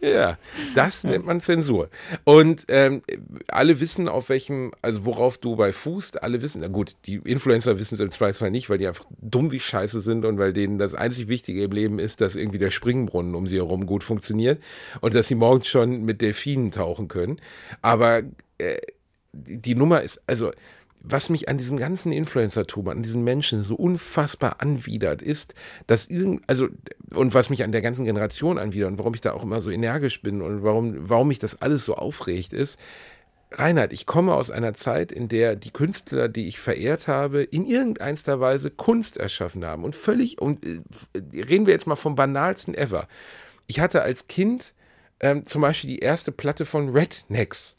[0.00, 0.38] Ja,
[0.74, 1.88] das nennt man Zensur.
[2.24, 3.02] Und ähm,
[3.48, 6.22] alle wissen, auf welchem, also worauf Dubai fußt.
[6.22, 9.52] Alle wissen, na gut, die Influencer wissen es im Zweifelsfall nicht, weil die einfach dumm
[9.52, 12.70] wie Scheiße sind und weil denen das einzig Wichtige im Leben ist, dass irgendwie der
[12.70, 14.62] Springbrunnen um sie herum gut funktioniert
[15.00, 17.40] und dass sie morgens schon mit Delfinen tauchen können.
[17.80, 18.22] Aber
[18.58, 18.76] äh,
[19.32, 20.52] die Nummer ist, also
[21.00, 25.54] was mich an diesem ganzen Influencer-Tum, an diesen Menschen so unfassbar anwidert, ist,
[25.86, 26.68] dass irgend, also,
[27.14, 29.70] und was mich an der ganzen Generation anwidert und warum ich da auch immer so
[29.70, 32.80] energisch bin und warum, warum mich das alles so aufregt, ist,
[33.52, 37.64] Reinhard, ich komme aus einer Zeit, in der die Künstler, die ich verehrt habe, in
[37.64, 39.84] irgendeiner Weise Kunst erschaffen haben.
[39.84, 40.80] Und völlig, und äh,
[41.32, 43.06] reden wir jetzt mal vom banalsten ever.
[43.68, 44.74] Ich hatte als Kind
[45.20, 47.76] ähm, zum Beispiel die erste Platte von Rednecks.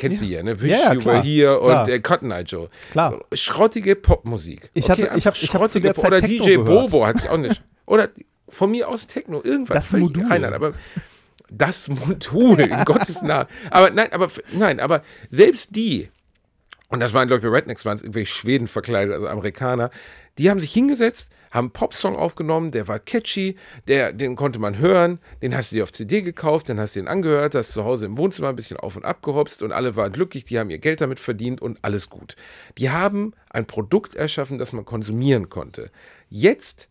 [0.00, 0.60] Kennst du ja, ne?
[0.60, 1.82] Wish Ja, You Were Here klar.
[1.82, 2.68] und äh, Cotton Eye Joe.
[2.90, 3.20] Klar.
[3.32, 4.70] Schrottige Popmusik.
[4.74, 6.66] Ich hatte- ich einfach hab- ich hab zu der Zeit Oder Techno DJ gehört.
[6.90, 7.62] Bobo hatte ich auch nicht.
[7.86, 8.08] Oder
[8.48, 9.90] Von mir aus Techno, irgendwas.
[9.90, 10.24] Das Modul.
[10.26, 10.72] Reinhard, aber
[11.50, 13.48] das Modul, in Gottes Namen.
[13.70, 16.08] Aber nein, aber nein, aber selbst die,
[16.88, 19.90] und das waren, glaube ich, Rednecks waren es irgendwelche Schweden verkleidet, also Amerikaner,
[20.38, 23.56] die haben sich hingesetzt, haben einen Popsong aufgenommen, der war catchy,
[23.88, 27.00] der, den konnte man hören, den hast du dir auf CD gekauft, dann hast du
[27.00, 29.96] den angehört, hast zu Hause im Wohnzimmer ein bisschen auf und ab gehopst und alle
[29.96, 32.36] waren glücklich, die haben ihr Geld damit verdient und alles gut.
[32.78, 35.90] Die haben ein Produkt erschaffen, das man konsumieren konnte.
[36.28, 36.88] Jetzt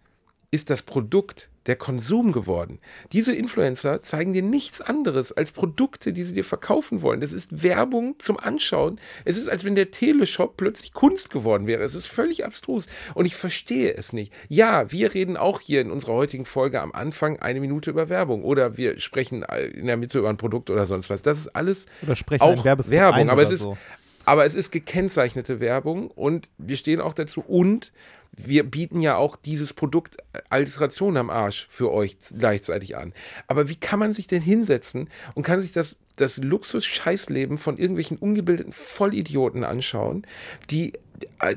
[0.51, 2.79] ist das Produkt der Konsum geworden.
[3.13, 7.21] Diese Influencer zeigen dir nichts anderes als Produkte, die sie dir verkaufen wollen.
[7.21, 8.99] Das ist Werbung zum Anschauen.
[9.23, 11.83] Es ist, als wenn der Teleshop plötzlich Kunst geworden wäre.
[11.83, 14.33] Es ist völlig abstrus und ich verstehe es nicht.
[14.47, 18.43] Ja, wir reden auch hier in unserer heutigen Folge am Anfang eine Minute über Werbung
[18.43, 19.43] oder wir sprechen
[19.73, 21.21] in der Mitte über ein Produkt oder sonst was.
[21.21, 23.77] Das ist alles Oder sprechen auch Werbung, aber es ist so.
[24.25, 27.91] Aber es ist gekennzeichnete Werbung und wir stehen auch dazu und
[28.31, 30.17] wir bieten ja auch dieses Produkt
[30.49, 33.13] als Ration am Arsch für euch gleichzeitig an.
[33.47, 38.17] Aber wie kann man sich denn hinsetzen und kann sich das, das Luxus-Scheißleben von irgendwelchen
[38.17, 40.25] ungebildeten Vollidioten anschauen,
[40.69, 40.93] die,
[41.41, 41.55] äh,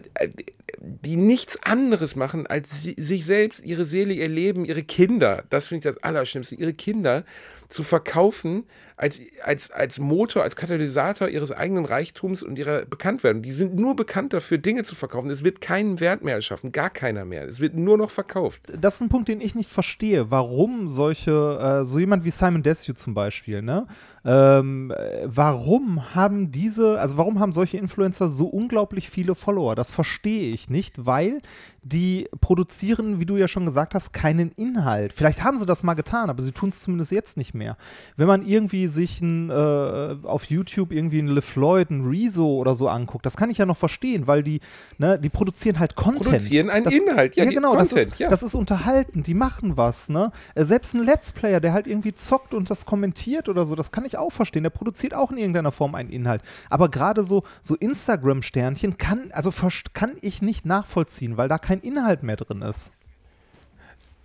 [0.80, 5.68] die nichts anderes machen, als sie, sich selbst, ihre Seele, ihr Leben, ihre Kinder, das
[5.68, 7.24] finde ich das Allerschlimmste, ihre Kinder
[7.72, 8.64] zu verkaufen
[8.96, 13.42] als, als, als Motor, als Katalysator ihres eigenen Reichtums und ihrer Bekanntwerdung.
[13.42, 15.30] Die sind nur bekannt dafür, Dinge zu verkaufen.
[15.30, 17.48] Es wird keinen Wert mehr erschaffen, gar keiner mehr.
[17.48, 18.60] Es wird nur noch verkauft.
[18.78, 20.30] das ist ein Punkt, den ich nicht verstehe.
[20.30, 23.86] Warum solche, äh, so jemand wie Simon Desue zum Beispiel, ne?
[24.24, 29.74] Ähm, äh, warum haben diese, also warum haben solche Influencer so unglaublich viele Follower?
[29.74, 31.40] Das verstehe ich nicht, weil
[31.84, 35.12] die produzieren, wie du ja schon gesagt hast, keinen Inhalt.
[35.12, 37.76] Vielleicht haben sie das mal getan, aber sie tun es zumindest jetzt nicht mehr.
[38.16, 42.88] Wenn man irgendwie sich ein, äh, auf YouTube irgendwie einen LeFloid, einen Rezo oder so
[42.88, 44.60] anguckt, das kann ich ja noch verstehen, weil die,
[44.98, 46.26] ne, die produzieren halt Content.
[46.26, 48.28] Produzieren einen das, Inhalt, ja, ja genau, das Content, ist, ja.
[48.28, 50.30] das ist unterhalten, die machen was, ne?
[50.54, 53.90] Äh, Selbst ein Let's Player, der halt irgendwie zockt und das kommentiert oder so, das
[53.90, 54.62] kann ich auch verstehen.
[54.62, 56.42] Der produziert auch in irgendeiner Form einen Inhalt.
[56.70, 59.50] Aber gerade so, so Instagram-Sternchen kann, also
[59.92, 62.92] kann ich nicht nachvollziehen, weil da kein Inhalt mehr drin ist.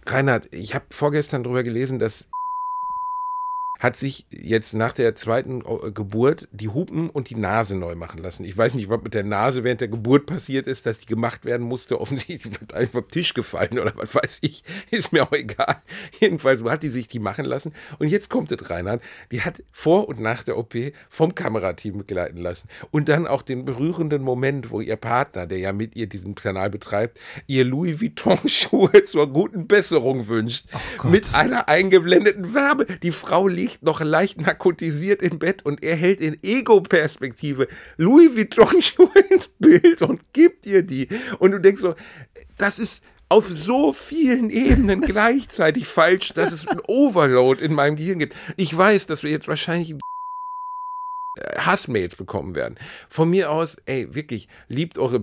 [0.05, 2.25] Reinhard, ich habe vorgestern darüber gelesen, dass
[3.79, 8.21] hat sich jetzt nach der zweiten äh, Geburt die Hupen und die Nase neu machen
[8.21, 8.45] lassen.
[8.45, 11.45] Ich weiß nicht, was mit der Nase während der Geburt passiert ist, dass die gemacht
[11.45, 11.99] werden musste.
[12.07, 14.63] Offensichtlich wird einfach vom Tisch gefallen oder was weiß ich.
[14.91, 15.81] Ist mir auch egal.
[16.19, 17.73] Jedenfalls hat die sich die machen lassen.
[17.99, 19.01] Und jetzt kommt es, Reinhard.
[19.31, 20.73] Die hat vor und nach der OP
[21.09, 22.67] vom Kamerateam begleiten lassen.
[22.91, 26.69] Und dann auch den berührenden Moment, wo ihr Partner, der ja mit ihr diesen Kanal
[26.69, 30.65] betreibt, ihr Louis Vuitton-Schuhe zur guten Besserung wünscht.
[31.03, 32.85] mit einer eingeblendeten Werbe.
[33.03, 39.19] Die Frau liegt noch leicht narkotisiert im Bett und er hält in Ego-Perspektive Louis Vuitton-Schuhe
[39.29, 41.07] ins Bild und gibt ihr die.
[41.39, 41.95] Und du denkst so,
[42.57, 48.19] das ist auf so vielen Ebenen gleichzeitig falsch, dass es ein Overload in meinem Gehirn
[48.19, 48.35] gibt.
[48.55, 49.95] Ich weiß, dass wir jetzt wahrscheinlich
[51.57, 52.77] Hassmails bekommen werden.
[53.09, 55.21] Von mir aus, ey, wirklich, liebt eure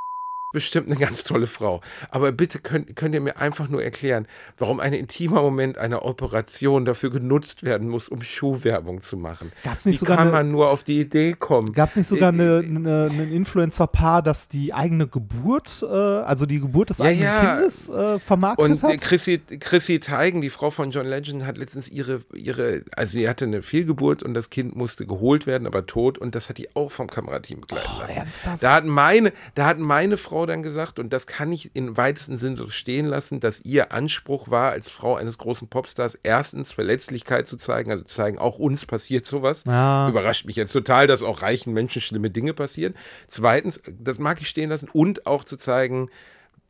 [0.55, 1.83] bestimmt eine ganz tolle Frau.
[2.11, 4.27] Aber bitte könnt, könnt ihr mir einfach nur erklären,
[4.57, 9.53] warum ein intimer Moment einer Operation dafür genutzt werden muss, um Schuhwerbung zu machen.
[9.63, 11.73] Gab's nicht Wie sogar kann eine- man nur auf die Idee kommen?
[11.73, 16.47] Gab es nicht sogar Äh, eine, eine, ein Influencer-Paar, das die eigene Geburt, äh, also
[16.47, 17.57] die Geburt des Ja, eigenen ja.
[17.57, 19.01] Kindes äh, vermarktet Und äh, hat?
[19.03, 23.45] Chrissy, Chrissy Teigen, die Frau von John Legend, hat letztens ihre, ihre, also sie hatte
[23.45, 26.91] eine Fehlgeburt und das Kind musste geholt werden, aber tot und das hat die auch
[26.93, 28.11] vom Kamerateam begleiten lassen.
[28.15, 28.63] Oh, ernsthaft?
[28.63, 32.39] Da hat meine, da hat meine Frau dann gesagt, und das kann ich im weitesten
[32.39, 37.47] Sinne so stehen lassen, dass ihr Anspruch war, als Frau eines großen Popstars erstens Verletzlichkeit
[37.47, 39.65] zu zeigen, also zu zeigen, auch uns passiert sowas.
[39.67, 40.09] Ja.
[40.09, 42.95] Überrascht mich jetzt total, dass auch reichen Menschen schlimme Dinge passieren.
[43.29, 46.11] Zweitens, das mag ich stehen lassen, und auch zu zeigen,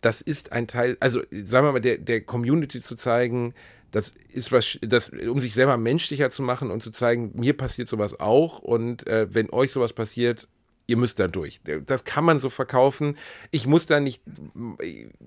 [0.00, 3.54] das ist ein Teil, also sagen wir mal, der, der Community zu zeigen,
[3.90, 7.88] das ist was, das, um sich selber menschlicher zu machen und zu zeigen, mir passiert
[7.88, 10.48] sowas auch und äh, wenn euch sowas passiert,
[10.86, 11.60] ihr müsst da durch.
[11.86, 13.16] Das kann man so verkaufen.
[13.50, 14.22] Ich muss da nicht,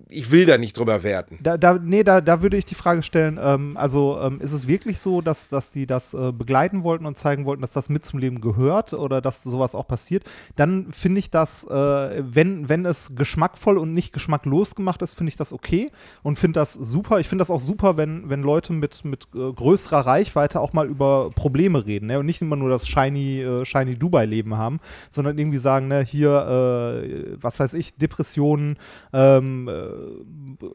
[0.10, 1.40] ich will da nicht drüber werten.
[1.42, 4.68] Da, da, nee, da, da würde ich die Frage stellen, ähm, also ähm, ist es
[4.68, 8.06] wirklich so, dass, dass die das äh, begleiten wollten und zeigen wollten, dass das mit
[8.06, 10.24] zum Leben gehört oder dass sowas auch passiert?
[10.56, 15.30] Dann finde ich das, äh, wenn, wenn es geschmackvoll und nicht geschmacklos gemacht ist, finde
[15.30, 15.92] ich das okay
[16.22, 17.20] und finde das super.
[17.20, 20.88] Ich finde das auch super, wenn, wenn Leute mit, mit äh, größerer Reichweite auch mal
[20.88, 22.20] über Probleme reden ne?
[22.20, 24.80] und nicht immer nur das shiny, äh, shiny Dubai-Leben haben,
[25.10, 28.78] sondern irgendwie sagen, ne, hier, äh, was weiß ich, Depressionen,
[29.14, 30.66] ähm, äh,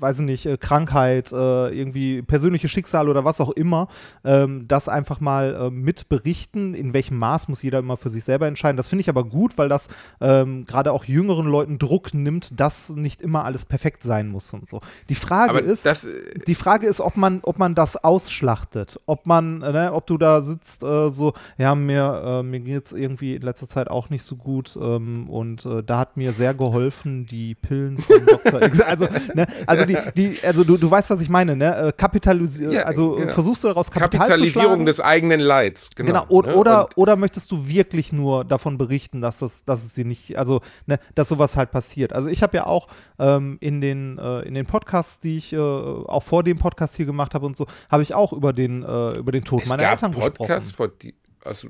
[0.00, 3.88] weiß ich nicht, äh, Krankheit, äh, irgendwie persönliche Schicksale oder was auch immer,
[4.24, 6.74] ähm, das einfach mal äh, mit berichten.
[6.74, 8.76] In welchem Maß muss jeder immer für sich selber entscheiden.
[8.76, 9.88] Das finde ich aber gut, weil das
[10.20, 14.68] ähm, gerade auch jüngeren Leuten Druck nimmt, dass nicht immer alles perfekt sein muss und
[14.68, 14.80] so.
[15.08, 16.06] Die Frage Aber ist, das,
[16.46, 20.40] die Frage ist, ob man, ob man das ausschlachtet, ob man, ne, ob du da
[20.40, 24.78] sitzt so, ja, mir, mir geht es irgendwie in letzter Zeit auch nicht so gut
[24.80, 28.62] ähm, und da hat mir sehr geholfen die Pillen von Dr.
[28.62, 28.80] X.
[28.80, 31.76] Also, ne, also die, die, also du, du weißt, was ich meine, ne?
[31.76, 33.32] Äh, Kapitalisi Ja, also genau.
[33.32, 35.90] versuchst du daraus Kapital Kapitalisierung des eigenen Leids.
[35.94, 36.06] Genau.
[36.06, 36.54] Genau, ne?
[36.56, 40.36] oder, Und oder möchtest du wirklich nur davon berichten, dass das, dass es dir nicht,
[40.36, 42.12] also, ne, dass sowas halt passiert.
[42.12, 45.58] Also ich habe ja auch ähm, in, den, äh, in den Podcasts, die ich äh,
[45.58, 49.12] auch vor dem Podcast hier gemacht habe und so, habe ich auch über den, äh,
[49.18, 50.76] über den Tod es meiner gab Eltern Podcasts gesprochen.
[50.76, 51.14] vor die,
[51.46, 51.68] also,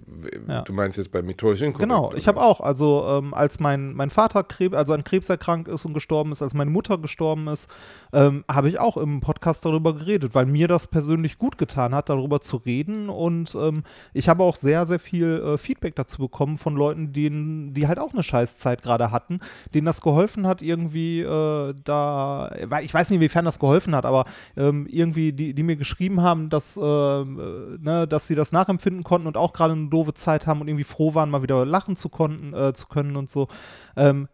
[0.49, 0.63] Ja.
[0.63, 1.89] du meinst jetzt bei methodisch inkorrekt.
[1.89, 5.69] Genau, ich habe auch, also ähm, als mein, mein Vater Krebs, also an Krebs erkrankt
[5.69, 7.71] ist und gestorben ist, als meine Mutter gestorben ist,
[8.13, 12.09] ähm, habe ich auch im Podcast darüber geredet, weil mir das persönlich gut getan hat,
[12.09, 16.57] darüber zu reden und ähm, ich habe auch sehr, sehr viel äh, Feedback dazu bekommen
[16.57, 19.41] von Leuten, denen, die halt auch eine Scheißzeit gerade hatten,
[19.75, 24.07] denen das geholfen hat, irgendwie äh, da, weil ich weiß nicht, inwiefern das geholfen hat,
[24.07, 24.25] aber
[24.57, 29.05] ähm, irgendwie, die, die mir geschrieben haben, dass, ähm, äh, ne, dass sie das nachempfinden
[29.05, 31.97] konnten und auch gerade eine doofe Zeit haben und irgendwie froh waren, mal wieder lachen
[31.97, 33.49] zu, konnten, äh, zu können und so.
[33.97, 34.29] Ähm,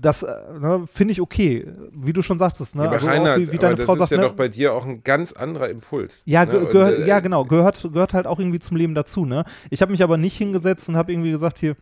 [0.00, 0.26] das äh,
[0.58, 2.84] ne, finde ich okay, wie du schon sagtest, ne?
[2.84, 4.22] Ja, also Reinhard, wie, wie aber deine das Frau ist sagt, ja ne?
[4.24, 6.22] doch bei dir auch ein ganz anderer Impuls.
[6.24, 6.66] Ja, ne?
[6.66, 9.44] gehört, äh, ja, genau, gehört, gehört halt auch irgendwie zum Leben dazu, ne?
[9.70, 11.76] Ich habe mich aber nicht hingesetzt und habe irgendwie gesagt, hier,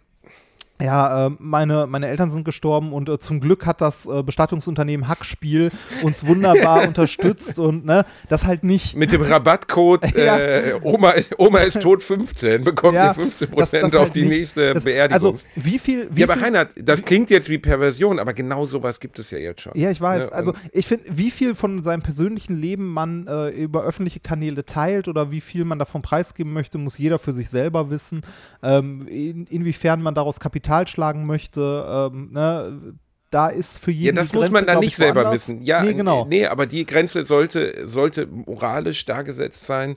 [0.82, 5.08] ja, äh, meine, meine Eltern sind gestorben und äh, zum Glück hat das äh, Bestattungsunternehmen
[5.08, 5.68] Hackspiel
[6.02, 8.96] uns wunderbar unterstützt und ne, das halt nicht.
[8.96, 10.38] Mit dem Rabattcode Ja.
[10.38, 14.14] äh, Oma, Oma ist tot 15 bekommt Ja, ihr 15 das- das Prozent auf halt
[14.16, 14.38] die nicht.
[14.38, 15.34] nächste Das, Beerdigung.
[15.34, 16.08] Also, wie viel.
[16.12, 19.30] Wie ja, aber viel, Reinhard, das klingt jetzt wie Perversion, aber genau sowas gibt es
[19.30, 19.72] ja jetzt schon.
[19.76, 20.26] Ja, ich weiß.
[20.26, 20.32] Ne?
[20.32, 25.06] Also ich finde, wie viel von seinem persönlichen Leben man äh, über öffentliche Kanäle teilt
[25.08, 28.22] oder wie viel man davon preisgeben möchte, muss jeder für sich selber wissen.
[28.62, 32.10] Ähm, in, inwiefern man daraus Kapital schlagen möchte.
[32.12, 32.94] Ähm, ne?
[33.30, 35.62] Da ist für jeden Ja, das die muss Grenze, man dann nicht ich, selber wissen.
[35.62, 36.26] Ja, nee, genau.
[36.26, 39.96] Nee, aber die Grenze sollte, sollte moralisch dargesetzt sein.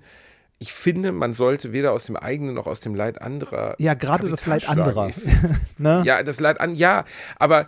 [0.57, 3.75] Ich finde, man sollte weder aus dem eigenen noch aus dem Leid anderer.
[3.77, 5.11] Ja, gerade das Leid Kapital anderer.
[5.11, 5.59] schlagen.
[5.77, 6.01] ne?
[6.05, 7.03] Ja, das Leid an, ja,
[7.37, 7.67] aber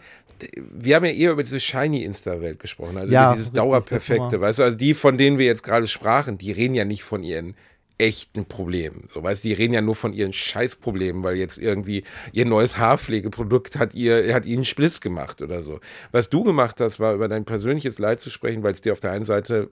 [0.56, 4.40] wir haben ja eher über diese shiny Insta-Welt gesprochen, also Ja, über dieses richtig, Dauerperfekte,
[4.40, 7.24] weißt du, also die, von denen wir jetzt gerade sprachen, die reden ja nicht von
[7.24, 7.56] ihren
[7.98, 9.08] echten Problemen.
[9.14, 12.78] So, weißt du, die reden ja nur von ihren Scheißproblemen, weil jetzt irgendwie ihr neues
[12.78, 15.80] Haarpflegeprodukt hat ihr, hat ihnen Spliss gemacht oder so.
[16.12, 19.00] Was du gemacht hast, war über dein persönliches Leid zu sprechen, weil es dir auf
[19.00, 19.70] der einen Seite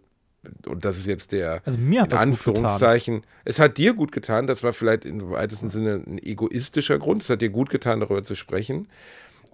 [0.67, 2.17] und das ist jetzt der Also mir hat in.
[2.17, 3.23] Anführungszeichen.
[3.45, 7.23] Es hat dir gut getan, das war vielleicht im weitesten Sinne ein egoistischer Grund.
[7.23, 8.87] Es hat dir gut getan, darüber zu sprechen.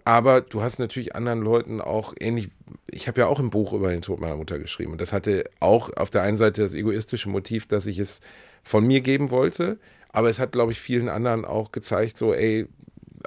[0.04, 2.50] Aber du hast natürlich anderen Leuten auch ähnlich.
[2.90, 4.94] Ich habe ja auch ein Buch über den Tod meiner Mutter geschrieben.
[4.94, 8.20] Und das hatte auch auf der einen Seite das egoistische Motiv, dass ich es
[8.64, 9.78] von mir geben wollte.
[10.10, 12.68] Aber es hat, glaube ich, vielen anderen auch gezeigt, so, ey,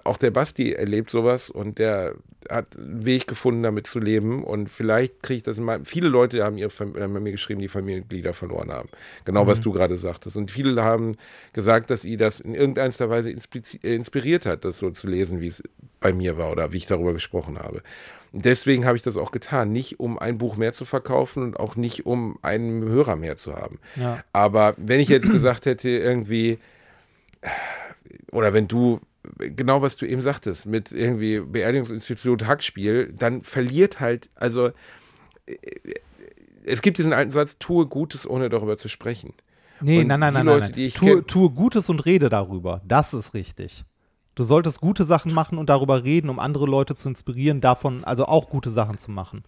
[0.04, 2.14] auch der Basti erlebt sowas und der
[2.50, 4.44] hat einen Weg gefunden, damit zu leben.
[4.44, 5.84] Und vielleicht kriege ich das in meinem.
[5.86, 8.88] Viele Leute haben Fam- haben mir geschrieben, die Familienmitglieder verloren haben.
[9.24, 10.36] Genau, was du gerade sagtest.
[10.36, 11.12] Und viele haben
[11.54, 15.48] gesagt, dass sie das in irgendeiner Weise äh, inspiriert hat, das so zu lesen, wie
[15.48, 15.62] es
[16.00, 17.82] bei mir war oder wie ich darüber gesprochen habe.
[18.34, 19.70] Und deswegen habe ich das auch getan.
[19.70, 23.54] Nicht um ein Buch mehr zu verkaufen und auch nicht um einen Hörer mehr zu
[23.54, 23.78] haben.
[23.94, 24.24] Ja.
[24.32, 26.58] Aber wenn ich jetzt gesagt hätte, irgendwie,
[28.32, 29.00] oder wenn du,
[29.38, 34.70] genau was du eben sagtest, mit irgendwie Beerdigungsinstitut Hackspiel, dann verliert halt, also
[35.46, 35.54] äh,
[36.64, 39.32] es gibt diesen alten Satz, tue Gutes, ohne darüber zu sprechen.
[39.80, 40.70] Nee, Und nein, nein, nein, Leute, nein.
[40.74, 40.80] nein.
[40.80, 42.82] ich Tue, tue Gutes und rede darüber.
[42.84, 43.84] Das ist richtig.
[44.34, 48.26] Du solltest gute Sachen machen und darüber reden, um andere Leute zu inspirieren, davon also
[48.26, 49.44] auch gute Sachen zu machen.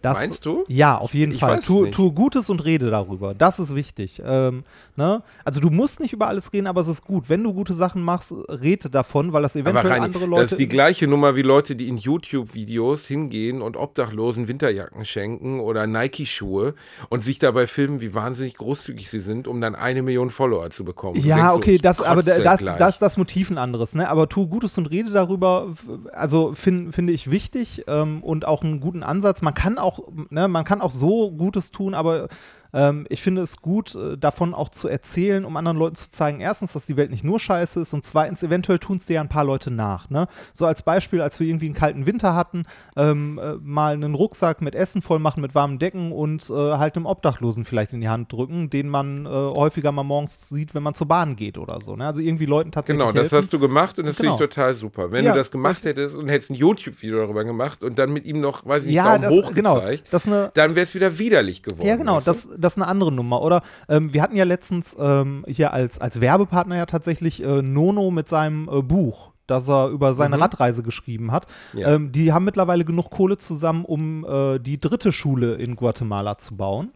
[0.00, 0.64] Das, Meinst du?
[0.68, 1.58] Ja, auf jeden Ich Fall.
[1.58, 3.34] Tu, tue Gutes und rede darüber.
[3.34, 4.22] Das ist wichtig.
[4.24, 4.62] Ähm,
[4.94, 5.22] ne?
[5.44, 7.28] Also du musst nicht über alles reden, aber es ist gut.
[7.28, 10.42] Wenn du gute Sachen machst, rede davon, weil das eventuell rein, andere Leute.
[10.42, 15.58] das ist die gleiche Nummer wie Leute, die in YouTube-Videos hingehen und Obdachlosen Winterjacken schenken
[15.58, 16.74] oder Nike-Schuhe
[17.08, 20.84] und sich dabei filmen, wie wahnsinnig großzügig sie sind, um dann eine Million Follower zu
[20.84, 21.18] bekommen.
[21.20, 24.08] Ja, so, okay, ich das, aber das, das das Motiv ein anderes, ne?
[24.08, 25.68] Aber tu Gutes und rede darüber,
[26.12, 29.42] also fin- finde ich wichtig ähm, und auch einen guten Ansatz.
[29.42, 29.87] Man kann auch,
[30.30, 32.28] ne, man kann auch so Gutes tun, aber
[32.74, 36.40] Ähm, ich finde es gut, äh, davon auch zu erzählen, um anderen Leuten zu zeigen,
[36.40, 39.20] erstens, dass die Welt nicht nur scheiße ist und zweitens, eventuell tun es dir ja
[39.20, 40.10] ein paar Leute nach.
[40.10, 40.26] Ne?
[40.52, 42.64] So als Beispiel, als wir irgendwie einen kalten Winter hatten,
[42.96, 46.96] ähm, äh, mal einen Rucksack mit Essen voll machen, mit warmen Decken und äh, halt
[46.96, 50.82] einem Obdachlosen vielleicht in die Hand drücken, den man äh, häufiger mal morgens sieht, wenn
[50.82, 51.96] man zur Bahn geht oder so.
[51.96, 52.06] Ne?
[52.06, 53.38] Also irgendwie Leuten tatsächlich Genau, das helfen.
[53.38, 54.32] hast du gemacht und das Genau.
[54.32, 55.10] finde ich total super.
[55.10, 58.26] Wenn Ja, du das gemacht hättest und hättest ein YouTube-Video darüber gemacht und dann mit
[58.26, 60.84] ihm noch, weiß ich nicht, Ja, Daumen das- hoch genau, gezeigt, das eine- dann wäre
[60.84, 61.86] es wieder widerlich geworden.
[61.86, 63.42] Ja, genau, das, das ist eine andere Nummer.
[63.42, 68.10] Oder ähm, wir hatten ja letztens ähm, hier als, als Werbepartner ja tatsächlich äh, Nono
[68.10, 71.46] mit seinem äh, Buch, das er über seine Radreise geschrieben hat.
[71.72, 71.94] Ja.
[71.94, 76.56] Ähm, die haben mittlerweile genug Kohle zusammen, um äh, die dritte Schule in Guatemala zu
[76.56, 76.90] bauen.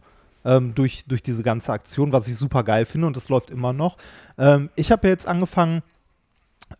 [0.45, 3.71] Ähm, durch, durch diese ganze Aktion, was ich super geil finde und das läuft immer
[3.71, 3.95] noch.
[4.37, 5.83] Ähm, ich habe ja jetzt angefangen,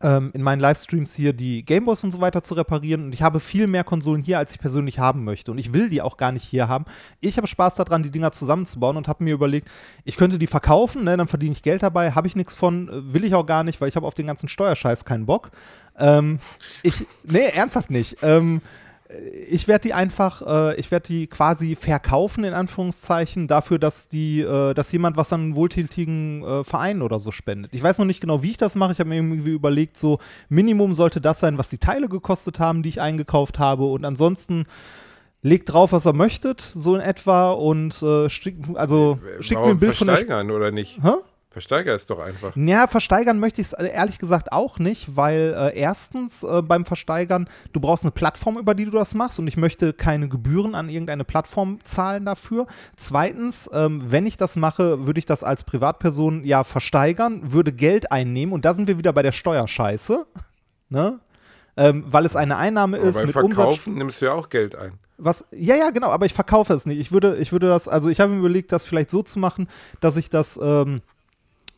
[0.01, 3.39] ähm, in meinen Livestreams hier die Gameboys und so weiter zu reparieren und ich habe
[3.39, 6.31] viel mehr Konsolen hier, als ich persönlich haben möchte und ich will die auch gar
[6.31, 6.85] nicht hier haben.
[7.19, 9.67] Ich habe Spaß daran, die Dinger zusammenzubauen und habe mir überlegt,
[10.03, 13.13] ich könnte die verkaufen, ne, dann verdiene ich Geld dabei, habe ich nichts von, äh,
[13.13, 15.51] will ich auch gar nicht, weil ich habe auf den ganzen Steuerscheiß keinen Bock.
[15.97, 16.39] Ähm,
[16.81, 18.17] ich, nee, ernsthaft nicht.
[18.21, 18.61] Ähm,
[19.49, 24.41] ich werde die einfach, äh, ich werde die quasi verkaufen, in Anführungszeichen, dafür, dass die,
[24.41, 27.73] äh, dass jemand was an einen wohltätigen äh, Verein oder so spendet.
[27.73, 28.93] Ich weiß noch nicht genau, wie ich das mache.
[28.93, 32.83] Ich habe mir irgendwie überlegt, so Minimum sollte das sein, was die Teile gekostet haben,
[32.83, 33.85] die ich eingekauft habe.
[33.85, 34.65] Und ansonsten
[35.41, 37.51] legt drauf, was ihr möchtet, so in etwa.
[37.51, 40.15] Und äh, schick, also schickt mir ein Bild von der.
[40.15, 41.03] Sp- Versteigern oder nicht?
[41.03, 41.11] Hä?
[41.53, 42.55] Versteiger es doch einfach.
[42.55, 47.47] Ja, versteigern möchte ich es ehrlich gesagt auch nicht, weil äh, erstens äh, beim Versteigern,
[47.73, 50.89] du brauchst eine Plattform, über die du das machst und ich möchte keine Gebühren an
[50.89, 52.65] irgendeine Plattform zahlen dafür.
[52.97, 58.11] Zweitens, ähm, wenn ich das mache, würde ich das als Privatperson ja versteigern, würde Geld
[58.11, 60.25] einnehmen und da sind wir wieder bei der Steuerscheiße,
[60.89, 61.19] ne?
[61.77, 63.55] Ähm, weil es eine Einnahme Aber ist beim mit Umsatz.
[63.55, 64.93] Verkaufen nimmst du ja auch Geld ein.
[65.17, 66.99] Was, ja, ja, genau, aber ich verkaufe es nicht.
[66.99, 69.67] Ich würde, ich würde das, also ich habe mir überlegt, das vielleicht so zu machen,
[70.01, 71.01] dass ich das, ähm,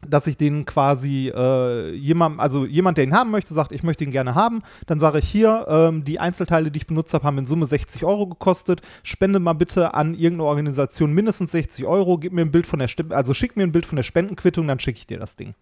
[0.06, 4.04] dass ich den quasi äh, jemand, also jemand, der ihn haben möchte, sagt, ich möchte
[4.04, 7.38] ihn gerne haben, dann sage ich hier, ähm, die Einzelteile, die ich benutzt habe, haben
[7.38, 8.82] in Summe 60 Euro gekostet.
[9.04, 12.88] Spende mal bitte an irgendeine Organisation mindestens 60 Euro, gib mir ein Bild von der
[12.88, 15.54] Stim also schick mir ein Bild von der Spendenquittung, dann schicke ich dir das Ding.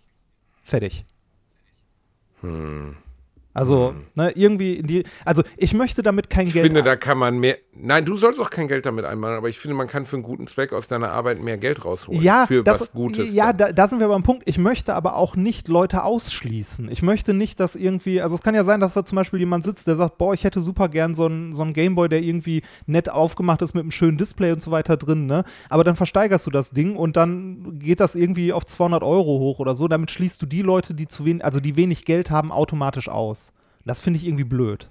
[0.64, 1.04] Fertig.
[3.54, 7.38] Also, ne, irgendwie die, also ich möchte damit kein Ich Geld finde, da kann man
[7.38, 7.58] mehr.
[7.76, 10.24] Nein, du sollst auch kein Geld damit einmachen, aber ich finde, man kann für einen
[10.24, 12.22] guten Zweck aus deiner Arbeit mehr Geld rausholen.
[12.22, 13.34] Ja, für das, was Gutes.
[13.34, 14.44] Ja, da, da sind wir beim Punkt.
[14.48, 16.90] Ich möchte aber auch nicht Leute ausschließen.
[16.92, 19.64] Ich möchte nicht, dass irgendwie, also es kann ja sein, dass da zum Beispiel jemand
[19.64, 22.64] sitzt, der sagt, boah, ich hätte super gern so einen so einen Gameboy, der irgendwie
[22.88, 25.44] nett aufgemacht ist mit einem schönen Display und so weiter drin, ne?
[25.70, 29.60] Aber dann versteigerst du das Ding und dann geht das irgendwie auf 200 Euro hoch
[29.60, 29.88] oder so.
[29.88, 33.43] Damit schließt du die Leute, die zu wenig, also die wenig Geld haben, automatisch aus.
[33.86, 34.90] Das finde ich irgendwie blöd.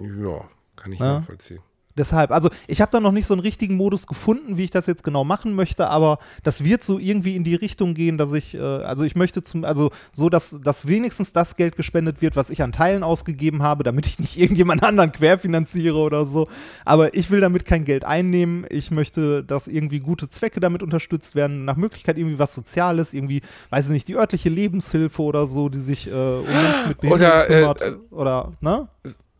[0.00, 1.18] ja, kann ich Ja.
[1.18, 1.60] nachvollziehen.
[1.96, 4.86] Deshalb, also ich habe da noch nicht so einen richtigen Modus gefunden, wie ich das
[4.86, 8.54] jetzt genau machen möchte, aber das wird so irgendwie in die Richtung gehen, dass ich,
[8.54, 12.50] äh, also ich möchte zum, also so, dass, dass wenigstens das Geld gespendet wird, was
[12.50, 16.48] ich an Teilen ausgegeben habe, damit ich nicht irgendjemand anderen querfinanziere oder so.
[16.84, 18.66] Aber ich will damit kein Geld einnehmen.
[18.70, 23.40] Ich möchte, dass irgendwie gute Zwecke damit unterstützt werden, nach Möglichkeit irgendwie was Soziales, irgendwie,
[23.70, 27.20] weiß ich nicht, die örtliche Lebenshilfe oder so, die sich äh, um Menschen mit Behinderung
[27.20, 27.82] Oder, äh, kümmert.
[27.82, 28.88] äh, oder, ne?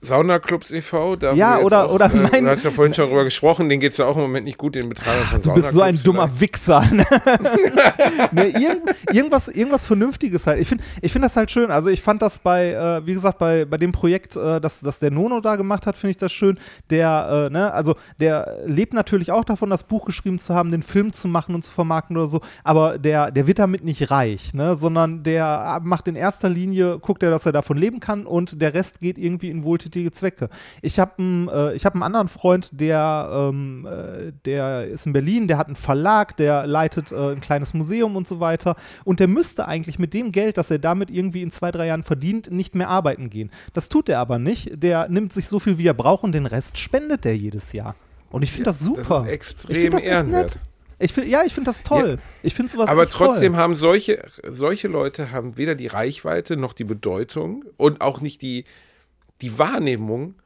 [0.05, 3.69] Saunaclubs e.V., Ja, oder- auch, oder äh, mein- Du hast ja vorhin schon darüber gesprochen,
[3.69, 5.81] denen geht es ja auch im Moment nicht gut, den Betreibern von Du bist so
[5.83, 6.41] ein dummer vielleicht.
[6.41, 6.85] Wichser.
[8.33, 8.83] nee, irgend,
[9.13, 10.61] irgendwas, irgendwas Vernünftiges halt.
[10.61, 11.71] Ich finde ich find das halt schön.
[11.71, 14.99] Also ich fand das bei, äh, wie gesagt, bei, bei dem Projekt, äh, das, das
[14.99, 16.59] der Nono da gemacht hat, finde ich das schön.
[16.91, 20.83] Der, äh, ne, also der lebt natürlich auch davon, das Buch geschrieben zu haben, den
[20.83, 24.55] Film zu machen und zu vermarkten oder so, aber der, der wird damit nicht reich,
[24.55, 28.61] ne, sondern der macht in erster Linie, guckt er, dass er davon leben kann und
[28.61, 30.49] der Rest geht irgendwie in wohltätige Zwecke.
[30.83, 35.13] Ich habe einen, äh, ich hab einen anderen Freund, der, ähm, äh, der ist in
[35.13, 38.77] Berlin, der hat einen Verlag, der leitet äh, ein kleines Museum und so weiter.
[39.05, 42.03] Und der müsste eigentlich mit dem Geld, das er damit irgendwie in zwei, drei Jahren
[42.03, 43.51] verdient, nicht mehr arbeiten gehen.
[43.73, 44.83] Das tut er aber nicht.
[44.83, 47.95] Der nimmt sich so viel, wie er braucht und den Rest spendet er jedes Jahr.
[48.31, 49.23] Und ich finde das super.
[49.23, 50.59] ist extrem ich finde das ehrenwert.
[50.99, 52.19] Ich find, ja, ich finde das toll.
[52.43, 53.61] Ich finde sowas Aber trotzdem toll.
[53.61, 58.65] haben solche, solche Leute haben weder die Reichweite noch die Bedeutung und auch nicht die,
[59.43, 60.37] die Wahrnehmung,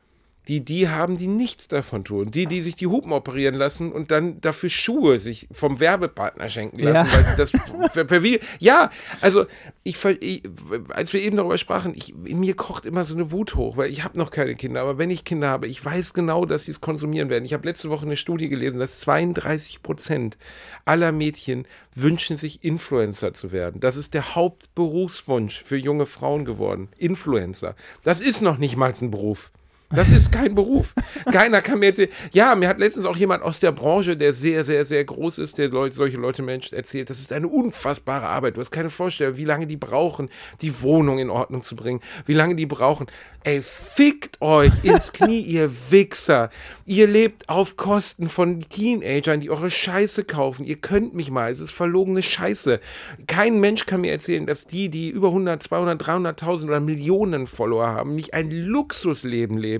[0.49, 2.31] die die haben, die nichts davon tun.
[2.31, 6.81] Die, die sich die Hupen operieren lassen und dann dafür Schuhe sich vom Werbepartner schenken
[6.81, 7.09] lassen.
[7.11, 7.15] Ja.
[7.15, 8.91] Weil sie das per, per Video, ja,
[9.21, 9.45] also
[9.85, 10.43] ich, ich,
[10.89, 13.91] als wir eben darüber sprachen, ich, in mir kocht immer so eine Wut hoch, weil
[13.91, 16.71] ich habe noch keine Kinder, aber wenn ich Kinder habe, ich weiß genau, dass sie
[16.71, 17.45] es konsumieren werden.
[17.45, 20.39] Ich habe letzte Woche eine Studie gelesen, dass 32 Prozent
[20.87, 23.81] aller Mädchen wünschen sich Influencer zu werden.
[23.81, 26.89] Das ist der Hauptberufswunsch für junge Frauen geworden.
[26.97, 27.75] Influencer.
[28.03, 29.51] Das ist noch nicht mal ein Beruf.
[29.91, 30.93] Das ist kein Beruf.
[31.33, 32.11] Keiner kann mir erzählen.
[32.33, 35.57] Ja, mir hat letztens auch jemand aus der Branche, der sehr, sehr, sehr groß ist,
[35.57, 38.59] der Leute, solche Leute Menschen erzählt, das ist eine unfassbare Arbeit.
[38.59, 40.29] Du hast keine Vorstellung, wie lange die brauchen,
[40.61, 43.07] die Wohnung in Ordnung zu bringen, wie lange die brauchen.
[43.45, 46.51] Ey, fickt euch ins Knie, ihr Wichser.
[46.85, 50.67] Ihr lebt auf Kosten von Teenagern, die eure Scheiße kaufen.
[50.67, 51.51] Ihr könnt mich mal.
[51.51, 52.81] Es ist verlogene Scheiße.
[53.27, 57.87] Kein Mensch kann mir erzählen, dass die, die über 100, 200, 300.000 oder Millionen Follower
[57.87, 59.78] haben, nicht ein Luxusleben leben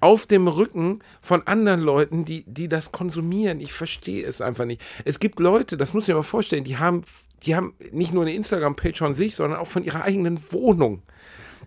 [0.00, 3.60] auf dem Rücken von anderen Leuten, die, die das konsumieren.
[3.60, 4.80] Ich verstehe es einfach nicht.
[5.04, 7.02] Es gibt Leute, das muss ich mir mal vorstellen, die haben,
[7.44, 11.02] die haben nicht nur eine Instagram-Page von sich, sondern auch von ihrer eigenen Wohnung.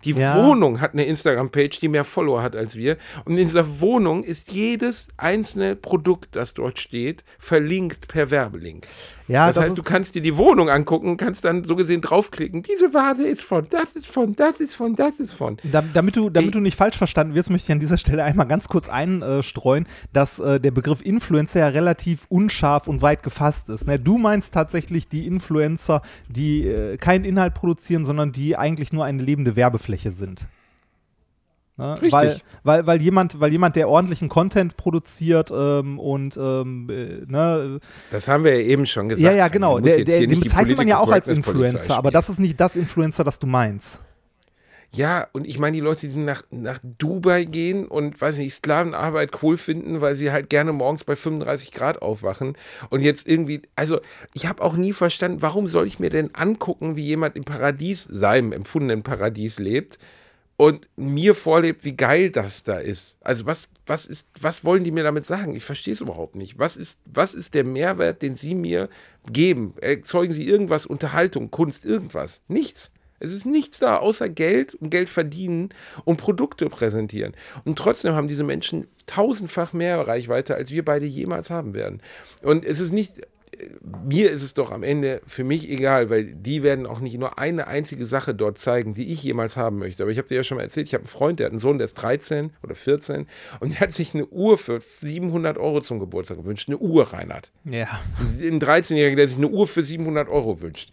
[0.04, 0.44] Die Ja.
[0.44, 2.96] Wohnung hat eine Instagram-Page, die mehr Follower hat als wir.
[3.24, 8.86] Und in dieser Wohnung ist jedes einzelne Produkt, das dort steht, verlinkt per Werbelink.
[9.28, 12.62] Ja, das, das heißt, du kannst dir die Wohnung angucken, kannst dann so gesehen draufklicken.
[12.62, 15.56] Diese Ware ist von, das ist von, das ist von, das ist von.
[15.62, 16.52] Da, damit du, damit Ey.
[16.52, 20.38] du nicht falsch verstanden wirst, möchte ich an dieser Stelle einmal ganz kurz einstreuen, dass
[20.38, 23.86] äh, der Begriff Influencer ja relativ unscharf und weit gefasst ist.
[23.86, 23.98] Ne?
[23.98, 29.22] Du meinst tatsächlich die Influencer, die äh, keinen Inhalt produzieren, sondern die eigentlich nur eine
[29.22, 30.46] lebende Werbefläche sind.
[31.76, 31.94] Ne?
[31.94, 32.12] Richtig.
[32.12, 37.80] Weil, weil, weil, jemand, weil jemand, der ordentlichen Content produziert ähm, und ähm, äh, ne,
[38.10, 39.24] Das haben wir ja eben schon gesagt.
[39.24, 39.78] ja, ja, genau.
[39.78, 43.24] Der, der, den bezeichnet man ja auch als Influencer, aber das ist nicht das Influencer,
[43.24, 44.00] das du meinst.
[44.94, 49.42] Ja, und ich meine, die Leute, die nach, nach Dubai gehen und, weiß nicht, Sklavenarbeit
[49.42, 52.58] cool finden, weil sie halt gerne morgens bei 35 Grad aufwachen
[52.90, 54.00] und jetzt irgendwie, also
[54.34, 58.04] ich habe auch nie verstanden, warum soll ich mir denn angucken, wie jemand im Paradies,
[58.04, 59.98] seinem empfundenen Paradies lebt
[60.58, 63.16] und mir vorlebt, wie geil das da ist.
[63.22, 65.54] Also was, was ist, was wollen die mir damit sagen?
[65.56, 66.58] Ich verstehe es überhaupt nicht.
[66.58, 68.90] Was ist, was ist der Mehrwert, den sie mir
[69.32, 69.72] geben?
[69.80, 72.42] Erzeugen sie irgendwas, Unterhaltung, Kunst, irgendwas?
[72.46, 72.90] Nichts.
[73.22, 75.70] Es ist nichts da, außer Geld und Geld verdienen
[76.04, 77.34] und Produkte präsentieren.
[77.64, 82.00] Und trotzdem haben diese Menschen tausendfach mehr Reichweite, als wir beide jemals haben werden.
[82.42, 83.20] Und es ist nicht,
[84.04, 87.38] mir ist es doch am Ende für mich egal, weil die werden auch nicht nur
[87.38, 90.02] eine einzige Sache dort zeigen, die ich jemals haben möchte.
[90.02, 91.60] Aber ich habe dir ja schon mal erzählt, ich habe einen Freund, der hat einen
[91.60, 93.26] Sohn, der ist 13 oder 14
[93.60, 96.68] und der hat sich eine Uhr für 700 Euro zum Geburtstag gewünscht.
[96.68, 97.52] Eine Uhr, Reinhard.
[97.64, 97.88] Ja.
[98.40, 100.90] Ein 13-Jähriger, der sich eine Uhr für 700 Euro wünscht.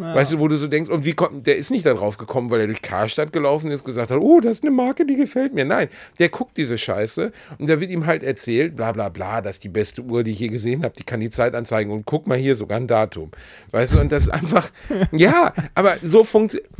[0.00, 2.50] Weißt du, wo du so denkst, und wie kommt, der ist nicht da drauf gekommen,
[2.50, 5.54] weil er durch Karstadt gelaufen ist, gesagt hat, oh, das ist eine Marke, die gefällt
[5.54, 5.64] mir.
[5.64, 5.88] Nein,
[6.18, 9.64] der guckt diese Scheiße und da wird ihm halt erzählt, bla bla bla, das ist
[9.64, 12.26] die beste Uhr, die ich je gesehen habe, die kann die Zeit anzeigen und guck
[12.26, 13.30] mal hier sogar ein Datum.
[13.70, 14.70] Weißt du, und das ist einfach,
[15.12, 16.70] ja, aber so funktioniert,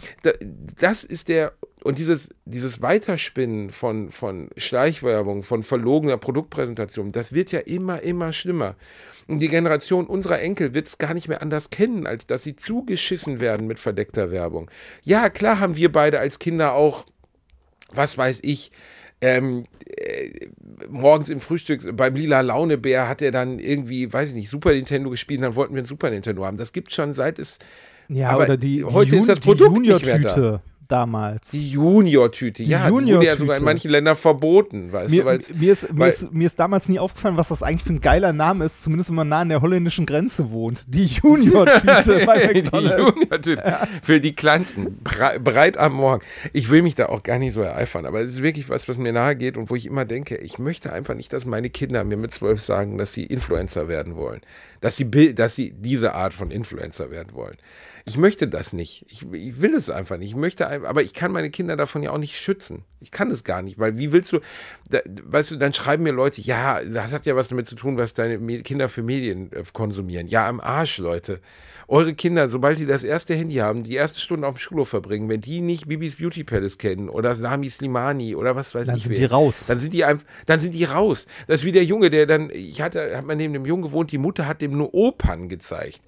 [0.81, 1.53] das ist der,
[1.83, 8.33] und dieses, dieses Weiterspinnen von, von Schleichwerbung, von verlogener Produktpräsentation, das wird ja immer, immer
[8.33, 8.77] schlimmer.
[9.29, 12.57] Und die Generation unserer Enkel wird es gar nicht mehr anders kennen, als dass sie
[12.57, 14.71] zugeschissen werden mit verdeckter Werbung.
[15.03, 17.07] Ja, klar haben wir beide als Kinder auch,
[17.93, 18.73] was weiß ich,
[19.23, 20.49] ähm, äh,
[20.89, 25.11] morgens im Frühstück beim Lila Launebär hat er dann irgendwie, weiß ich nicht, Super Nintendo
[25.11, 26.57] gespielt, und dann wollten wir ein Super Nintendo haben.
[26.57, 27.59] Das gibt schon seit es
[28.09, 30.63] Ja, Aber oder die, die, heute ist Jun- das die Produkt nicht mehr da.
[30.91, 31.51] Damals.
[31.53, 32.63] die Junior-Tüte.
[32.65, 33.39] Die Ja, die wurde ja Junior-Tüte.
[33.39, 36.47] sogar in manchen Ländern verboten, weißt Mir, du, weil's- mir, ist, mir, weil- ist, mir
[36.47, 39.29] ist damals nie aufgefallen, was das eigentlich für ein geiler Name ist, zumindest wenn man
[39.29, 40.85] nah an der holländischen Grenze wohnt.
[40.89, 43.15] Die Junior-Tüte bei die McDonalds.
[43.17, 43.77] Junior-Tüte.
[44.03, 44.99] Für die Kleinsten.
[45.03, 46.23] Bre breit am Morgen.
[46.53, 48.97] Ich will mich da auch gar nicht so ereifern, aber es ist wirklich was, was
[48.97, 52.05] mir nahe geht und wo ich immer denke, ich möchte einfach nicht, dass meine Kinder
[52.05, 54.41] mir mit zwölf sagen, dass sie Influencer werden wollen.
[54.81, 57.57] Dass sie, dass sie diese Art von Influencer werden wollen.
[58.07, 59.05] Ich möchte das nicht.
[59.09, 60.31] Ich, ich will es einfach nicht.
[60.31, 62.85] Ich möchte, aber ich kann meine Kinder davon ja auch nicht schützen.
[63.01, 64.41] Ich kann es gar nicht, weil wie willst du,
[64.89, 67.97] da, weißt du, dann schreiben mir Leute, ja, das hat ja was damit zu tun,
[67.97, 70.27] was deine Kinder für Medien äh, konsumieren.
[70.27, 71.41] Ja, am Arsch, Leute.
[71.89, 75.29] Eure Kinder, sobald die das erste Handy haben, die erste Stunde auf dem Schulhof verbringen,
[75.29, 79.03] wenn die nicht Bibis Beauty Palace kennen oder Sami Slimani oder was weiß Dann ich
[79.03, 79.67] sind wer, die raus.
[79.67, 81.27] Dann sind die einfach, dann sind die raus.
[81.49, 84.13] Das ist wie der Junge, der dann, ich hatte, hat man neben dem Jungen gewohnt,
[84.13, 86.01] die Mutter hat dem nur Opern gezeigt.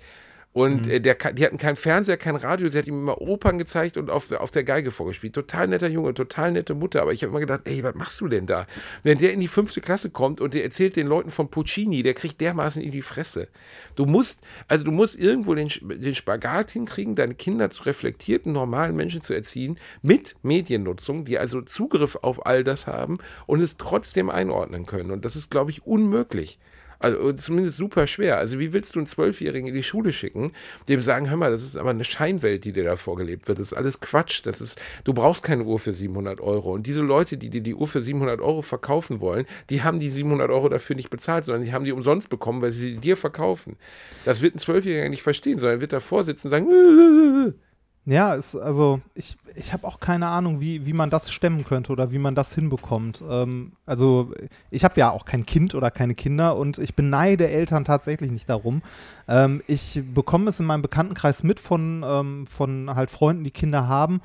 [0.54, 3.96] Und äh, der, die hatten keinen Fernseher, kein Radio, sie hat ihm immer Opern gezeigt
[3.96, 5.34] und auf, der- auf der Geige vorgespielt.
[5.34, 7.00] Total netter Junge, total nette Mutter.
[7.00, 8.66] Aber ich habe immer gedacht, ey, was machst du denn da?
[9.02, 12.12] Wenn der in die fünfte Klasse kommt und der erzählt den Leuten von Puccini, der
[12.12, 13.48] kriegt dermaßen in die Fresse.
[13.96, 18.94] Du musst, also du musst irgendwo den, den Spagat hinkriegen, deine Kinder zu reflektierten, normalen
[18.94, 24.28] Menschen zu erziehen, mit Mediennutzung, die also Zugriff auf all das haben und es trotzdem
[24.28, 25.12] einordnen können.
[25.12, 26.58] Und das ist, glaube ich, unmöglich.
[27.02, 28.38] Also zumindest super schwer.
[28.38, 30.52] Also wie willst du einen Zwölfjährigen in die Schule schicken,
[30.88, 33.58] dem sagen, hör mal, das ist aber eine Scheinwelt, die dir da vorgelebt wird.
[33.58, 34.42] Das ist alles Quatsch.
[34.44, 36.72] Das ist, du brauchst keine Uhr für 700 Euro.
[36.74, 40.10] Und diese Leute, die dir die Uhr für 700 Euro verkaufen wollen, die haben die
[40.10, 43.16] 700 Euro dafür nicht bezahlt, sondern die haben die umsonst bekommen, weil sie sie dir
[43.16, 43.76] verkaufen.
[44.24, 47.54] Das wird ein Zwölfjähriger nicht verstehen, sondern er wird davor sitzen und sagen,
[48.04, 51.92] Ja, ist, also ich, ich habe auch keine Ahnung, wie, wie man das stemmen könnte
[51.92, 53.22] oder wie man das hinbekommt.
[53.28, 54.32] Ähm, also
[54.70, 58.48] ich habe ja auch kein Kind oder keine Kinder und ich beneide Eltern tatsächlich nicht
[58.48, 58.82] darum.
[59.28, 63.86] Ähm, ich bekomme es in meinem Bekanntenkreis mit von, ähm, von halt Freunden, die Kinder
[63.86, 64.20] haben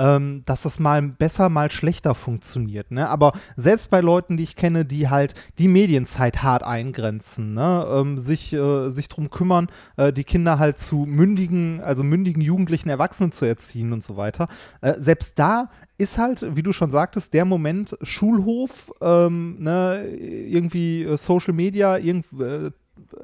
[0.00, 2.90] ähm, dass das mal besser, mal schlechter funktioniert.
[2.90, 3.06] Ne?
[3.08, 7.86] Aber selbst bei Leuten, die ich kenne, die halt die Medienzeit hart eingrenzen, ne?
[7.92, 12.88] ähm, sich, äh, sich drum kümmern, äh, die Kinder halt zu mündigen, also mündigen jugendlichen
[12.88, 14.48] Erwachsenen zu erziehen und so weiter.
[14.80, 21.02] Äh, selbst da ist halt, wie du schon sagtest, der Moment Schulhof, ähm, ne, irgendwie
[21.02, 22.70] äh, Social Media, irgend, äh,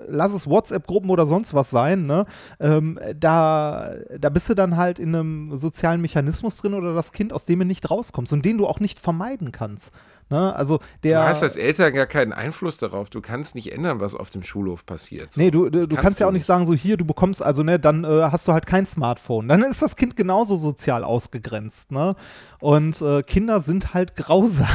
[0.07, 2.27] lass es WhatsApp-Gruppen oder sonst was sein, ne?
[2.61, 7.33] Ähm, da, da bist du dann halt in einem sozialen Mechanismus drin oder das Kind,
[7.33, 9.93] aus dem du nicht rauskommst und den du auch nicht vermeiden kannst.
[10.29, 10.55] Ne?
[10.57, 13.11] Also der, du hast als Eltern gar keinen Einfluss darauf.
[13.11, 15.33] Du kannst nicht ändern, was auf dem Schulhof passiert.
[15.33, 15.41] So.
[15.41, 17.79] Nee, du, du, du kannst, ja auch nicht sagen, so hier, du bekommst, also ne,
[17.79, 19.47] dann äh, hast du halt kein Smartphone.
[19.47, 21.93] Dann ist das Kind genauso sozial ausgegrenzt.
[21.93, 22.17] Ne?
[22.59, 24.67] Und äh, Kinder sind halt grausam.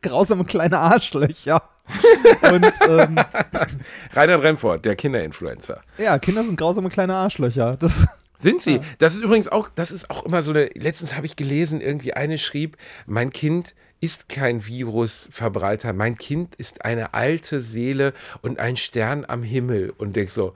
[0.00, 1.62] grausame kleine Arschlöcher.
[2.50, 3.18] Und, ähm,
[4.12, 5.82] Reinhard Remford, der Kinderinfluencer.
[5.98, 7.76] Ja, Kinder sind grausame kleine Arschlöcher.
[7.76, 8.06] Das
[8.40, 8.76] sind sie?
[8.76, 8.82] Ja.
[8.98, 12.14] Das ist übrigens auch, das ist auch immer so eine, letztens habe ich gelesen, irgendwie
[12.14, 12.76] eine schrieb,
[13.06, 18.12] mein Kind ist kein Virusverbreiter, mein Kind ist eine alte Seele
[18.42, 19.92] und ein Stern am Himmel.
[19.96, 20.54] Und denk so,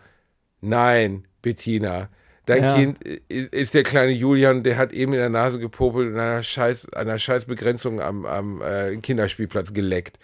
[0.60, 2.08] nein, Bettina,
[2.46, 2.74] Dein ja.
[2.74, 6.92] Kind ist der kleine Julian, der hat eben in der Nase gepopelt und einer Scheiß,
[6.92, 10.18] einer Scheißbegrenzung am, am äh, Kinderspielplatz geleckt.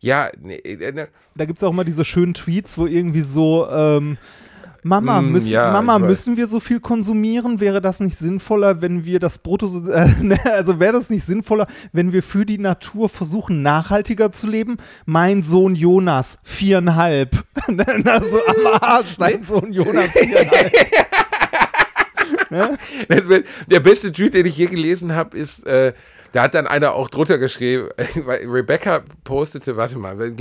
[0.00, 1.08] Ja, ne, ne.
[1.34, 4.18] Da gibt es auch mal diese schönen Tweets, wo irgendwie so, ähm,
[4.86, 7.58] Mama, mm, müssen, ja, Mama müssen wir so viel konsumieren?
[7.58, 11.66] Wäre das nicht sinnvoller, wenn wir das Brutto, äh, ne, also wäre das nicht sinnvoller,
[11.92, 14.76] wenn wir für die Natur versuchen, nachhaltiger zu leben?
[15.04, 17.44] Mein Sohn Jonas, viereinhalb.
[18.04, 20.72] also am Arsch, dein Sohn Jonas, viereinhalb.
[23.68, 25.92] Der beste Tweet, den ich je gelesen habe, ist, äh,
[26.36, 27.88] da hat dann einer auch drunter geschrieben,
[28.26, 30.34] Rebecca postete, warte mal,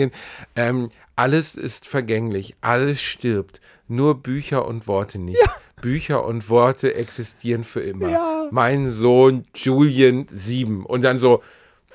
[0.57, 5.39] ähm, alles ist vergänglich, alles stirbt, nur Bücher und Worte nicht.
[5.39, 5.49] Ja.
[5.81, 8.09] Bücher und Worte existieren für immer.
[8.09, 8.49] Ja.
[8.51, 11.41] Mein Sohn Julian 7 und dann so,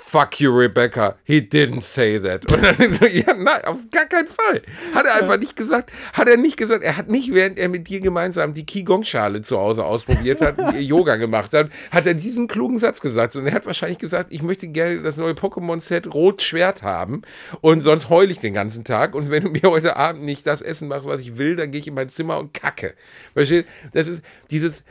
[0.00, 2.50] fuck you, Rebecca, he didn't say that.
[2.52, 4.62] Und dann so, ja, nein, auf gar keinen Fall.
[4.94, 7.88] Hat er einfach nicht gesagt, hat er nicht gesagt, er hat nicht, während er mit
[7.88, 12.78] dir gemeinsam die Qigong-Schale zu Hause ausprobiert hat, Yoga gemacht hat, hat er diesen klugen
[12.78, 13.36] Satz gesagt.
[13.36, 17.22] Und er hat wahrscheinlich gesagt, ich möchte gerne das neue Pokémon-Set Rot-Schwert haben
[17.60, 19.14] und sonst heule ich den ganzen Tag.
[19.14, 21.80] Und wenn du mir heute Abend nicht das Essen machst, was ich will, dann gehe
[21.80, 22.94] ich in mein Zimmer und kacke.
[23.34, 24.82] Verstehst Das ist dieses,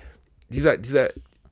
[0.50, 1.10] dieser, dieser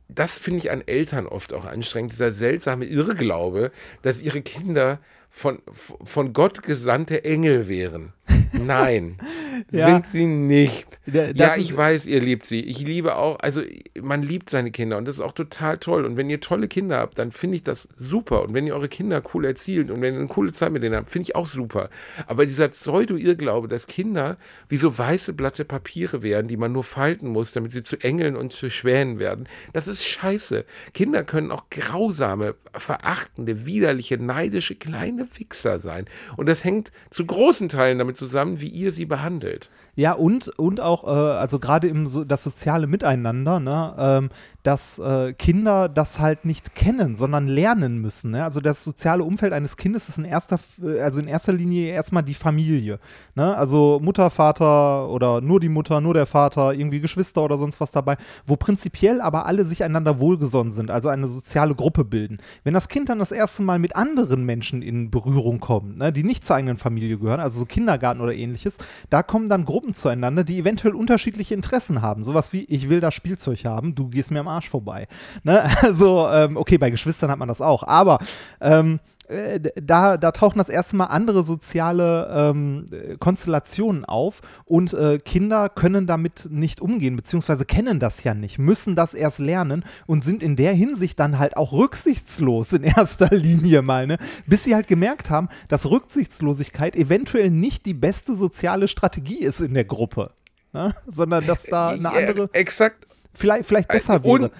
[0.10, 5.00] das finde ich an Eltern oft auch anstrengend, dieser seltsame Irrglaube, dass ihre Kinder
[5.30, 8.14] von, von Gott gesandte Engel wären.
[8.52, 9.18] Nein,
[9.72, 9.88] ja.
[9.88, 10.88] sind sie nicht.
[11.06, 12.62] Das ja, ich weiß, ihr liebt sie.
[12.62, 13.62] Ich liebe auch, also
[14.02, 16.06] man liebt seine Kinder und das ist auch total toll.
[16.06, 18.44] Und wenn ihr tolle Kinder habt, dann finde ich das super.
[18.44, 20.96] Und wenn ihr eure Kinder cool erzielt und wenn ihr eine coole Zeit mit denen
[20.96, 21.90] habt, finde ich auch super.
[22.28, 27.30] Aber dieser Pseudo-Irrglaube, dass Kinder wie so weiße Blatte Papiere wären, die man nur falten
[27.30, 30.66] muss, damit sie zu Engeln und zu Schwänen werden, das ist scheiße.
[30.94, 36.06] Kinder können auch grausame, verachtende, widerliche, neidische kleine Wichser sein.
[36.36, 39.70] Und das hängt zu großen Teilen damit zusammen, wie ihr sie behandelt.
[39.96, 44.30] Ja, und, und auch, äh, also gerade im so, das soziale Miteinander, ne, ähm,
[44.68, 48.32] dass äh, Kinder das halt nicht kennen, sondern lernen müssen.
[48.32, 48.44] Ne?
[48.44, 52.22] Also das soziale Umfeld eines Kindes ist in erster, äh, also in erster Linie erstmal
[52.22, 53.00] die Familie.
[53.34, 53.56] Ne?
[53.56, 57.94] Also Mutter, Vater oder nur die Mutter, nur der Vater, irgendwie Geschwister oder sonst was
[57.94, 62.40] dabei, wo prinzipiell aber alle sich einander wohlgesonnen sind, also eine soziale Gruppe bilden.
[62.66, 66.24] Wenn das Kind dann das erste Mal mit anderen Menschen in Berührung kommt, ne, die
[66.24, 68.78] nicht zur eigenen Familie gehören, also so Kindergarten oder ähnliches,
[69.10, 72.24] da kommen dann Gruppen Gruppen zueinander, die eventuell unterschiedliche Interessen haben.
[72.24, 75.08] Sowas wie, ich will das Spielzeug haben, du gehst mir am Arsch vorbei.
[75.44, 75.70] Ne?
[75.88, 78.18] Also, ähm, okay, bei Geschwistern hat man das auch, aber
[78.60, 82.86] ähm, äh, da, da tauchen das erste Mal andere soziale ähm,
[83.20, 88.96] Konstellationen auf und äh, Kinder können damit nicht umgehen, beziehungsweise kennen das ja nicht, müssen
[88.96, 93.82] das erst lernen und sind in der Hinsicht dann halt auch rücksichtslos in erster Linie
[93.82, 94.18] mal, ne?
[94.46, 99.74] bis sie halt gemerkt haben, dass Rücksichtslosigkeit eventuell nicht die beste soziale Strategie ist in
[99.74, 100.32] der Gruppe,
[100.74, 100.96] ne?
[101.06, 102.42] sondern dass da eine andere.
[102.42, 103.08] Ja, exakt.
[103.34, 104.52] Vielleicht, vielleicht besser wäre.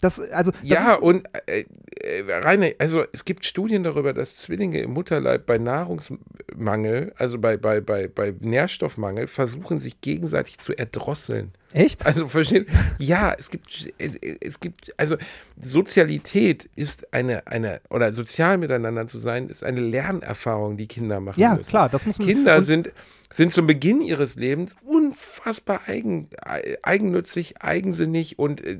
[0.00, 1.64] Das, also, das ja, und äh,
[2.00, 7.56] äh, Reine, also es gibt Studien darüber, dass Zwillinge im Mutterleib bei Nahrungsmangel, also bei,
[7.56, 11.52] bei, bei, bei Nährstoffmangel, versuchen sich gegenseitig zu erdrosseln.
[11.72, 12.06] Echt?
[12.06, 12.66] Also verstehen?
[12.98, 15.16] Ja, es gibt, es, es gibt, also
[15.60, 21.40] Sozialität ist eine, eine, oder sozial miteinander zu sein, ist eine Lernerfahrung, die Kinder machen
[21.40, 21.66] Ja, müssen.
[21.68, 22.90] klar, das muss man- Kinder sind,
[23.32, 26.28] sind zum Beginn ihres Lebens unfassbar eigen,
[26.82, 28.78] eigennützig, eigensinnig und äh,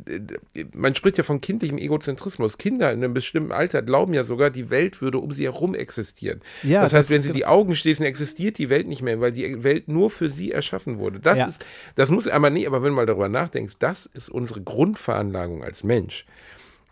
[0.72, 2.56] man spricht ja von kindlichem Egozentrismus.
[2.56, 6.40] Kinder in einem bestimmten Alter glauben ja sogar, die Welt würde um sie herum existieren.
[6.62, 9.32] Ja, das heißt, das- wenn sie die Augen schließen, existiert die Welt nicht mehr, weil
[9.32, 11.18] die Welt nur für sie erschaffen wurde.
[11.18, 11.46] Das Ja.
[11.48, 11.64] ist,
[11.96, 15.82] das muss aber nie, aber wenn du mal darüber nachdenkst, das ist unsere Grundveranlagung als
[15.82, 16.26] Mensch.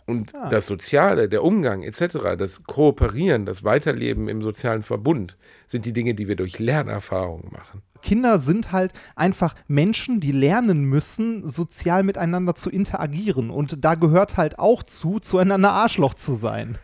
[0.07, 5.95] Und das Soziale, der Umgang etc., das Kooperieren, das Weiterleben im sozialen Verbund sind die
[5.95, 7.83] Dinge, die wir durch Lernerfahrungen machen.
[8.03, 13.49] Kinder sind halt einfach Menschen, die lernen müssen, sozial miteinander zu interagieren.
[13.49, 16.77] Und da gehört halt auch zu, zueinander Arschloch zu sein.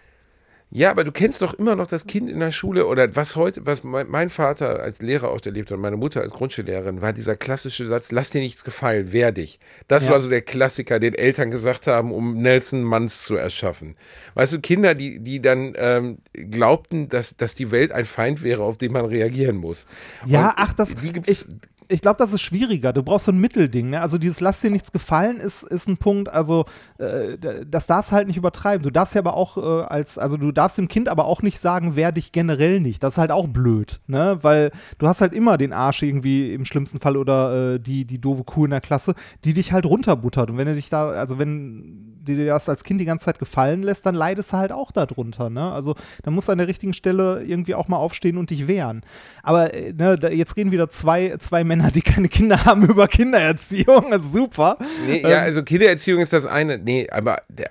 [0.73, 3.66] Ja, aber du kennst doch immer noch das Kind in der Schule oder was heute,
[3.66, 7.35] was mein, Vater als Lehrer auch erlebt hat, und meine Mutter als Grundschullehrerin, war dieser
[7.37, 9.59] klassische Satz, lass dir nichts gefallen, wehr dich.
[9.89, 10.12] Das Ja.
[10.12, 13.97] war so der Klassiker, den Eltern gesagt haben, um Nelson Manns zu erschaffen.
[14.35, 18.62] Weißt du, Kinder, die, die dann ähm, glaubten, dass, dass die Welt ein Feind wäre,
[18.62, 19.87] auf den man reagieren muss.
[20.25, 20.95] Ja, Und ach, das.
[20.95, 21.47] die gibt's, Ich,
[21.91, 22.93] ich glaube, das ist schwieriger.
[22.93, 23.91] Du brauchst so ein Mittelding.
[23.91, 24.01] Ne?
[24.01, 26.28] Also dieses Lass dir nichts gefallen ist, ist ein Punkt.
[26.28, 26.64] Also
[26.99, 27.36] äh,
[27.66, 28.82] das darfst halt nicht übertreiben.
[28.82, 31.59] Du darfst ja aber auch äh, als, also du darfst dem Kind aber auch nicht
[31.59, 33.03] sagen, wer dich generell nicht.
[33.03, 34.38] Das ist halt auch blöd, ne?
[34.43, 38.20] Weil du hast halt immer den Arsch irgendwie im schlimmsten Fall oder äh, die, die
[38.20, 39.14] doofe Kuh in der Klasse,
[39.45, 40.51] die dich halt runterbuttert.
[40.51, 43.39] Und wenn du dich da, also wenn die dir das als Kind die ganze Zeit
[43.39, 45.51] gefallen lässt, dann leidest du halt auch darunter.
[45.51, 45.73] Ne?
[45.73, 49.03] Also da musst du an der richtigen Stelle irgendwie auch mal aufstehen und dich wehren.
[49.43, 53.09] Aber äh, ne, da, jetzt reden wieder zwei, zwei Männer, die keine Kinder haben, über
[53.09, 54.11] Kindererziehung.
[54.11, 54.77] Das ist super.
[55.07, 56.79] Nee, ja, also Kindererziehung ist das eine.
[56.79, 57.71] Nee, aber der,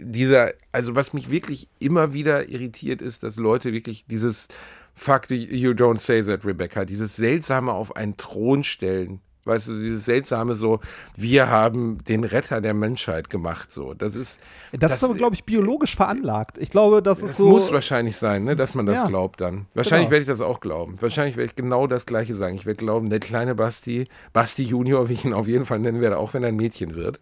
[0.00, 4.48] dieser, also was mich wirklich immer wieder irritiert ist, dass Leute wirklich dieses
[4.94, 9.20] Fuck, you don't say that, Rebecca, dieses seltsame auf einen Thron stellen.
[9.44, 10.80] Weißt du, dieses seltsame so,
[11.16, 13.94] wir haben den Retter der Menschheit gemacht, so.
[13.94, 14.38] Das ist.
[14.72, 16.58] Das, ist aber, glaube ich, biologisch veranlagt.
[16.58, 17.48] Ich glaube, das ist Es so.
[17.48, 19.06] muss wahrscheinlich sein, ne, dass man das Ja.
[19.06, 19.66] glaubt dann.
[19.74, 20.10] Wahrscheinlich Genau.
[20.12, 20.96] werde ich das auch glauben.
[21.00, 22.54] Wahrscheinlich werde ich genau das Gleiche sagen.
[22.54, 26.00] Ich werde glauben, der kleine Basti, Basti Junior, wie ich ihn auf jeden Fall nennen
[26.02, 27.18] werde, auch wenn er ein Mädchen wird.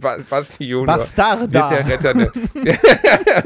[0.00, 1.70] Ba- Basti Junior Bastarda.
[1.70, 2.14] wird der Retter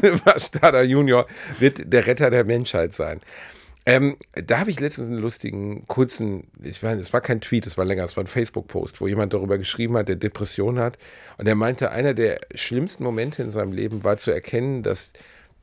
[0.01, 1.27] der Bastarda Junior
[1.59, 3.21] wird der Retter der Menschheit sein.
[3.89, 7.79] Ähm, da habe ich letztens einen lustigen, kurzen, ich weiß, es war kein Tweet, es
[7.79, 10.99] war länger, es war ein Facebook-Post, wo jemand darüber geschrieben hat, der Depression hat.
[11.39, 15.15] Und er meinte, einer der schlimmsten Momente in seinem Leben war zu erkennen, dass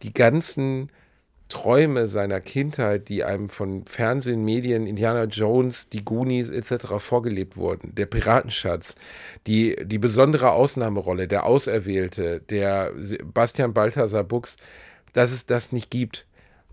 [0.02, 0.90] die ganzen
[1.50, 6.96] Träume seiner Kindheit, die einem von Fernsehen, Medien, Indiana Jones, die Goonies etc.
[6.98, 8.96] vorgelebt wurden, der Piratenschatz,
[9.46, 12.92] die, die besondere Ausnahmerolle, der Auserwählte, der
[13.24, 14.58] Bastian Balthasar Buchs,
[15.14, 16.26] dass es das nicht gibt.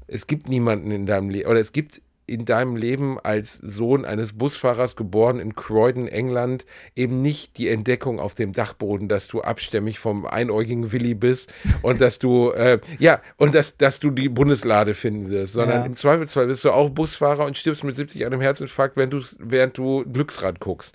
[0.07, 4.32] Es gibt niemanden in deinem Leben, oder es gibt in deinem Leben als Sohn eines
[4.32, 9.98] Busfahrers geboren in Croydon, England, eben nicht die Entdeckung auf dem Dachboden, dass du abstämmig
[9.98, 14.94] vom einäugigen Willi bist und dass du, äh, ja, und dass, dass du die Bundeslade
[14.94, 15.84] finden wirst, sondern Ja.
[15.86, 19.20] im Zweifelsfall bist du auch Busfahrer und stirbst mit 70 an einem Herzinfarkt, während du,
[19.38, 20.94] während du Glücksrad guckst.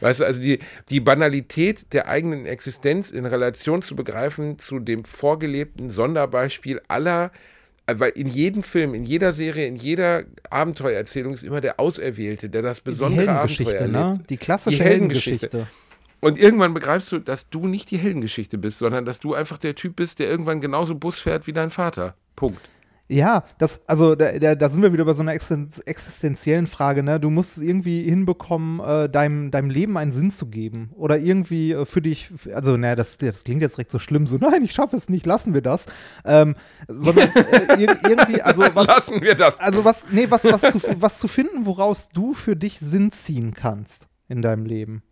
[0.00, 5.02] Weißt du, also die, die Banalität der eigenen Existenz in Relation zu begreifen zu dem
[5.02, 7.32] vorgelebten Sonderbeispiel aller,
[7.96, 12.62] weil in jedem Film, in jeder Serie, in jeder Abenteuererzählung ist immer der Auserwählte, der
[12.62, 13.98] das die besondere Abenteuer Heldengeschichte, ne?
[13.98, 14.30] erlebt.
[14.30, 15.46] Die klassische Die Heldengeschichte.
[15.46, 15.88] Heldengeschichte.
[16.20, 19.74] Und irgendwann begreifst du, dass du nicht die Heldengeschichte bist, sondern dass du einfach der
[19.74, 22.14] Typ bist, der irgendwann genauso Bus fährt wie dein Vater.
[22.34, 22.60] Punkt.
[23.10, 27.02] Ja, das, also da, da, da sind wir wieder bei so einer existen- existenziellen Frage,
[27.02, 27.18] ne?
[27.18, 30.90] Du musst es irgendwie hinbekommen, äh, deinem, deinem Leben einen Sinn zu geben.
[30.94, 34.36] Oder irgendwie äh, für dich, also, naja, das, das klingt jetzt direkt so schlimm, so,
[34.36, 35.86] nein, ich schaffe es nicht, lassen wir das.
[36.26, 36.54] Ähm,
[36.86, 38.86] sondern äh, ir irgendwie, also was.
[38.88, 39.58] Lassen wir das.
[39.58, 43.54] Also was, nee, was, was, zu, was zu finden, woraus du für dich Sinn ziehen
[43.54, 45.02] kannst in deinem Leben.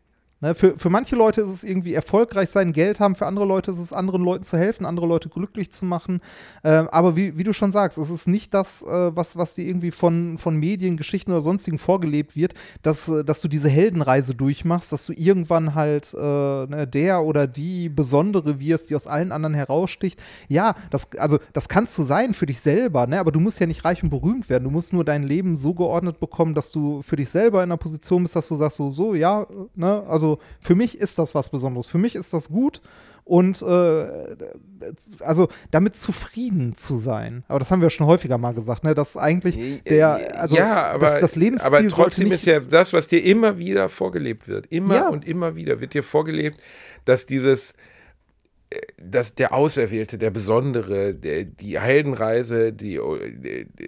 [0.42, 3.70] Ne, für, für manche Leute ist es irgendwie erfolgreich sein, Geld haben, für andere Leute
[3.70, 6.20] ist es anderen Leuten zu helfen, andere Leute glücklich zu machen.
[6.62, 9.64] Ähm, aber wie, wie du schon sagst, es ist nicht das, äh, was, was dir
[9.64, 14.34] irgendwie von, von Medien, Geschichten oder sonstigen vorgelebt wird, dass, äh, dass du diese Heldenreise
[14.34, 19.32] durchmachst, dass du irgendwann halt äh, ne, der oder die Besondere wirst, die aus allen
[19.32, 20.22] anderen heraussticht.
[20.48, 23.20] Ja, das, also, das kannst du sein für dich selber, ne?
[23.20, 24.64] aber du musst ja nicht reich und berühmt werden.
[24.64, 27.78] Du musst nur dein Leben so geordnet bekommen, dass du für dich selber in einer
[27.78, 30.04] Position bist, dass du sagst, so, so, ja, ne?
[30.06, 31.88] also für mich ist das was Besonderes.
[31.88, 32.80] Für mich ist das gut
[33.24, 34.06] und äh,
[35.18, 37.42] also damit zufrieden zu sein.
[37.48, 38.94] Aber das haben wir schon häufiger mal gesagt, ne?
[38.94, 43.08] dass eigentlich der, also ja, aber, das, das Lebensziel aber trotzdem ist ja das, was
[43.08, 44.66] dir immer wieder vorgelebt wird.
[44.66, 45.08] Immer Ja.
[45.08, 46.60] und immer wieder wird dir vorgelebt,
[47.04, 47.74] dass dieses
[48.98, 53.00] das, der Auserwählte, der Besondere, der, die Heldenreise, die,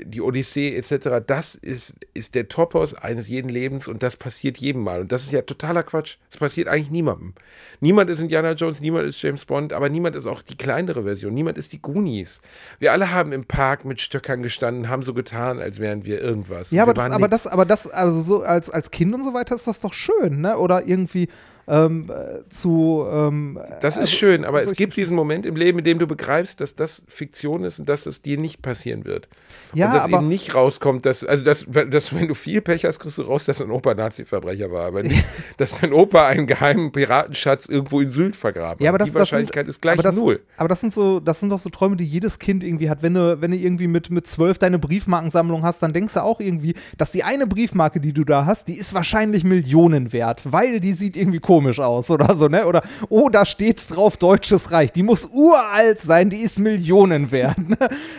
[0.05, 4.83] die Odyssee etc., das ist, ist der Topos eines jeden Lebens und das passiert jedem
[4.83, 5.01] Mal.
[5.01, 6.17] Und das ist ja totaler Quatsch.
[6.31, 7.35] Das passiert eigentlich niemandem.
[7.81, 11.35] Niemand ist Indiana Jones, niemand ist James Bond, aber niemand ist auch die kleinere Version.
[11.35, 12.41] Niemand ist die Goonies.
[12.79, 16.71] Wir alle haben im Park mit Stöckern gestanden, haben so getan, als wären wir irgendwas.
[16.71, 19.57] Ja, aber das, aber das, aber das, also so als, als Kind und so weiter
[19.57, 20.57] ist das doch schön, ne?
[20.57, 21.29] Oder irgendwie
[21.69, 23.07] ähm, äh, zu.
[23.11, 26.07] Ähm, das ist also, schön, aber es gibt diesen Moment im Leben, in dem du
[26.07, 29.29] begreifst, dass das Fiktion ist und dass es dir nicht passieren wird.
[29.75, 32.85] Ja, und dass aber- eben nicht rauskommt, dass, also dass, dass, wenn du viel Pech
[32.85, 35.25] hast, kriegst du raus, dass dein Opa Nazi-Verbrecher war, aber nicht,
[35.59, 39.67] dass dein Opa einen geheimen Piratenschatz irgendwo in Sylt vergraben Ja, aber das, Die Wahrscheinlichkeit
[39.67, 40.41] sind, ist gleich aber das, null.
[40.57, 43.03] Aber das sind so, das sind doch so Träume, die jedes Kind irgendwie hat.
[43.03, 46.41] Wenn du, wenn du irgendwie mit, mit zwölf deine Briefmarkensammlung hast, dann denkst du auch
[46.41, 50.81] irgendwie, dass die eine Briefmarke, die du da hast, die ist wahrscheinlich Millionen wert, weil
[50.81, 52.67] die sieht irgendwie komisch aus oder so, ne?
[52.67, 54.93] Oder, oh, da steht drauf Deutsches Reich.
[54.93, 57.59] Die muss uralt sein, die ist Millionen wert.
[57.59, 57.77] Ne?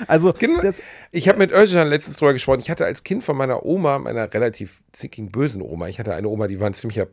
[0.08, 0.62] Also, Genau.
[0.62, 2.60] das, Ich habe mit Özcan letztens drüber gesprochen.
[2.60, 6.28] Ich hatte als Kind von meiner Oma, meiner relativ zickigen, bösen Oma, ich hatte eine
[6.28, 7.08] Oma, die war ein ziemlicher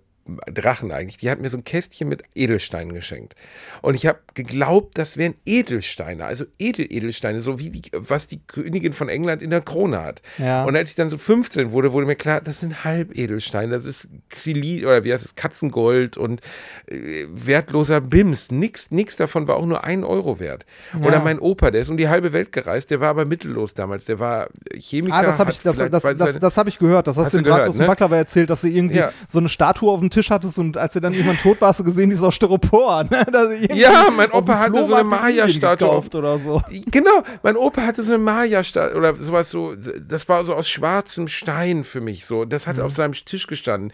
[0.53, 3.35] Drachen eigentlich, die hat mir so ein Kästchen mit Edelsteinen geschenkt.
[3.83, 8.93] Und ich habe geglaubt, das wären Edelsteine, also Edel-Edelsteine, so wie die, was die Königin
[8.93, 10.23] von England in der Krone hat.
[10.39, 10.65] Ja.
[10.65, 14.09] Und als ich dann so 15 wurde, wurde mir klar, das sind Halbedelsteine, das ist
[14.31, 16.41] Xylit oder wie heißt es, Katzengold und
[16.87, 18.51] äh, wertloser Bims.
[18.51, 20.67] Nix, nix davon war auch nur ein Euro wert.
[21.03, 24.05] Oder mein Opa, der ist um die halbe Welt gereist, der war aber mittellos damals,
[24.05, 25.15] der war Chemiker.
[25.15, 27.07] Ah, das habe ich, das, das, das, das hab ich gehört.
[27.07, 27.87] Das hast, Hast du gerade aus dem ne?
[27.89, 29.13] Baklava erzählt, dass du irgendwie Ja.
[29.29, 31.81] so eine Statue auf dem Tisch hattest und als du dann irgendwann tot warst, hast
[31.81, 33.05] du gesehen, die ist aus Styropor.
[33.05, 33.69] Ne?
[33.75, 36.63] Ja, mein Opa hatte so eine Maya-Statue oder so.
[36.91, 41.29] Genau, mein Opa hatte so eine Maya-Statue oder sowas so, das war so aus schwarzem
[41.29, 42.45] Stein für mich so.
[42.45, 42.71] Das Mhm.
[42.71, 43.93] hat auf seinem Tisch gestanden.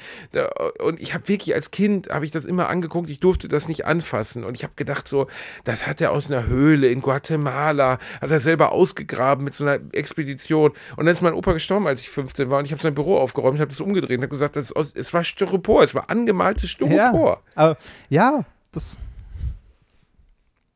[0.82, 3.84] Und ich habe wirklich als Kind, habe ich das immer angeguckt, ich durfte das nicht
[3.84, 4.44] anfassen.
[4.44, 5.26] Und ich habe gedacht so,
[5.64, 9.78] das hat er aus einer Höhle in Guatemala, hat er selber ausgegraben mit so einer
[9.92, 10.70] Expedition.
[10.96, 13.16] Und dann ist mein Opa gestorben, als ich 15 war und ich habe sein Büro
[13.16, 16.10] aufgeräumt, habe das umgedreht und habe gesagt, das ist aus, es war Styropor, es war
[16.12, 16.96] angemaltes Styropor.
[16.96, 17.76] Ja, aber,
[18.08, 18.98] ja, das.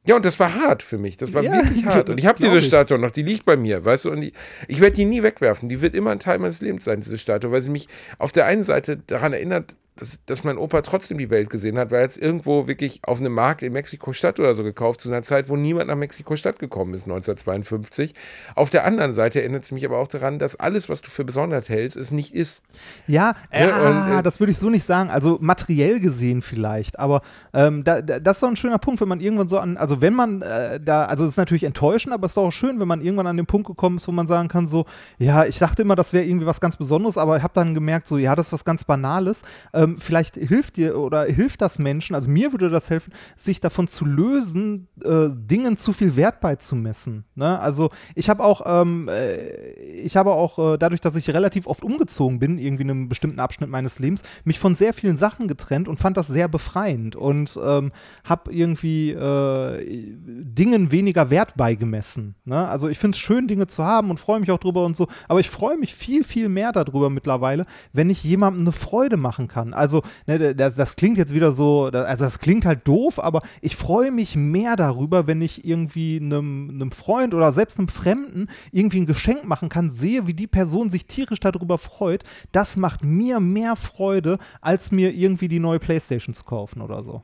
[0.08, 1.16] Ja, und das war hart für mich.
[1.16, 2.08] Das war Ja, wirklich hart.
[2.08, 2.66] Und ich habe diese ich.
[2.66, 4.32] Statue noch, die liegt bei mir, weißt du, und die,
[4.68, 5.68] ich werde die nie wegwerfen.
[5.68, 7.88] Die wird immer ein Teil meines Lebens sein, diese Statue, weil sie mich
[8.18, 11.90] auf der einen Seite daran erinnert, dass, dass mein Opa trotzdem die Welt gesehen hat,
[11.90, 15.22] weil er es irgendwo wirklich auf einem Markt in Mexiko-Stadt oder so gekauft, zu einer
[15.22, 18.14] Zeit, wo niemand nach Mexiko-Stadt gekommen ist, 1952.
[18.54, 21.24] Auf der anderen Seite erinnert es mich aber auch daran, dass alles, was du für
[21.24, 22.62] besonders hältst, es nicht ist.
[23.06, 25.10] Ja, äh, Ja, und, äh, das würde ich so nicht sagen.
[25.10, 27.22] Also materiell gesehen vielleicht, aber
[27.54, 30.00] ähm, da, da, das ist doch ein schöner Punkt, wenn man irgendwann so an, also
[30.00, 32.88] wenn man äh, da, also es ist natürlich enttäuschend, aber es ist auch schön, wenn
[32.88, 34.84] man irgendwann an den Punkt gekommen ist, wo man sagen kann, so,
[35.18, 38.08] ja, ich dachte immer, das wäre irgendwie was ganz Besonderes, aber ich habe dann gemerkt,
[38.08, 39.42] so, ja, das ist was ganz Banales.
[39.72, 43.88] Ähm, vielleicht hilft dir oder hilft das Menschen, also mir würde das helfen, sich davon
[43.88, 47.24] zu lösen, äh, Dingen zu viel Wert beizumessen.
[47.34, 47.58] Ne?
[47.58, 51.84] Also ich habe auch, ähm, äh, ich habe auch äh, dadurch, dass ich relativ oft
[51.84, 55.88] umgezogen bin, irgendwie in einem bestimmten Abschnitt meines Lebens, mich von sehr vielen Sachen getrennt
[55.88, 57.92] und fand das sehr befreiend und ähm,
[58.24, 62.34] habe irgendwie äh, Dingen weniger Wert beigemessen.
[62.44, 62.66] Ne?
[62.66, 65.06] Also ich finde es schön, Dinge zu haben und freue mich auch drüber und so,
[65.28, 69.48] aber ich freue mich viel, viel mehr darüber mittlerweile, wenn ich jemandem eine Freude machen
[69.48, 69.74] kann.
[69.76, 73.76] Also ne, das, das klingt jetzt wieder so, also das klingt halt doof, aber ich
[73.76, 79.00] freue mich mehr darüber, wenn ich irgendwie einem, einem Freund oder selbst einem Fremden irgendwie
[79.00, 82.24] ein Geschenk machen kann, sehe, wie die Person sich tierisch darüber freut.
[82.52, 87.22] Das macht mir mehr Freude, als mir irgendwie die neue Playstation zu kaufen oder so.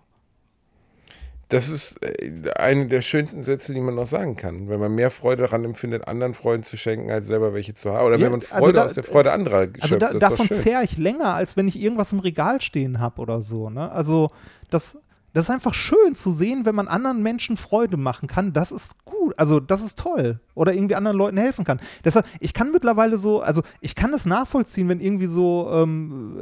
[1.53, 4.69] Das ist äh, eine der schönsten Sätze, die man noch sagen kann.
[4.69, 8.07] Wenn man mehr Freude daran empfindet, anderen Freunden zu schenken, als selber welche zu haben.
[8.07, 10.03] Oder Ja, wenn man also Freude da- aus der Freude anderer Also schöpft.
[10.03, 13.21] da, ist doch davon zehre ich länger, als wenn ich irgendwas im Regal stehen habe
[13.21, 13.71] oder so.
[13.71, 13.91] Ne?
[13.93, 14.31] Also
[14.71, 14.99] das,
[15.35, 18.53] das ist einfach schön zu sehen, wenn man anderen Menschen Freude machen kann.
[18.53, 19.22] Das ist gut.
[19.37, 20.41] Also das ist toll.
[20.55, 21.81] Oder irgendwie anderen Leuten helfen kann.
[22.05, 26.39] Deshalb, ich kann mittlerweile so, also ich kann das nachvollziehen, wenn irgendwie so, ähm,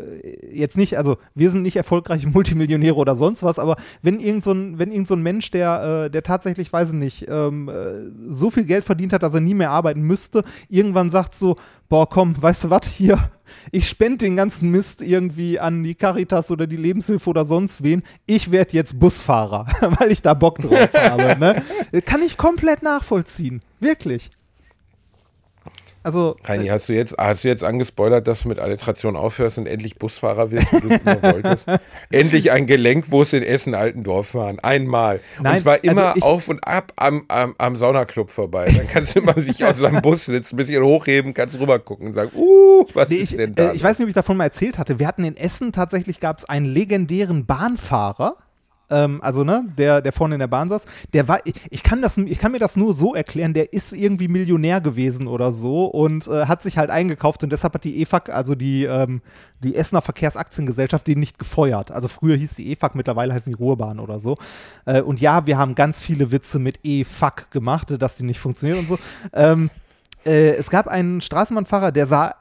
[0.52, 4.52] jetzt nicht, also wir sind nicht erfolgreiche Multimillionäre oder sonst was, aber wenn irgend so
[4.52, 8.32] ein, wenn irgend so ein Mensch, der, äh, der tatsächlich, weiß ich nicht, ähm, äh,
[8.32, 11.56] so viel Geld verdient hat, dass er nie mehr arbeiten müsste, irgendwann sagt so,
[11.88, 13.30] boah, komm, weißt du was, hier,
[13.72, 18.02] ich spende den ganzen Mist irgendwie an die Caritas oder die Lebenshilfe oder sonst wen.
[18.24, 19.66] Ich werde jetzt Busfahrer,
[19.98, 21.36] weil ich da Bock drauf habe.
[21.38, 21.62] Ne?
[22.02, 23.62] Kann ich komplett nachvollziehen.
[23.80, 24.30] Wirklich.
[26.02, 29.66] Also, Heini, hast du jetzt, hast du jetzt angespoilert, dass du mit Alliteration aufhörst und
[29.66, 31.66] endlich Busfahrer wirst, wie du es immer wolltest?
[32.10, 34.58] endlich ein Gelenkbus in Essen-Altendorf fahren.
[34.60, 35.20] Einmal.
[35.42, 38.72] Nein, und zwar immer also ich- auf und ab am, am, am Saunaclub vorbei.
[38.74, 42.06] Dann kannst du immer sich aus seinem Bus sitzen, ein bisschen hochheben, kannst rüber gucken
[42.06, 43.72] und sagen, uh, was nee, ist ich, denn da?
[43.72, 44.98] äh, ich weiß nicht, ob ich davon mal erzählt hatte.
[44.98, 48.36] Wir hatten in Essen tatsächlich gab es einen legendären Bahnfahrer.
[48.90, 52.18] Ähm, also ne, der, der vorne in der Bahn saß, der war, ich kann, das,
[52.18, 56.26] ich kann mir das nur so erklären, der ist irgendwie Millionär gewesen oder so und
[56.26, 59.22] äh, hat sich halt eingekauft und deshalb hat die EFAG, also die, ähm,
[59.62, 61.90] die Essener Verkehrsaktiengesellschaft, den nicht gefeuert.
[61.90, 64.38] Also früher hieß die EFAG, mittlerweile heißt die Ruhrbahn oder so.
[64.86, 68.80] Äh, und ja, wir haben ganz viele Witze mit EFAG gemacht, dass die nicht funktionieren
[68.80, 68.98] und so.
[69.32, 69.70] Ähm,
[70.24, 72.34] äh, es gab einen Straßenbahnfahrer, der sah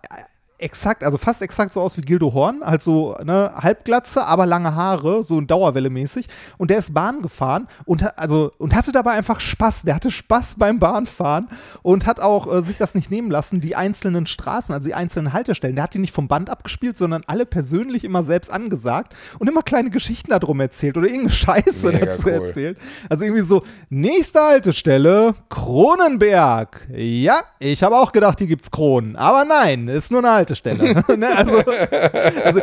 [0.60, 4.76] exakt, also fast exakt so aus wie Gildo Horn, halt so ne, Halbglatze, aber lange
[4.76, 6.28] Haare, so ein Dauerwelle mäßig.
[6.58, 9.84] Und der ist Bahn gefahren und, also, und hatte dabei einfach Spaß.
[9.84, 11.48] Der hatte Spaß beim Bahnfahren
[11.82, 15.34] und hat auch äh, sich das nicht nehmen lassen, die einzelnen Straßen, also die einzelnen
[15.34, 15.76] Haltestellen.
[15.76, 19.64] Der hat die nicht vom Band abgespielt, sondern alle persönlich immer selbst angesagt und immer
[19.64, 22.34] kleine Geschichten darum erzählt oder irgendeine Scheiße Mega dazu cool.
[22.34, 22.78] erzählt.
[23.10, 26.88] Also irgendwie so, nächste Haltestelle, Kronenberg.
[26.94, 29.16] Ja, ich habe auch gedacht, hier gibt's Kronen.
[29.16, 30.49] Aber nein, ist nur eine Haltestelle.
[31.18, 31.28] ne?
[31.38, 31.58] Also,
[32.44, 32.60] also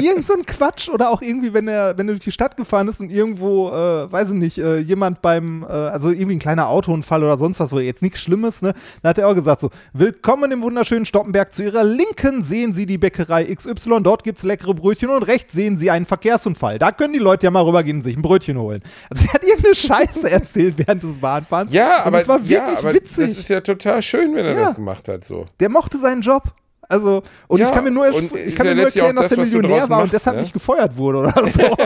[0.00, 2.88] irgend so ein Quatsch oder auch irgendwie, wenn er, wenn er durch die Stadt gefahren
[2.88, 6.68] ist und irgendwo, äh, weiß ich nicht, äh, jemand beim, äh, also irgendwie ein kleiner
[6.68, 8.72] Autounfall oder sonst was, wo jetzt nichts Schlimmes, ne?
[9.02, 11.52] Da hat er auch gesagt so, willkommen im wunderschönen Stoppenberg.
[11.52, 15.76] Zu ihrer Linken sehen Sie die Bäckerei XY, dort gibt's leckere Brötchen und rechts sehen
[15.76, 16.78] Sie einen Verkehrsunfall.
[16.78, 18.82] Da können die Leute ja mal rübergehen und sich ein Brötchen holen.
[19.10, 21.72] Also er hat irgendeine Scheiße erzählt während des Bahnfahrens.
[21.72, 23.26] Ja, aber, es war wirklich ja, aber witzig.
[23.28, 24.64] das ist ja total schön, wenn er Ja.
[24.66, 25.24] das gemacht hat.
[25.24, 25.46] So.
[25.60, 26.42] der mochte seinen Job.
[26.88, 29.30] Also, und Ja, ich kann mir nur, und ich kann mir nur erklären, auch dass
[29.30, 30.42] das, er Millionär war und machst, deshalb ne?
[30.42, 31.62] nicht gefeuert wurde oder so.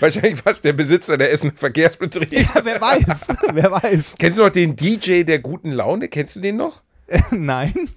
[0.00, 2.32] Wahrscheinlich war es der Besitzer der Essener Verkehrsbetrieb.
[2.32, 4.16] ja, wer weiß, wer weiß.
[4.18, 6.08] Kennst du noch den DJ der guten Laune?
[6.08, 6.82] Kennst du den noch?
[7.30, 7.88] Nein.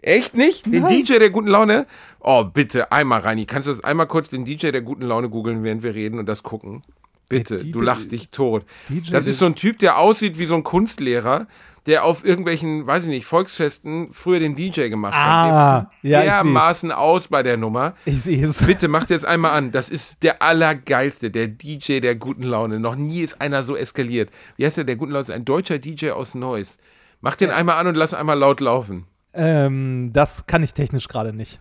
[0.00, 0.66] Echt nicht?
[0.66, 1.04] Den Nein.
[1.04, 1.86] DJ der guten Laune?
[2.20, 3.46] Oh, bitte, einmal, Reini.
[3.46, 6.26] Kannst du das einmal kurz den DJ der guten Laune googeln, während wir reden und
[6.28, 6.82] das gucken?
[7.28, 8.66] Bitte, du lachst dich tot.
[8.90, 11.46] DJ das ist so ein Typ, der aussieht wie so ein Kunstlehrer,
[11.86, 15.90] der auf irgendwelchen, weiß ich nicht, Volksfesten früher den DJ gemacht Ah, hat.
[16.02, 17.94] Der ja, dermaßen aus bei der Nummer.
[18.04, 18.62] Ich sehe es.
[18.66, 19.72] Bitte macht jetzt einmal an.
[19.72, 22.78] Das ist der allergeilste, der DJ der guten Laune.
[22.78, 24.30] Noch nie ist einer so eskaliert.
[24.56, 24.84] Wie heißt der?
[24.84, 26.78] Der guten Laune ist ein deutscher DJ aus Neuss.
[27.20, 29.06] Mach den einmal an und lass einmal laut laufen.
[29.34, 31.60] Ähm, das kann ich technisch gerade nicht.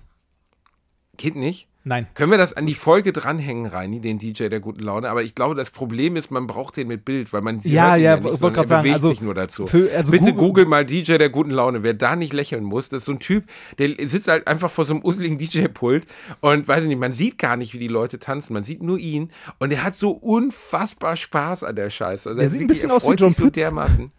[1.17, 1.67] Geht nicht?
[1.83, 2.05] Nein.
[2.13, 5.09] Können wir das an die Folge dranhängen, Reini, den DJ der guten Laune?
[5.09, 7.95] Aber ich glaube, das Problem ist, man braucht den mit Bild, weil man sieht Ja,
[7.95, 9.65] ihn ja, nicht, wollte er sagen, also sich nur dazu.
[9.65, 11.81] für- also Bitte Google- google mal DJ der guten Laune.
[11.81, 13.45] Wer da nicht lächeln muss, das ist so ein Typ,
[13.79, 16.05] der sitzt halt einfach vor so einem useligen DJ-Pult
[16.41, 18.99] und weiß ich nicht, man sieht gar nicht, wie die Leute tanzen, man sieht nur
[18.99, 22.29] ihn und er hat so unfassbar Spaß an der Scheiße.
[22.29, 23.55] Also Der sieht ein bisschen er aus wie John sich so Pütz.
[23.55, 24.11] dermaßen.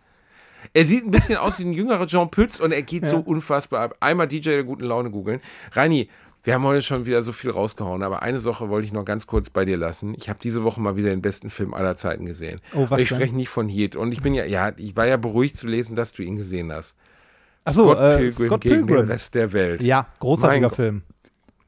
[0.74, 3.82] Er sieht ein bisschen aus wie ein jüngerer John Pütz und er geht so unfassbar
[3.82, 3.96] ab.
[4.00, 5.40] Einmal DJ der guten Laune googeln.
[5.72, 6.08] Reini,
[6.44, 9.26] wir haben heute schon wieder so viel rausgehauen, aber eine Sache wollte ich noch ganz
[9.26, 10.14] kurz bei dir lassen.
[10.16, 12.60] Ich habe diese Woche mal wieder den besten Film aller Zeiten gesehen.
[12.74, 13.18] Oh, was ich denn?
[13.18, 15.94] spreche nicht von Heat und ich bin ja, ja, ich war ja beruhigt zu lesen,
[15.94, 16.96] dass du ihn gesehen hast.
[17.64, 19.08] Achso, Scott äh, Pilgrim Scott gegen den Pilgrim.
[19.08, 19.82] Rest der Welt.
[19.82, 20.74] Ja, großartiger Mein.
[20.74, 21.02] Film.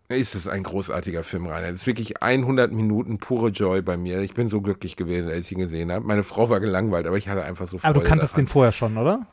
[0.09, 1.71] Ist es ein großartiger Film, Rainer.
[1.71, 4.21] Das ist wirklich 100 Minuten pure Joy bei mir.
[4.21, 6.05] Ich bin so glücklich gewesen, als ich ihn gesehen habe.
[6.07, 8.45] Meine Frau war gelangweilt, aber ich hatte einfach so Freude Aber du kanntest daran.
[8.45, 9.27] den vorher schon, oder?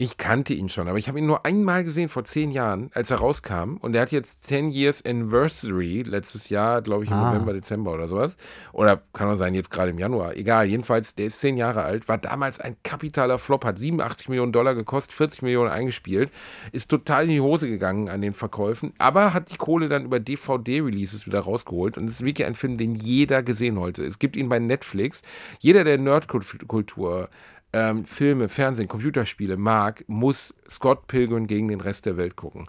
[0.00, 3.10] Ich kannte ihn schon, aber ich habe ihn nur einmal gesehen vor zehn Jahren, als
[3.10, 3.78] er rauskam.
[3.80, 7.32] Und er hat jetzt 10 Years Anniversary letztes Jahr, glaube ich, im Ah.
[7.32, 8.36] November, Dezember oder sowas.
[8.72, 10.36] Oder kann auch sein, jetzt gerade im Januar.
[10.36, 14.52] Egal, jedenfalls, der ist zehn Jahre alt, war damals ein kapitaler Flop, hat 87 Millionen
[14.52, 16.30] Dollar gekostet, 40 Millionen eingespielt,
[16.70, 20.20] ist total in die Hose gegangen an den Verkäufen, aber hat die Kohle dann über
[20.20, 21.98] DVD-Releases wieder rausgeholt.
[21.98, 24.04] Und es ist wirklich ein Film, den jeder gesehen wollte.
[24.04, 25.22] Es gibt ihn bei Netflix.
[25.58, 27.28] Jeder, der Nerdkultur
[27.72, 32.66] ähm, Filme, Fernsehen, Computerspiele mag, muss Scott Pilgrim gegen den Rest der Welt gucken.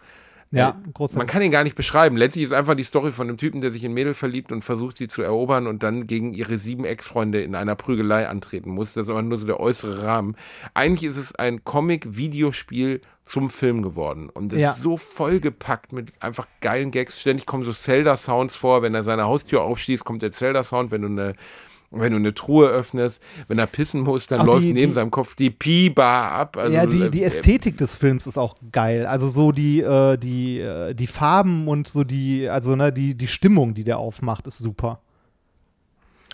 [0.52, 1.18] Ja, Äh, großartig.
[1.20, 2.18] Man kann ihn gar nicht beschreiben.
[2.18, 4.98] Letztlich ist einfach die Story von einem Typen, der sich in Mädel verliebt und versucht,
[4.98, 8.94] sie zu erobern und dann gegen ihre sieben Ex-Freunde in einer Prügelei antreten muss.
[8.94, 10.36] Das ist aber nur so der äußere Rahmen.
[10.74, 14.30] Eigentlich ist es ein Comic-Videospiel zum Film geworden.
[14.30, 14.72] Und es Ja.
[14.72, 17.22] ist so vollgepackt mit einfach geilen Gags.
[17.22, 18.82] Ständig kommen so Zelda-Sounds vor.
[18.82, 20.90] Wenn er seine Haustür aufschließt, kommt der Zelda-Sound.
[20.92, 21.36] Wenn du eine
[21.92, 24.94] wenn du eine Truhe öffnest, wenn er pissen muss, dann Auch läuft die- neben die-
[24.96, 26.58] seinem Kopf die Pi-Bar ab.
[26.58, 29.06] Also, ja, die, die äh, Ästhetik des Films ist auch geil.
[29.06, 33.28] Also so die, äh, die, äh, die Farben und so die, also ne, die, die
[33.28, 35.02] Stimmung, die der aufmacht, ist super.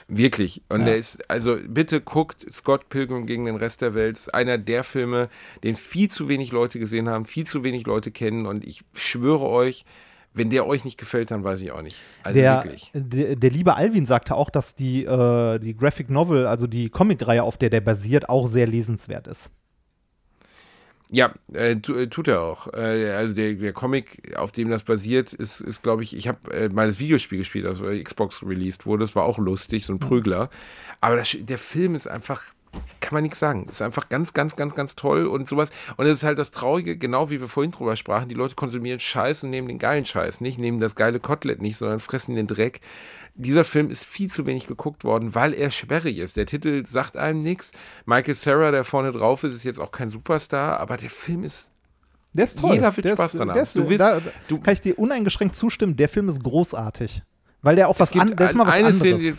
[0.08, 0.62] Wirklich.
[0.70, 0.86] Und Ja.
[0.88, 4.18] der ist, also bitte guckt Scott Pilgrim gegen den Rest der Welt.
[4.18, 5.30] Ist einer der Filme,
[5.64, 8.46] den viel zu wenig Leute gesehen haben, viel zu wenig Leute kennen.
[8.46, 9.84] Und ich schwöre euch,
[10.36, 11.98] wenn der euch nicht gefällt, dann weiß ich auch nicht.
[12.24, 12.92] Also der, wirklich.
[12.94, 17.42] der, der liebe Alvin sagte auch, dass die, äh, die Graphic Novel, also die Comicreihe,
[17.42, 19.52] auf der der basiert, auch sehr lesenswert ist.
[21.12, 22.74] Ja, äh, äh, tut er auch.
[22.74, 26.52] Äh, also der, der Comic, auf dem das basiert, ist, ist glaube ich, ich habe
[26.52, 29.06] äh, mal das Videospiel gespielt, das bei Xbox released wurde.
[29.06, 30.50] Das war auch lustig, so ein Prügler.
[31.02, 32.44] Aber das, der Film ist einfach
[33.02, 33.68] kann man nichts sagen.
[33.70, 35.70] Ist einfach ganz, ganz, ganz, ganz toll und sowas.
[35.98, 39.00] Und es ist halt das Traurige, genau wie wir vorhin drüber sprachen, die Leute konsumieren
[39.00, 42.48] Scheiß und nehmen den geilen Scheiß nicht, nehmen das geile Kotelett nicht, sondern fressen den
[42.48, 42.82] Dreck.
[43.36, 46.36] Dieser Film ist viel zu wenig geguckt worden, weil er sperrig ist.
[46.38, 47.74] Der Titel sagt einem nichts.
[48.06, 51.72] Michael Sarah, der vorne drauf ist, ist jetzt auch kein Superstar, aber der Film ist
[52.34, 52.74] Der ist toll.
[52.76, 53.60] Jeder wird der Spaß ist, dran haben.
[53.60, 57.22] ist, Du willst- da, du- kann ich dir uneingeschränkt zustimmen, der Film ist großartig.
[57.62, 58.98] Weil der auch was Es gibt an, der ist mal was anderes.
[58.98, 59.38] Szene,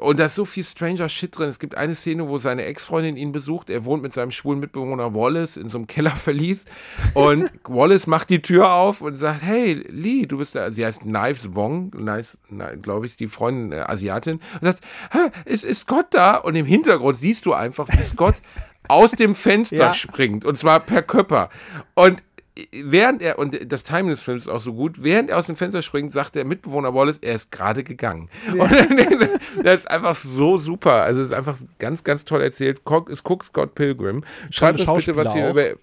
[0.00, 1.48] und da ist so viel Stranger Shit drin.
[1.48, 3.68] Es gibt eine Szene, wo seine Ex-Freundin ihn besucht.
[3.68, 6.64] Er wohnt mit seinem schwulen Mitbewohner Wallace in so einem Kellerverlies.
[7.14, 10.70] Und Wallace macht die Tür auf und sagt: Hey, Lee, du bist da.
[10.72, 12.36] Sie heißt Knives Wong, Knives,
[12.80, 14.40] glaube ich, die Freundin, äh, Asiatin.
[14.60, 14.80] Und sagt:
[15.12, 16.36] "Hä, ist, ist Scott da?
[16.36, 18.36] Und im Hintergrund siehst du einfach, wie Scott
[18.88, 19.94] aus dem Fenster Ja.
[19.94, 20.44] springt.
[20.44, 21.50] Und zwar per Körper.
[21.94, 22.22] Und
[22.72, 25.56] während er, und das Timing des Films ist auch so gut, während er aus dem
[25.56, 28.28] Fenster springt, sagt der Mitbewohner Wallace, er ist gerade gegangen.
[28.52, 28.70] Und
[29.64, 31.02] das ist einfach so super.
[31.02, 32.82] Also es ist einfach ganz, ganz toll erzählt.
[32.84, 34.24] Cook- Es guckt Scott Pilgrim.
[34.50, 35.78] Schreibt uns bitte, was ihr über.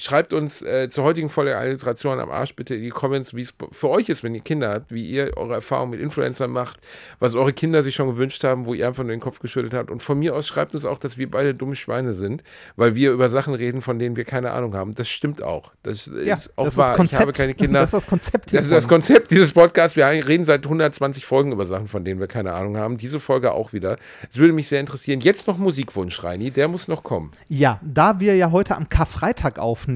[0.00, 3.52] Schreibt uns äh, zur heutigen Folge Alliteration am Arsch bitte in die Comments, wie es
[3.72, 6.78] für euch ist, wenn ihr Kinder habt, wie ihr eure Erfahrungen mit Influencern macht,
[7.18, 9.90] was eure Kinder sich schon gewünscht haben, wo ihr einfach nur den Kopf geschüttelt habt.
[9.90, 12.44] Und von mir aus schreibt uns auch, dass wir beide dumme Schweine sind,
[12.76, 14.94] weil wir über Sachen reden, von denen wir keine Ahnung haben.
[14.94, 15.72] Das stimmt auch.
[15.82, 16.92] Das ja, ist auch das wahr.
[16.92, 17.80] ist Konzept, ich habe keine Kinder.
[17.80, 19.96] Das ist das Konzept Das ist das Konzept dieses Podcasts.
[19.96, 22.98] Wir reden seit 120 Folgen über Sachen, von denen wir keine Ahnung haben.
[22.98, 23.98] Diese Folge auch wieder.
[24.30, 25.18] Es würde mich sehr interessieren.
[25.18, 26.52] Jetzt noch Musikwunsch, Reini.
[26.52, 27.32] Der muss noch kommen.
[27.48, 29.87] Ja, da wir ja heute am Karfreitag aufnehmen,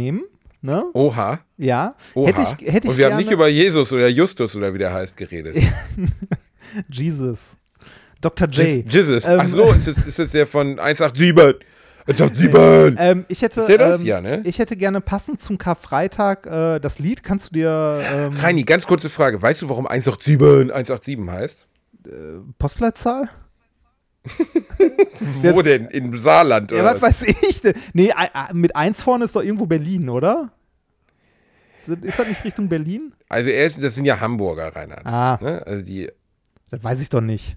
[0.60, 0.85] ne?
[0.94, 1.40] Oha.
[1.59, 2.28] Ja, Oha.
[2.28, 4.78] hätte ich, hätte ich Und wir gerne, haben nicht über Jesus oder Justus oder wie
[4.78, 5.56] der heißt geredet.
[6.90, 7.56] Jesus.
[8.20, 8.48] Dr.
[8.48, 8.85] J.
[8.93, 9.24] Jesus.
[9.27, 11.66] Ähm, Ach so, ist es, ist der von 187?
[12.06, 12.97] 187.
[12.98, 14.01] Ähm, ich hätte, Ist der das?
[14.01, 14.43] ähm, Ja, ne?
[14.44, 17.23] ich hätte gerne passend zum Karfreitag äh, das Lied.
[17.23, 19.40] Kannst du dir ähm, Reini, ganz kurze Frage.
[19.40, 21.66] Weißt du, warum 187 187 heißt?
[22.59, 23.28] Postleitzahl?
[25.43, 25.86] Wo denn?
[25.86, 27.74] Im Saarland Ja, oder was weiß ich denn?
[27.93, 28.12] Nee,
[28.53, 30.53] mit eins vorne ist doch irgendwo Berlin, oder?
[31.78, 33.12] Ist ist das nicht Richtung Berlin?
[33.28, 35.05] Also er ist, das sind ja Hamburger, Reinhard.
[35.05, 35.39] Ah.
[35.43, 35.62] Ne?
[35.66, 36.11] Also die,
[36.70, 37.57] Das weiß ich doch nicht.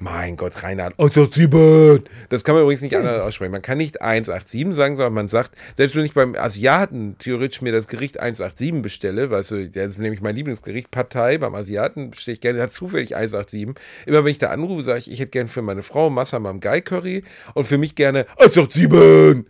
[0.00, 2.04] Mein Gott, Reinhard, 187.
[2.28, 3.50] Das kann man übrigens nicht anders aussprechen.
[3.50, 7.72] Man kann nicht 187 sagen, sondern man sagt, selbst wenn ich beim Asiaten theoretisch mir
[7.72, 12.34] das Gericht 187 bestelle, weißt du, das ist nämlich mein Lieblingsgericht, Partei, beim Asiaten bestelle
[12.34, 13.74] ich gerne, zufällig 187.
[14.06, 16.80] Immer wenn ich da anrufe, sage ich, ich hätte gerne für meine Frau Massamam Gai
[16.80, 19.44] Curry und für mich gerne 187.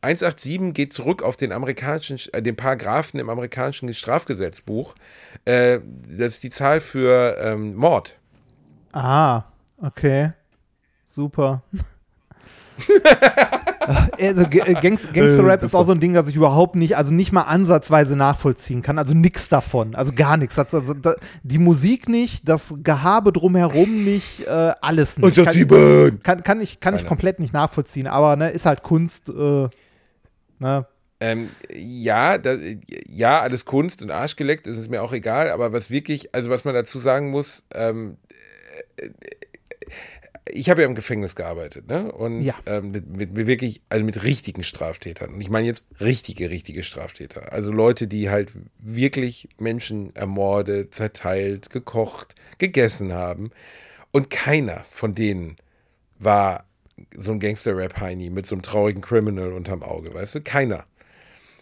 [0.00, 4.94] 187 geht zurück auf den amerikanischen, äh, den Paragraphen im amerikanischen Strafgesetzbuch.
[5.44, 8.16] Äh, das ist die Zahl für ähm, Mord.
[8.92, 9.44] Ah,
[9.82, 10.30] okay.
[11.04, 11.62] Super.
[14.18, 17.32] also, äh, Gangs Gangster-Rap ist auch so ein Ding, das ich überhaupt nicht, also nicht
[17.32, 18.98] mal ansatzweise nachvollziehen kann.
[18.98, 19.94] Also nichts davon.
[19.94, 20.56] Also gar nichts.
[20.56, 25.34] Das- Also, da, die Musik nicht, das Gehabe drumherum nicht, äh, alles nicht.
[25.36, 26.22] Kann, 187.
[26.22, 28.06] kann, kann ich, kann ich komplett nicht nachvollziehen.
[28.06, 29.28] Aber ne, ist halt Kunst.
[29.30, 29.68] Äh,
[30.58, 30.86] ne?
[31.20, 32.56] Ähm, ja, da,
[33.08, 36.64] ja, alles Kunst und Arschgeleckt, das ist mir auch egal, aber was wirklich, also was
[36.64, 38.18] man dazu sagen muss, ähm,
[38.98, 39.08] äh,
[40.50, 42.10] ich habe ja im Gefängnis gearbeitet, ne?
[42.12, 42.54] Und Ja.
[42.66, 45.34] ähm, mit, mit, wirklich, also mit richtigen Straftätern.
[45.34, 47.52] Und ich meine jetzt richtige, richtige Straftäter.
[47.52, 53.50] Also Leute, die halt wirklich Menschen ermordet, zerteilt, gekocht, gegessen haben.
[54.10, 55.56] Und keiner von denen
[56.18, 56.64] war
[57.16, 60.40] so ein Gangster-Rap-Heini mit so einem traurigen Criminal unterm Auge, weißt du?
[60.40, 60.84] Keiner.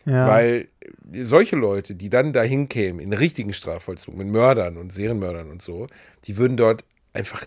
[0.07, 0.29] Ja.
[0.29, 0.69] Weil
[1.13, 5.89] solche Leute, die dann dahin kämen, in richtigen Strafvollzug, mit Mördern und Serienmördern und so,
[6.27, 7.45] die würden dort einfach,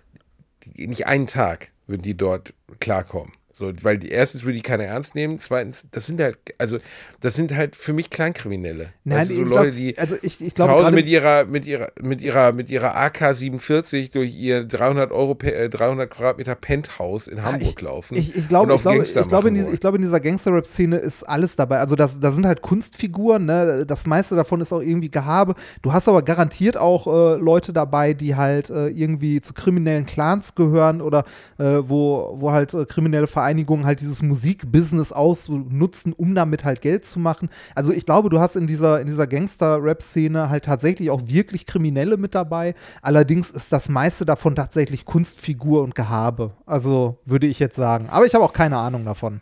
[0.75, 3.33] nicht einen Tag würden die dort klarkommen.
[3.59, 6.77] So, weil die, erstens würde ich keiner ernst nehmen, zweitens, das sind halt, also,
[7.19, 8.93] das sind halt für mich Kleinkriminelle.
[9.03, 11.43] Nein, du, so ich Leute, glaub- die also ich, ich zu glaube Hause mit ihrer,
[11.43, 17.27] mit ihrer, mit ihrer, mit ihrer AK-47 durch ihr 300 Euro, äh, 300 Quadratmeter Penthouse
[17.27, 18.15] in Hamburg ich, laufen.
[18.17, 20.95] Ich, ich, glaube, ich, glaube, Gangster ich, glaube, in diese, ich glaube, in dieser Gangster-Rap-Szene
[20.95, 21.79] ist alles dabei.
[21.79, 23.85] Also das, da sind halt Kunstfiguren, ne?
[23.85, 25.55] das meiste davon ist auch irgendwie Gehabe.
[25.81, 30.55] Du hast aber garantiert auch äh, Leute dabei, die halt äh, irgendwie zu kriminellen Clans
[30.55, 31.25] gehören oder
[31.57, 37.05] äh, wo, wo halt äh, kriminelle Vereinigungen halt dieses Musikbusiness ausnutzen, um damit halt Geld
[37.05, 37.49] zu machen.
[37.73, 42.17] Also ich glaube, du hast in dieser, in dieser Gangster-Rap-Szene halt tatsächlich auch wirklich Kriminelle
[42.17, 42.75] mit dabei.
[43.01, 46.51] Allerdings ist das meiste davon tatsächlich Kunstfigur und Gehabe.
[46.67, 48.07] Also würde ich jetzt sagen.
[48.09, 49.41] Aber ich habe auch keine Ahnung davon.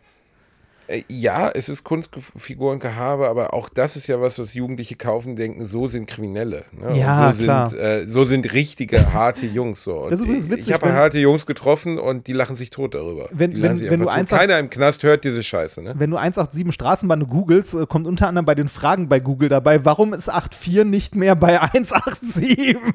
[0.88, 4.96] Äh, Ja, es ist Kunstfigur und Gehabe, aber auch das ist ja was, was Jugendliche
[4.96, 6.66] kaufen, denken, so sind Kriminelle.
[6.72, 6.98] Ne?
[6.98, 7.70] Ja, so klar.
[7.70, 9.84] Sind, äh, so sind richtige, harte Jungs.
[9.84, 10.04] So.
[10.04, 12.70] Und Das ist übrigens ich witzig, ich habe harte Jungs getroffen und die lachen sich
[12.70, 13.28] tot darüber.
[13.32, 15.82] Wenn- wenn- wenn du eins- Keiner im Knast hört diese Scheiße.
[15.82, 15.94] Ne?
[15.98, 19.84] Wenn du 187 Straßenbahn googelst, äh, kommt unter anderem bei den Fragen bei Google dabei,
[19.86, 22.78] warum ist 84 nicht mehr bei 187?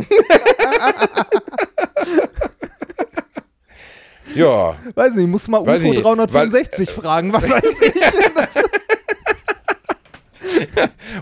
[4.34, 4.74] Ja.
[4.94, 7.94] Weiß nicht, muss mal Weiß UFO nicht, 365 fragen, was weiß ich.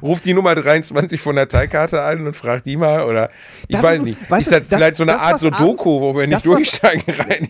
[0.03, 3.05] Ruf die Nummer 23 von der Teilkarte an und frag die mal.
[3.05, 3.31] Oder
[3.69, 4.31] ich Das weiß ist- nicht.
[4.31, 7.15] weißt ist das, das- vielleicht so eine das, Art Sudoku, abends- wo wir nicht durchsteigen
[7.15, 7.49] rein?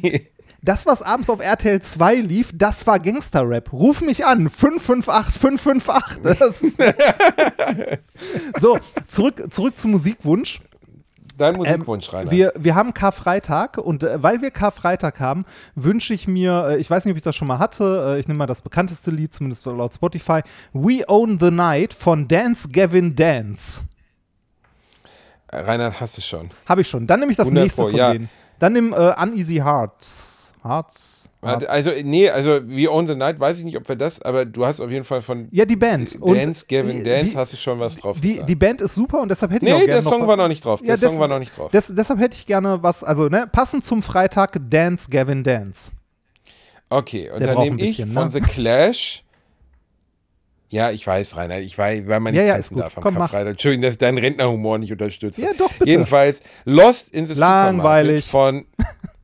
[0.60, 3.72] Das, was abends auf RTL 2 lief, das war Gangster-Rap.
[3.72, 6.38] Ruf mich an, 558 558.
[6.38, 6.60] Das
[8.60, 8.76] so,
[9.06, 10.60] zurück, zurück zum Musikwunsch.
[11.38, 12.30] Dein Ähm, Musikwunsch, Rainer.
[12.30, 15.44] wir, wir haben Karfreitag und äh, weil wir Karfreitag haben,
[15.74, 18.26] wünsche ich mir, äh, ich weiß nicht, ob ich das schon mal hatte, äh, ich
[18.28, 20.40] nehme mal das bekannteste Lied, zumindest laut Spotify,
[20.72, 23.84] We Own the Night von Dance Gavin Dance.
[25.50, 26.50] Reinhard hast du schon.
[26.68, 27.06] Habe ich schon.
[27.06, 28.12] Dann nehme ich das 100 nächste von ja.
[28.12, 28.28] denen.
[28.58, 30.37] Dann nimm äh, Uneasy Hearts.
[30.64, 31.28] Hearts.
[31.42, 31.66] Hearts.
[31.66, 34.66] Also, nee, also We Own the Night, weiß ich nicht, ob wir das, aber du
[34.66, 36.16] hast auf jeden Fall von Ja, die Band.
[36.20, 38.94] Und Dance, Gavin die- Dance, die- hast du schon was drauf Die, die Band ist
[38.94, 40.28] super und deshalb hätte ich Nee, auch gerne der noch Song was.
[40.28, 40.82] war noch nicht drauf.
[40.82, 41.70] Der das- Song war noch nicht drauf.
[41.72, 45.92] Das, deshalb hätte ich gerne was, also ne, passend zum Freitag Dance Gavin Dance.
[46.90, 48.30] Okay, und Der dann nehme ein ich bisschen, von ne?
[48.32, 49.22] The Clash.
[50.70, 53.14] Ja, ich weiß, Rainer, ich weiß, weil man nicht Ja, ja, tanzen darf am Komm.
[53.14, 53.52] Karfreitag.
[53.52, 55.40] Entschuldigung, dass ich deinen Rentnerhumor nicht unterstütze.
[55.40, 55.86] Ja, doch, bitte.
[55.90, 58.26] Jedenfalls, Lost in the Langweilig.
[58.26, 58.86] Supermarket von...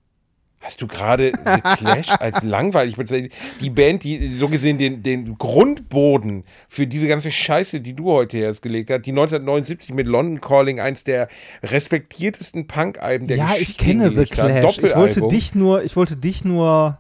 [0.65, 3.33] Hast du gerade The Clash als langweilig bezeichnet?
[3.61, 8.39] Die Band, die so gesehen den, den Grundboden für diese ganze Scheiße, die du heute
[8.39, 11.29] erst gelegt hast, die 1979 mit London Calling eins der
[11.63, 14.25] respektiertesten Punk-Alben der ja, Geschichte ich kenne The.
[14.25, 14.79] Clash.
[14.79, 16.99] Ich wollte dich nur, ich wollte dich nur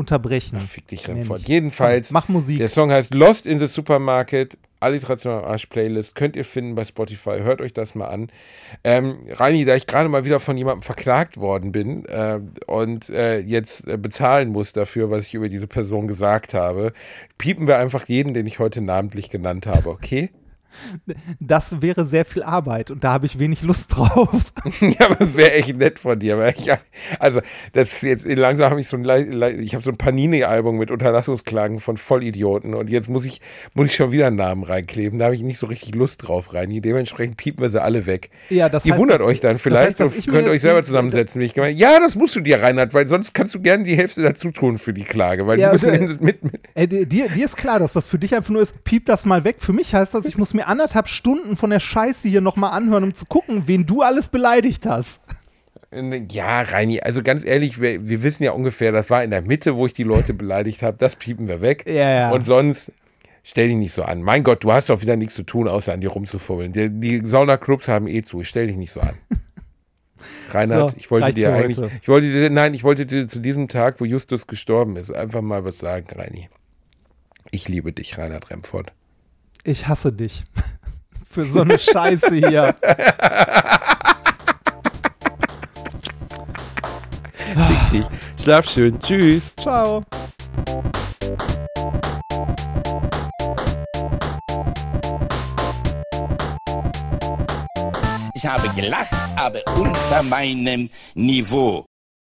[0.00, 0.60] unterbrechen.
[0.60, 1.42] Fick dich, Remford.
[1.42, 2.58] Jedenfalls, mach Musik.
[2.58, 6.84] der Song heißt Lost in the Supermarket, Alliteration am Arsch Playlist, könnt ihr finden bei
[6.84, 8.30] Spotify, hört euch das mal an.
[8.82, 13.38] Ähm, Reini, da ich gerade mal wieder von jemandem verklagt worden bin äh, und äh,
[13.38, 16.92] jetzt äh, bezahlen muss dafür, was ich über diese Person gesagt habe,
[17.36, 20.30] piepen wir einfach jeden, den ich heute namentlich genannt habe, okay?
[21.38, 24.52] Das wäre sehr viel Arbeit und da habe ich wenig Lust drauf.
[24.80, 26.38] ja, aber das wäre echt nett von dir.
[26.38, 26.70] Weil ich
[27.18, 27.40] also,
[27.72, 29.04] das jetzt langsam habe ich so ein,
[29.60, 33.40] ich habe so ein Panini-Album mit Unterlassungsklagen von Vollidioten und jetzt muss ich,
[33.74, 35.18] muss ich schon wieder einen Namen reinkleben.
[35.18, 36.80] Da habe ich nicht so richtig Lust drauf, Reini.
[36.80, 38.30] Dementsprechend piepen wir sie alle weg.
[38.48, 40.60] Ja, das Ihr heißt, wundert euch dann das vielleicht heißt, dass ich und könnt euch
[40.60, 43.60] selber zusammensetzen, wie ich gemeint Ja, das musst du dir, Reinhard, weil sonst kannst du
[43.60, 46.60] gerne die Hälfte dazu tun für die Klage, weil Ja, du bist aber- mit, mit,
[46.74, 49.44] Ey, dir, dir ist klar, dass das für dich einfach nur ist, piep das mal
[49.44, 49.56] weg.
[49.58, 53.04] Für mich heißt das, ich muss mir anderthalb Stunden von der Scheiße hier nochmal anhören,
[53.04, 55.22] um zu gucken, wen du alles beleidigt hast.
[56.30, 59.74] Ja, Reini, also ganz ehrlich, wir, wir wissen ja ungefähr, das war in der Mitte,
[59.74, 60.96] wo ich die Leute beleidigt habe.
[60.96, 61.84] Das piepen wir weg.
[61.86, 62.30] Ja, ja.
[62.30, 62.92] Und sonst,
[63.42, 64.22] stell dich nicht so an.
[64.22, 66.72] Mein Gott, du hast doch wieder nichts zu tun, außer an dir rumzufummeln.
[66.72, 68.44] Die, die Sauna-Clubs haben eh zu.
[68.44, 69.14] Stell dich nicht so an.
[70.52, 71.90] Reinhard, So, ich wollte dir eigentlich, heute.
[72.00, 75.40] ich wollte dir, nein, ich wollte dir zu diesem Tag, wo Justus gestorben ist, einfach
[75.42, 76.48] mal was sagen, Reini.
[77.50, 78.92] Ich liebe dich, Reinhard Remford.
[79.64, 80.44] Ich hasse dich.
[81.30, 82.74] Für so eine Scheiße hier.
[87.32, 88.06] Fick dich.
[88.42, 89.00] Schlaf schön.
[89.00, 89.52] Tschüss.
[89.60, 90.02] Ciao.
[98.34, 101.89] Ich habe gelacht, aber unter meinem Niveau.